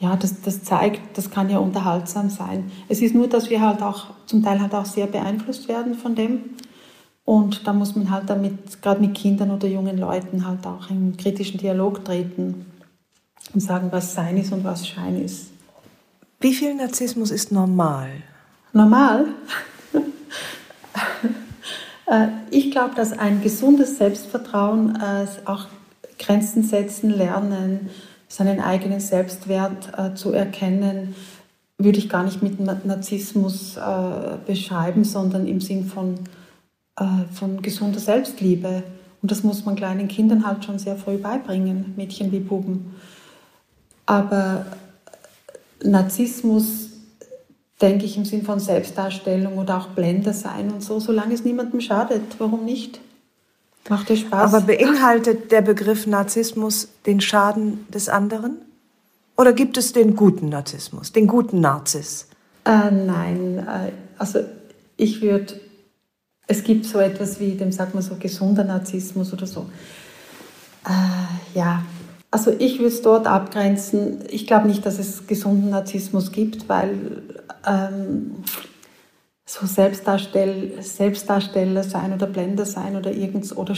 ja, 0.00 0.14
das, 0.14 0.40
das 0.42 0.62
zeigt, 0.62 1.16
das 1.16 1.30
kann 1.30 1.50
ja 1.50 1.58
unterhaltsam 1.58 2.30
sein. 2.30 2.70
Es 2.88 3.00
ist 3.00 3.14
nur, 3.14 3.26
dass 3.26 3.50
wir 3.50 3.60
halt 3.60 3.82
auch 3.82 4.06
zum 4.26 4.44
Teil 4.44 4.60
halt 4.60 4.74
auch 4.74 4.84
sehr 4.84 5.06
beeinflusst 5.06 5.68
werden 5.68 5.94
von 5.94 6.14
dem 6.14 6.50
Und 7.24 7.66
da 7.66 7.72
muss 7.72 7.96
man 7.96 8.10
halt 8.10 8.30
damit, 8.30 8.80
gerade 8.80 9.00
mit 9.00 9.14
Kindern 9.14 9.50
oder 9.50 9.66
jungen 9.66 9.98
Leuten, 9.98 10.46
halt 10.46 10.64
auch 10.66 10.88
im 10.88 11.16
kritischen 11.16 11.58
Dialog 11.58 12.04
treten 12.04 12.66
und 13.54 13.60
sagen, 13.60 13.88
was 13.90 14.14
Sein 14.14 14.36
ist 14.36 14.52
und 14.52 14.64
was 14.64 14.86
Schein 14.86 15.22
ist. 15.24 15.50
Wie 16.40 16.54
viel 16.54 16.74
Narzissmus 16.74 17.30
ist 17.30 17.52
normal? 17.52 18.10
Normal? 18.72 19.26
Äh, 22.10 22.28
ich 22.50 22.70
glaube, 22.70 22.94
dass 22.94 23.12
ein 23.12 23.42
gesundes 23.42 23.98
Selbstvertrauen, 23.98 24.96
äh, 24.96 25.26
auch 25.44 25.66
Grenzen 26.18 26.62
setzen, 26.62 27.10
lernen, 27.10 27.90
seinen 28.28 28.60
eigenen 28.60 29.00
Selbstwert 29.00 29.92
äh, 29.94 30.14
zu 30.14 30.32
erkennen, 30.32 31.14
würde 31.76 31.98
ich 31.98 32.08
gar 32.08 32.24
nicht 32.24 32.42
mit 32.42 32.58
Narzissmus 32.60 33.78
beschreiben, 34.46 35.04
sondern 35.04 35.46
im 35.46 35.60
Sinn 35.60 35.86
von, 35.86 36.16
von 37.32 37.62
gesunder 37.62 38.00
Selbstliebe. 38.00 38.82
Und 39.22 39.30
das 39.30 39.44
muss 39.44 39.64
man 39.64 39.76
kleinen 39.76 40.08
Kindern 40.08 40.44
halt 40.44 40.64
schon 40.64 40.80
sehr 40.80 40.96
früh 40.96 41.18
beibringen, 41.18 41.94
Mädchen 41.96 42.32
wie 42.32 42.40
Buben. 42.40 42.96
Aber 44.08 44.64
Narzissmus, 45.82 46.88
denke 47.78 48.06
ich, 48.06 48.16
im 48.16 48.24
Sinn 48.24 48.42
von 48.42 48.58
Selbstdarstellung 48.58 49.58
oder 49.58 49.76
auch 49.76 49.88
Blender 49.88 50.32
sein 50.32 50.72
und 50.72 50.82
so, 50.82 50.98
solange 50.98 51.34
es 51.34 51.44
niemandem 51.44 51.82
schadet, 51.82 52.22
warum 52.38 52.64
nicht? 52.64 53.00
Macht 53.90 54.08
dir 54.08 54.16
Spaß. 54.16 54.54
Aber 54.54 54.62
beinhaltet 54.62 55.52
der 55.52 55.60
Begriff 55.60 56.06
Narzissmus 56.06 56.88
den 57.04 57.20
Schaden 57.20 57.86
des 57.92 58.08
anderen? 58.08 58.56
Oder 59.36 59.52
gibt 59.52 59.76
es 59.76 59.92
den 59.92 60.16
guten 60.16 60.48
Narzissmus, 60.48 61.12
den 61.12 61.26
guten 61.26 61.60
Narziss? 61.60 62.28
Äh, 62.64 62.90
nein, 62.90 63.58
äh, 63.58 63.92
also 64.16 64.40
ich 64.96 65.20
würde, 65.20 65.60
es 66.46 66.64
gibt 66.64 66.86
so 66.86 66.98
etwas 66.98 67.40
wie, 67.40 67.56
dem 67.56 67.72
sagt 67.72 67.92
man 67.92 68.02
so, 68.02 68.16
gesunder 68.16 68.64
Narzissmus 68.64 69.34
oder 69.34 69.46
so. 69.46 69.66
Äh, 70.86 71.58
ja, 71.58 71.82
also 72.30 72.50
ich 72.58 72.78
würde 72.78 72.88
es 72.88 73.02
dort 73.02 73.26
abgrenzen. 73.26 74.24
Ich 74.28 74.46
glaube 74.46 74.68
nicht, 74.68 74.84
dass 74.84 74.98
es 74.98 75.26
gesunden 75.26 75.70
Narzissmus 75.70 76.32
gibt, 76.32 76.68
weil 76.68 77.22
ähm, 77.66 78.44
so 79.46 79.66
Selbstdarstell 79.66 80.82
Selbstdarsteller 80.82 81.82
sein 81.82 82.12
oder 82.12 82.26
Blender 82.26 82.66
sein 82.66 82.96
oder 82.96 83.10
irgend 83.12 83.56
oder 83.56 83.74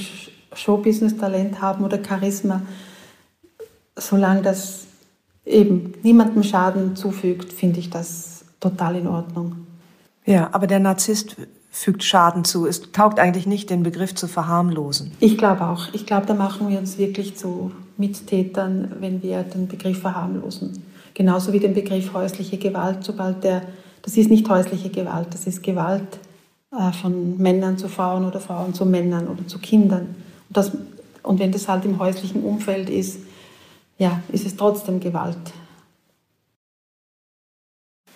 Showbusiness-Talent 0.53 1.63
haben 1.63 1.85
oder 1.85 2.03
Charisma, 2.05 2.63
solange 3.97 4.43
das 4.43 4.87
eben 5.45 5.95
niemandem 6.03 6.43
Schaden 6.43 6.97
zufügt, 6.97 7.53
finde 7.53 7.79
ich 7.79 7.91
das 7.91 8.45
total 8.59 8.97
in 8.97 9.07
Ordnung. 9.07 9.67
Ja, 10.27 10.49
aber 10.53 10.67
der 10.67 10.81
Narzisst 10.81 11.37
fügt 11.71 12.03
Schaden 12.03 12.45
zu. 12.45 12.67
Es 12.67 12.93
taugt 12.93 13.19
eigentlich 13.19 13.47
nicht, 13.47 13.71
den 13.71 13.83
Begriff 13.83 14.15
zu 14.15 14.27
verharmlosen. 14.27 15.13
Ich 15.21 15.39
glaube 15.39 15.67
auch. 15.67 15.93
Ich 15.95 16.05
glaube, 16.05 16.27
da 16.27 16.35
machen 16.35 16.69
wir 16.69 16.79
uns 16.79 16.99
wirklich 16.99 17.37
zu 17.37 17.71
Mittätern, 17.97 18.93
wenn 18.99 19.23
wir 19.23 19.43
den 19.45 19.69
Begriff 19.69 20.01
verharmlosen. 20.01 20.83
Genauso 21.15 21.53
wie 21.53 21.61
den 21.61 21.75
Begriff 21.75 22.13
häusliche 22.13 22.59
Gewalt, 22.59 23.05
sobald 23.05 23.45
der, 23.45 23.63
das 24.03 24.17
ist 24.17 24.31
nicht 24.31 24.49
häusliche 24.49 24.91
Gewalt, 24.91 25.29
das 25.33 25.47
ist 25.47 25.63
Gewalt 25.63 26.19
äh, 26.73 26.93
von 26.93 27.39
Männern 27.39 27.79
zu 27.79 27.89
Frauen 27.89 28.25
oder 28.25 28.41
Frauen 28.41 28.75
zu 28.75 28.85
Männern 28.85 29.29
oder 29.29 29.47
zu 29.47 29.59
Kindern. 29.59 30.15
Und, 30.49 30.57
das, 30.57 30.73
und 31.23 31.39
wenn 31.39 31.53
das 31.53 31.69
halt 31.69 31.85
im 31.85 31.99
häuslichen 31.99 32.43
Umfeld 32.43 32.91
ist, 32.91 33.19
ja, 33.99 34.23
ist 34.33 34.47
es 34.47 34.57
trotzdem 34.57 34.99
Gewalt. 34.99 35.37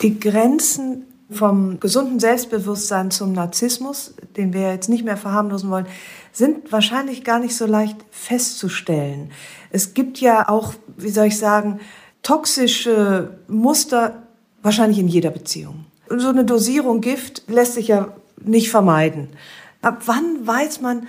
Die 0.03 0.19
Grenzen 0.19 1.05
vom 1.35 1.81
gesunden 1.81 2.21
Selbstbewusstsein 2.21 3.11
zum 3.11 3.33
Narzissmus, 3.33 4.15
den 4.37 4.53
wir 4.53 4.73
jetzt 4.73 4.89
nicht 4.89 5.05
mehr 5.05 5.17
verharmlosen 5.17 5.71
wollen, 5.71 5.87
sind 6.33 6.73
wahrscheinlich 6.73 7.25
gar 7.25 7.39
nicht 7.39 7.57
so 7.57 7.67
leicht 7.67 7.97
festzustellen. 8.11 9.31
Es 9.71 9.95
gibt 9.95 10.21
ja 10.21 10.49
auch, 10.49 10.75
wie 10.97 11.11
soll 11.11 11.27
ich 11.27 11.39
sagen, 11.39 11.81
toxische 12.23 13.39
Muster 13.49 14.23
wahrscheinlich 14.63 14.99
in 14.99 15.09
jeder 15.09 15.31
Beziehung. 15.31 15.85
So 16.09 16.29
eine 16.29 16.45
Dosierung 16.45 17.01
Gift 17.01 17.43
lässt 17.49 17.75
sich 17.75 17.89
ja 17.89 18.09
nicht 18.43 18.71
vermeiden. 18.71 19.29
Ab 19.83 20.03
wann 20.07 20.47
weiß 20.47 20.81
man, 20.81 21.07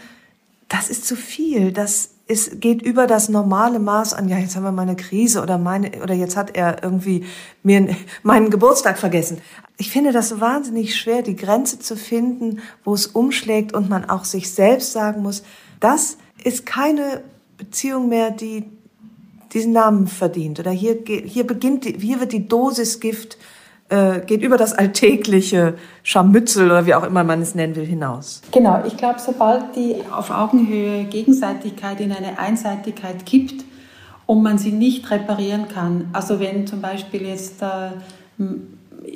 das 0.67 0.89
ist 0.89 1.05
zu 1.05 1.15
viel, 1.15 1.71
das 1.71 2.09
es 2.27 2.59
geht 2.59 2.81
über 2.81 3.05
das 3.05 3.29
normale 3.29 3.79
Maß 3.79 4.13
an, 4.13 4.27
ja, 4.27 4.37
jetzt 4.37 4.55
haben 4.55 4.63
wir 4.63 4.71
mal 4.71 4.81
eine 4.81 4.95
Krise 4.95 5.41
oder 5.41 5.57
meine, 5.57 5.91
oder 6.01 6.15
jetzt 6.15 6.35
hat 6.35 6.55
er 6.55 6.83
irgendwie 6.83 7.25
mir 7.61 7.95
meinen 8.23 8.49
Geburtstag 8.49 8.97
vergessen. 8.97 9.39
Ich 9.77 9.91
finde 9.91 10.11
das 10.11 10.39
wahnsinnig 10.39 10.95
schwer, 10.95 11.21
die 11.21 11.35
Grenze 11.35 11.79
zu 11.79 11.95
finden, 11.95 12.59
wo 12.83 12.93
es 12.93 13.07
umschlägt 13.07 13.73
und 13.73 13.89
man 13.89 14.09
auch 14.09 14.25
sich 14.25 14.51
selbst 14.51 14.93
sagen 14.93 15.21
muss, 15.21 15.43
das 15.79 16.17
ist 16.43 16.65
keine 16.65 17.23
Beziehung 17.57 18.09
mehr, 18.09 18.31
die 18.31 18.65
diesen 19.53 19.73
Namen 19.73 20.07
verdient. 20.07 20.59
Oder 20.59 20.71
hier, 20.71 20.99
hier 21.05 21.45
beginnt, 21.45 21.85
hier 21.85 22.19
wird 22.19 22.31
die 22.31 22.47
Dosis 22.47 22.99
Gift 22.99 23.37
äh, 23.89 24.21
geht 24.21 24.41
über 24.41 24.57
das 24.57 24.73
alltägliche 24.73 25.75
Scharmützel 26.03 26.65
oder 26.65 26.85
wie 26.85 26.95
auch 26.95 27.03
immer 27.03 27.23
man 27.23 27.41
es 27.41 27.53
nennen 27.53 27.75
will 27.75 27.85
hinaus. 27.85 28.41
Genau, 28.51 28.83
ich 28.85 28.97
glaube, 28.97 29.19
sobald 29.19 29.75
die 29.75 29.97
auf 30.11 30.31
Augenhöhe 30.31 31.03
Gegenseitigkeit 31.03 31.99
in 32.01 32.11
eine 32.11 32.39
Einseitigkeit 32.39 33.25
kippt 33.25 33.63
und 34.25 34.41
man 34.41 34.57
sie 34.57 34.71
nicht 34.71 35.09
reparieren 35.11 35.67
kann, 35.67 36.09
also 36.13 36.39
wenn 36.39 36.65
zum 36.65 36.81
Beispiel 36.81 37.27
jetzt 37.27 37.61
äh, 37.61 37.91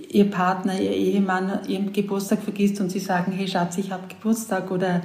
Ihr 0.10 0.30
Partner, 0.30 0.80
Ihr 0.80 0.92
Ehemann 0.92 1.62
Ihren 1.68 1.92
Geburtstag 1.92 2.44
vergisst 2.44 2.80
und 2.80 2.92
Sie 2.92 3.00
sagen, 3.00 3.32
hey 3.32 3.48
Schatz, 3.48 3.78
ich 3.80 3.92
habe 3.92 4.04
Geburtstag 4.08 4.70
oder 4.70 5.02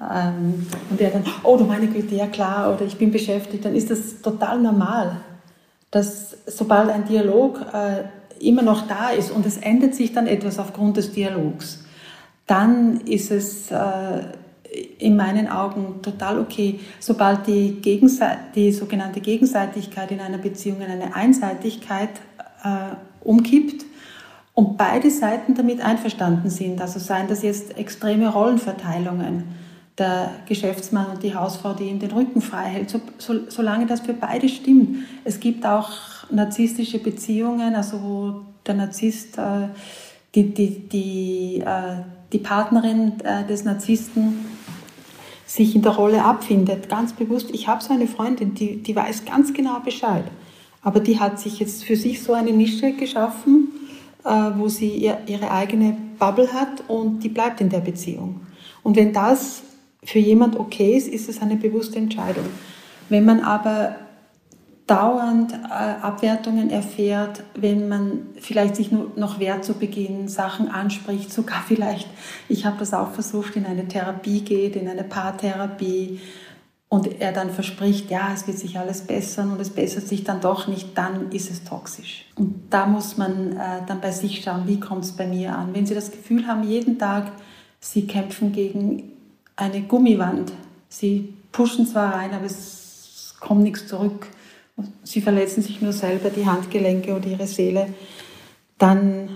ähm, 0.00 0.66
und 0.90 1.00
er 1.00 1.10
dann, 1.10 1.24
oh 1.44 1.56
du 1.56 1.64
meine 1.64 1.86
Güte, 1.86 2.16
ja 2.16 2.26
klar, 2.26 2.74
oder 2.74 2.84
ich 2.84 2.96
bin 2.96 3.12
beschäftigt, 3.12 3.64
dann 3.64 3.76
ist 3.76 3.90
das 3.90 4.20
total 4.20 4.60
normal, 4.60 5.18
dass 5.90 6.36
sobald 6.46 6.90
ein 6.90 7.04
Dialog 7.04 7.60
äh, 7.72 8.04
immer 8.46 8.62
noch 8.62 8.86
da 8.86 9.10
ist 9.10 9.30
und 9.30 9.46
es 9.46 9.56
ändert 9.56 9.94
sich 9.94 10.12
dann 10.12 10.26
etwas 10.26 10.58
aufgrund 10.58 10.96
des 10.96 11.12
Dialogs, 11.12 11.84
dann 12.46 13.00
ist 13.02 13.30
es 13.30 13.70
äh, 13.70 13.76
in 14.98 15.16
meinen 15.16 15.48
Augen 15.48 16.02
total 16.02 16.38
okay. 16.38 16.80
Sobald 17.00 17.46
die, 17.46 17.80
die 18.54 18.72
sogenannte 18.72 19.20
Gegenseitigkeit 19.20 20.10
in 20.10 20.20
einer 20.20 20.38
Beziehung 20.38 20.80
in 20.80 20.90
eine 20.90 21.14
Einseitigkeit 21.14 22.10
äh, 22.62 22.94
umkippt 23.22 23.84
und 24.54 24.76
beide 24.76 25.10
Seiten 25.10 25.54
damit 25.54 25.80
einverstanden 25.80 26.50
sind, 26.50 26.80
also 26.80 26.98
seien 26.98 27.28
das 27.28 27.42
jetzt 27.42 27.76
extreme 27.78 28.28
Rollenverteilungen, 28.28 29.44
der 29.98 30.30
Geschäftsmann 30.48 31.06
und 31.12 31.22
die 31.22 31.34
Hausfrau, 31.34 31.72
die 31.72 31.84
ihm 31.84 32.00
den 32.00 32.10
Rücken 32.10 32.40
frei 32.40 32.64
hält, 32.64 32.90
so, 32.90 33.00
so, 33.18 33.48
solange 33.48 33.86
das 33.86 34.00
für 34.00 34.14
beide 34.14 34.48
stimmt. 34.48 34.98
Es 35.24 35.38
gibt 35.38 35.64
auch 35.64 35.90
narzisstische 36.30 36.98
Beziehungen, 36.98 37.74
also 37.74 38.02
wo 38.02 38.40
der 38.66 38.74
Narzisst 38.74 39.38
äh, 39.38 39.68
die, 40.34 40.52
die, 40.52 40.88
die, 40.88 41.62
äh, 41.64 42.02
die 42.32 42.38
Partnerin 42.38 43.20
äh, 43.20 43.46
des 43.46 43.64
Narzissten 43.64 44.44
sich 45.46 45.76
in 45.76 45.82
der 45.82 45.92
Rolle 45.92 46.24
abfindet, 46.24 46.88
ganz 46.88 47.12
bewusst. 47.12 47.50
Ich 47.52 47.68
habe 47.68 47.84
so 47.84 47.92
eine 47.92 48.08
Freundin, 48.08 48.54
die, 48.54 48.82
die 48.82 48.96
weiß 48.96 49.24
ganz 49.24 49.52
genau 49.52 49.78
Bescheid, 49.78 50.24
aber 50.82 50.98
die 50.98 51.20
hat 51.20 51.38
sich 51.38 51.60
jetzt 51.60 51.84
für 51.84 51.94
sich 51.94 52.22
so 52.22 52.32
eine 52.32 52.50
Nische 52.50 52.92
geschaffen, 52.92 53.68
äh, 54.24 54.30
wo 54.56 54.68
sie 54.68 54.88
ihr, 54.88 55.18
ihre 55.26 55.52
eigene 55.52 55.96
Bubble 56.18 56.52
hat 56.52 56.82
und 56.88 57.20
die 57.20 57.28
bleibt 57.28 57.60
in 57.60 57.68
der 57.68 57.80
Beziehung. 57.80 58.40
Und 58.82 58.96
wenn 58.96 59.12
das 59.12 59.62
für 60.04 60.18
jemand 60.18 60.58
okay 60.58 60.96
ist, 60.96 61.08
ist 61.08 61.28
es 61.28 61.40
eine 61.40 61.56
bewusste 61.56 61.98
Entscheidung. 61.98 62.46
Wenn 63.08 63.24
man 63.24 63.40
aber 63.40 63.96
dauernd 64.86 65.52
äh, 65.52 66.02
Abwertungen 66.02 66.70
erfährt, 66.70 67.42
wenn 67.54 67.88
man 67.88 68.26
vielleicht 68.38 68.76
sich 68.76 68.92
nur 68.92 69.12
noch 69.16 69.38
wehrt 69.38 69.64
zu 69.64 69.74
Beginn, 69.74 70.28
Sachen 70.28 70.68
anspricht, 70.68 71.32
sogar 71.32 71.62
vielleicht, 71.66 72.08
ich 72.48 72.66
habe 72.66 72.76
das 72.78 72.92
auch 72.92 73.12
versucht, 73.12 73.56
in 73.56 73.66
eine 73.66 73.88
Therapie 73.88 74.42
geht, 74.42 74.76
in 74.76 74.88
eine 74.88 75.04
Paartherapie 75.04 76.20
und 76.88 77.20
er 77.20 77.32
dann 77.32 77.50
verspricht, 77.50 78.10
ja, 78.10 78.30
es 78.32 78.46
wird 78.46 78.58
sich 78.58 78.78
alles 78.78 79.02
bessern 79.02 79.50
und 79.52 79.60
es 79.60 79.70
bessert 79.70 80.06
sich 80.06 80.22
dann 80.22 80.40
doch 80.40 80.68
nicht, 80.68 80.96
dann 80.96 81.32
ist 81.32 81.50
es 81.50 81.64
toxisch. 81.64 82.26
Und 82.36 82.66
da 82.70 82.86
muss 82.86 83.16
man 83.16 83.52
äh, 83.52 83.86
dann 83.86 84.00
bei 84.00 84.12
sich 84.12 84.42
schauen, 84.42 84.64
wie 84.66 84.80
kommt 84.80 85.04
es 85.04 85.12
bei 85.12 85.26
mir 85.26 85.56
an. 85.56 85.74
Wenn 85.74 85.86
Sie 85.86 85.94
das 85.94 86.10
Gefühl 86.10 86.46
haben, 86.46 86.62
jeden 86.62 86.98
Tag, 86.98 87.32
Sie 87.80 88.06
kämpfen 88.06 88.52
gegen 88.52 89.14
eine 89.56 89.82
Gummiwand, 89.82 90.52
Sie 90.94 91.34
pushen 91.50 91.86
zwar 91.86 92.14
rein, 92.14 92.32
aber 92.32 92.46
es 92.46 93.34
kommt 93.40 93.64
nichts 93.64 93.88
zurück, 93.88 94.28
sie 95.02 95.20
verletzen 95.20 95.60
sich 95.60 95.82
nur 95.82 95.92
selber 95.92 96.30
die 96.30 96.46
Handgelenke 96.46 97.16
oder 97.16 97.26
ihre 97.26 97.48
Seele, 97.48 97.88
dann, 98.78 99.30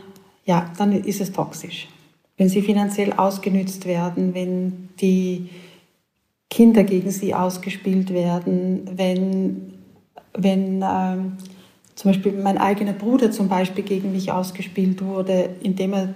ja, 0.45 0.71
dann 0.79 0.93
ist 0.93 1.21
es 1.21 1.33
toxisch. 1.33 1.89
Wenn 2.37 2.49
sie 2.49 2.63
finanziell 2.63 3.13
ausgenützt 3.13 3.87
werden, 3.87 4.35
wenn 4.35 4.91
die 5.01 5.51
Kinder 6.49 6.85
gegen 6.85 7.11
sie 7.11 7.35
ausgespielt 7.35 8.13
werden, 8.13 8.89
wenn, 8.95 9.75
wenn 10.35 10.85
ähm, 10.89 11.37
zum 11.97 12.13
Beispiel 12.13 12.33
mein 12.33 12.59
eigener 12.59 12.93
Bruder 12.93 13.33
zum 13.33 13.49
Beispiel 13.49 13.83
gegen 13.83 14.13
mich 14.13 14.31
ausgespielt 14.31 15.05
wurde, 15.05 15.51
indem 15.61 15.93
er 15.93 16.15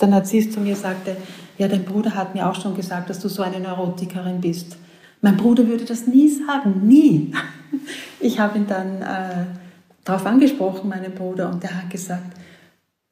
der 0.00 0.08
Narzisst 0.08 0.52
zu 0.52 0.60
mir 0.60 0.76
sagte, 0.76 1.16
ja, 1.62 1.68
dein 1.68 1.84
Bruder 1.84 2.16
hat 2.16 2.34
mir 2.34 2.48
auch 2.48 2.60
schon 2.60 2.74
gesagt, 2.74 3.08
dass 3.08 3.20
du 3.20 3.28
so 3.28 3.40
eine 3.40 3.60
Neurotikerin 3.60 4.40
bist. 4.40 4.76
Mein 5.20 5.36
Bruder 5.36 5.68
würde 5.68 5.84
das 5.84 6.08
nie 6.08 6.28
sagen, 6.28 6.86
nie. 6.86 7.32
Ich 8.20 8.38
habe 8.38 8.58
ihn 8.58 8.66
dann 8.66 9.00
äh, 9.00 9.46
darauf 10.04 10.26
angesprochen, 10.26 10.90
meinen 10.90 11.14
Bruder, 11.14 11.48
und 11.48 11.62
der 11.62 11.74
hat 11.74 11.88
gesagt, 11.88 12.36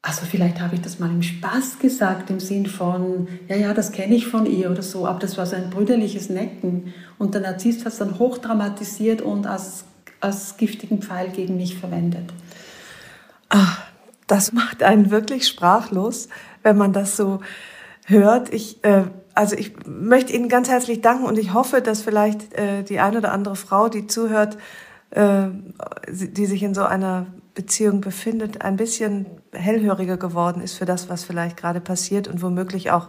also 0.03 0.25
vielleicht 0.25 0.61
habe 0.61 0.75
ich 0.75 0.81
das 0.81 0.99
mal 0.99 1.09
im 1.09 1.23
Spaß 1.23 1.79
gesagt, 1.79 2.29
im 2.29 2.39
Sinn 2.39 2.67
von, 2.67 3.27
ja, 3.47 3.55
ja, 3.55 3.73
das 3.73 3.91
kenne 3.91 4.13
ich 4.13 4.27
von 4.27 4.45
ihr 4.45 4.69
oder 4.69 4.83
so, 4.83 5.07
aber 5.07 5.17
das 5.17 5.37
war 5.37 5.47
so 5.47 5.55
ein 5.55 5.71
brüderliches 5.71 6.29
Necken. 6.29 6.93
Und 7.17 7.33
der 7.33 7.41
Narzisst 7.41 7.85
hat 7.85 7.93
es 7.93 7.97
dann 7.97 8.19
hochdramatisiert 8.19 9.23
und 9.23 9.47
als, 9.47 9.85
als 10.19 10.57
giftigen 10.57 11.01
Pfeil 11.01 11.29
gegen 11.29 11.57
mich 11.57 11.77
verwendet. 11.77 12.31
Ach, 13.49 13.81
das 14.27 14.53
macht 14.53 14.83
einen 14.83 15.09
wirklich 15.09 15.47
sprachlos, 15.47 16.29
wenn 16.61 16.77
man 16.77 16.93
das 16.93 17.17
so 17.17 17.39
hört. 18.11 18.53
Ich, 18.53 18.83
äh, 18.83 19.05
also 19.33 19.55
ich 19.55 19.73
möchte 19.85 20.33
Ihnen 20.33 20.49
ganz 20.49 20.69
herzlich 20.69 21.01
danken 21.01 21.25
und 21.25 21.37
ich 21.37 21.53
hoffe, 21.53 21.81
dass 21.81 22.01
vielleicht 22.01 22.53
äh, 22.53 22.83
die 22.83 22.99
eine 22.99 23.17
oder 23.17 23.31
andere 23.31 23.55
Frau, 23.55 23.89
die 23.89 24.07
zuhört, 24.07 24.57
äh, 25.11 25.47
die 26.09 26.45
sich 26.45 26.63
in 26.63 26.73
so 26.73 26.83
einer 26.83 27.27
Beziehung 27.53 28.01
befindet, 28.01 28.61
ein 28.61 28.77
bisschen 28.77 29.25
hellhöriger 29.51 30.17
geworden 30.17 30.61
ist 30.61 30.75
für 30.75 30.85
das, 30.85 31.09
was 31.09 31.23
vielleicht 31.23 31.57
gerade 31.57 31.81
passiert 31.81 32.27
und 32.27 32.41
womöglich 32.41 32.91
auch 32.91 33.07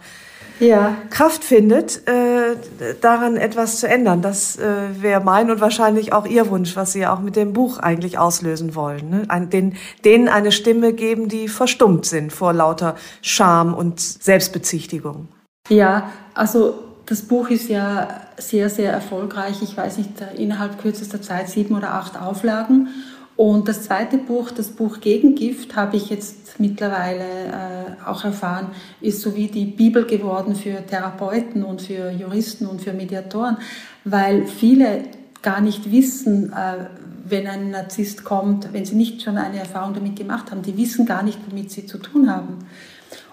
ja. 0.60 0.96
Kraft 1.10 1.44
findet, 1.44 2.06
äh, 2.08 2.56
daran 3.00 3.36
etwas 3.36 3.80
zu 3.80 3.88
ändern. 3.88 4.22
Das 4.22 4.56
äh, 4.56 4.62
wäre 5.00 5.20
mein 5.20 5.50
und 5.50 5.60
wahrscheinlich 5.60 6.12
auch 6.12 6.26
Ihr 6.26 6.48
Wunsch, 6.50 6.76
was 6.76 6.92
Sie 6.92 7.00
ja 7.00 7.14
auch 7.14 7.20
mit 7.20 7.36
dem 7.36 7.52
Buch 7.52 7.78
eigentlich 7.78 8.18
auslösen 8.18 8.74
wollen. 8.74 9.10
Ne? 9.10 9.22
Ein, 9.28 9.50
den, 9.50 9.76
denen 10.04 10.28
eine 10.28 10.52
Stimme 10.52 10.92
geben, 10.92 11.28
die 11.28 11.48
verstummt 11.48 12.06
sind 12.06 12.32
vor 12.32 12.52
lauter 12.52 12.96
Scham 13.20 13.74
und 13.74 14.00
Selbstbezichtigung. 14.00 15.28
Ja, 15.68 16.10
also 16.34 16.74
das 17.06 17.22
Buch 17.22 17.50
ist 17.50 17.68
ja 17.68 18.08
sehr, 18.38 18.70
sehr 18.70 18.92
erfolgreich. 18.92 19.62
Ich 19.62 19.76
weiß 19.76 19.98
nicht, 19.98 20.10
innerhalb 20.36 20.80
kürzester 20.80 21.20
Zeit 21.20 21.48
sieben 21.48 21.76
oder 21.76 21.94
acht 21.94 22.20
Auflagen. 22.20 22.88
Und 23.42 23.66
das 23.66 23.82
zweite 23.82 24.18
Buch, 24.18 24.52
das 24.52 24.68
Buch 24.68 25.00
Gegengift, 25.00 25.74
habe 25.74 25.96
ich 25.96 26.10
jetzt 26.10 26.60
mittlerweile 26.60 27.24
äh, 27.24 28.06
auch 28.06 28.22
erfahren, 28.22 28.68
ist 29.00 29.20
so 29.20 29.34
wie 29.34 29.48
die 29.48 29.64
Bibel 29.64 30.06
geworden 30.06 30.54
für 30.54 30.86
Therapeuten 30.86 31.64
und 31.64 31.82
für 31.82 32.12
Juristen 32.12 32.68
und 32.68 32.80
für 32.80 32.92
Mediatoren, 32.92 33.56
weil 34.04 34.46
viele 34.46 35.06
gar 35.42 35.60
nicht 35.60 35.90
wissen, 35.90 36.52
äh, 36.52 36.86
wenn 37.24 37.48
ein 37.48 37.72
Narzisst 37.72 38.22
kommt, 38.22 38.72
wenn 38.72 38.84
sie 38.84 38.94
nicht 38.94 39.22
schon 39.22 39.36
eine 39.36 39.58
Erfahrung 39.58 39.92
damit 39.92 40.14
gemacht 40.14 40.52
haben, 40.52 40.62
die 40.62 40.76
wissen 40.76 41.04
gar 41.04 41.24
nicht, 41.24 41.40
womit 41.50 41.72
sie 41.72 41.84
zu 41.84 41.98
tun 41.98 42.30
haben. 42.30 42.58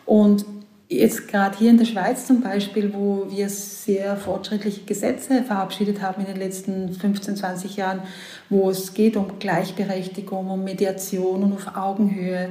Und 0.07 0.43
Jetzt 0.91 1.27
gerade 1.27 1.55
hier 1.55 1.69
in 1.69 1.77
der 1.77 1.85
Schweiz 1.85 2.25
zum 2.25 2.41
Beispiel, 2.41 2.91
wo 2.95 3.27
wir 3.29 3.47
sehr 3.47 4.17
fortschrittliche 4.17 4.81
Gesetze 4.85 5.43
verabschiedet 5.43 6.01
haben 6.01 6.21
in 6.21 6.25
den 6.25 6.37
letzten 6.37 6.91
15, 6.91 7.35
20 7.35 7.77
Jahren, 7.77 8.01
wo 8.49 8.71
es 8.71 8.95
geht 8.95 9.15
um 9.15 9.37
Gleichberechtigung, 9.37 10.49
um 10.49 10.63
Mediation 10.63 11.43
und 11.43 11.53
auf 11.53 11.75
Augenhöhe. 11.75 12.49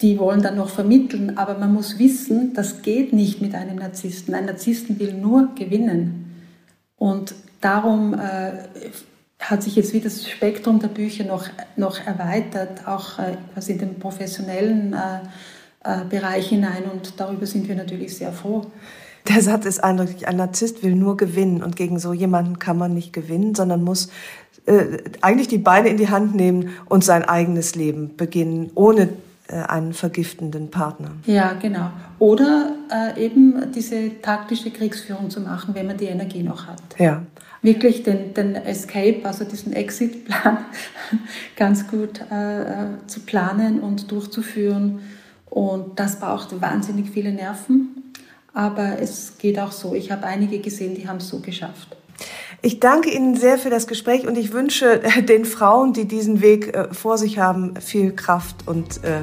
Die 0.00 0.18
wollen 0.18 0.42
dann 0.42 0.56
noch 0.56 0.68
vermitteln, 0.68 1.38
aber 1.38 1.56
man 1.58 1.72
muss 1.72 2.00
wissen, 2.00 2.54
das 2.54 2.82
geht 2.82 3.12
nicht 3.12 3.40
mit 3.40 3.54
einem 3.54 3.76
Narzissten. 3.76 4.34
Ein 4.34 4.46
Narzissten 4.46 4.98
will 4.98 5.14
nur 5.14 5.54
gewinnen. 5.54 6.42
Und 6.96 7.36
darum 7.60 8.14
äh, 8.14 8.52
hat 9.38 9.62
sich 9.62 9.76
jetzt 9.76 9.94
wieder 9.94 10.04
das 10.04 10.28
Spektrum 10.28 10.80
der 10.80 10.88
Bücher 10.88 11.22
noch, 11.22 11.46
noch 11.76 12.04
erweitert, 12.04 12.88
auch 12.88 13.20
äh, 13.20 13.36
quasi 13.54 13.72
in 13.72 13.78
den 13.78 13.98
professionellen 14.00 14.92
äh, 14.92 15.20
Bereich 16.10 16.48
hinein 16.48 16.84
und 16.92 17.18
darüber 17.18 17.46
sind 17.46 17.66
wir 17.66 17.74
natürlich 17.74 18.14
sehr 18.14 18.32
froh. 18.32 18.66
Der 19.28 19.42
Satz 19.42 19.66
ist 19.66 19.82
eindeutig, 19.82 20.28
ein 20.28 20.36
Narzisst 20.36 20.82
will 20.82 20.94
nur 20.94 21.16
gewinnen 21.16 21.62
und 21.62 21.76
gegen 21.76 21.98
so 21.98 22.12
jemanden 22.12 22.58
kann 22.58 22.78
man 22.78 22.94
nicht 22.94 23.12
gewinnen, 23.12 23.54
sondern 23.54 23.82
muss 23.82 24.10
äh, 24.66 24.98
eigentlich 25.20 25.48
die 25.48 25.58
Beine 25.58 25.88
in 25.88 25.96
die 25.96 26.08
Hand 26.08 26.34
nehmen 26.34 26.70
und 26.88 27.04
sein 27.04 27.24
eigenes 27.24 27.74
Leben 27.74 28.16
beginnen, 28.16 28.70
ohne 28.74 29.10
äh, 29.48 29.54
einen 29.54 29.92
vergiftenden 29.92 30.70
Partner. 30.70 31.12
Ja, 31.26 31.52
genau. 31.54 31.90
Oder 32.18 32.72
äh, 32.90 33.24
eben 33.24 33.72
diese 33.74 34.20
taktische 34.22 34.70
Kriegsführung 34.70 35.30
zu 35.30 35.40
machen, 35.40 35.74
wenn 35.74 35.86
man 35.86 35.96
die 35.96 36.06
Energie 36.06 36.42
noch 36.42 36.66
hat. 36.66 36.82
Ja. 36.98 37.22
Wirklich 37.62 38.02
den, 38.02 38.32
den 38.32 38.54
Escape, 38.54 39.20
also 39.24 39.44
diesen 39.44 39.74
Exit-Plan 39.74 40.58
ganz 41.56 41.86
gut 41.86 42.20
äh, 42.30 42.62
äh, 42.62 42.86
zu 43.06 43.20
planen 43.20 43.80
und 43.80 44.10
durchzuführen 44.10 45.00
und 45.50 45.98
das 45.98 46.18
braucht 46.18 46.60
wahnsinnig 46.60 47.10
viele 47.10 47.32
Nerven. 47.32 48.12
Aber 48.52 48.98
es 49.00 49.38
geht 49.38 49.58
auch 49.58 49.72
so. 49.72 49.94
Ich 49.94 50.10
habe 50.10 50.24
einige 50.24 50.58
gesehen, 50.58 50.94
die 50.94 51.06
haben 51.06 51.18
es 51.18 51.28
so 51.28 51.40
geschafft. 51.40 51.96
Ich 52.62 52.80
danke 52.80 53.10
Ihnen 53.10 53.36
sehr 53.36 53.58
für 53.58 53.70
das 53.70 53.86
Gespräch 53.86 54.26
und 54.26 54.36
ich 54.36 54.52
wünsche 54.52 55.00
den 55.28 55.44
Frauen, 55.44 55.92
die 55.92 56.06
diesen 56.06 56.40
Weg 56.40 56.74
äh, 56.74 56.92
vor 56.92 57.18
sich 57.18 57.38
haben, 57.38 57.76
viel 57.76 58.12
Kraft 58.12 58.66
und 58.66 59.02
äh, 59.04 59.22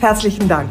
herzlichen 0.00 0.48
Dank. 0.48 0.70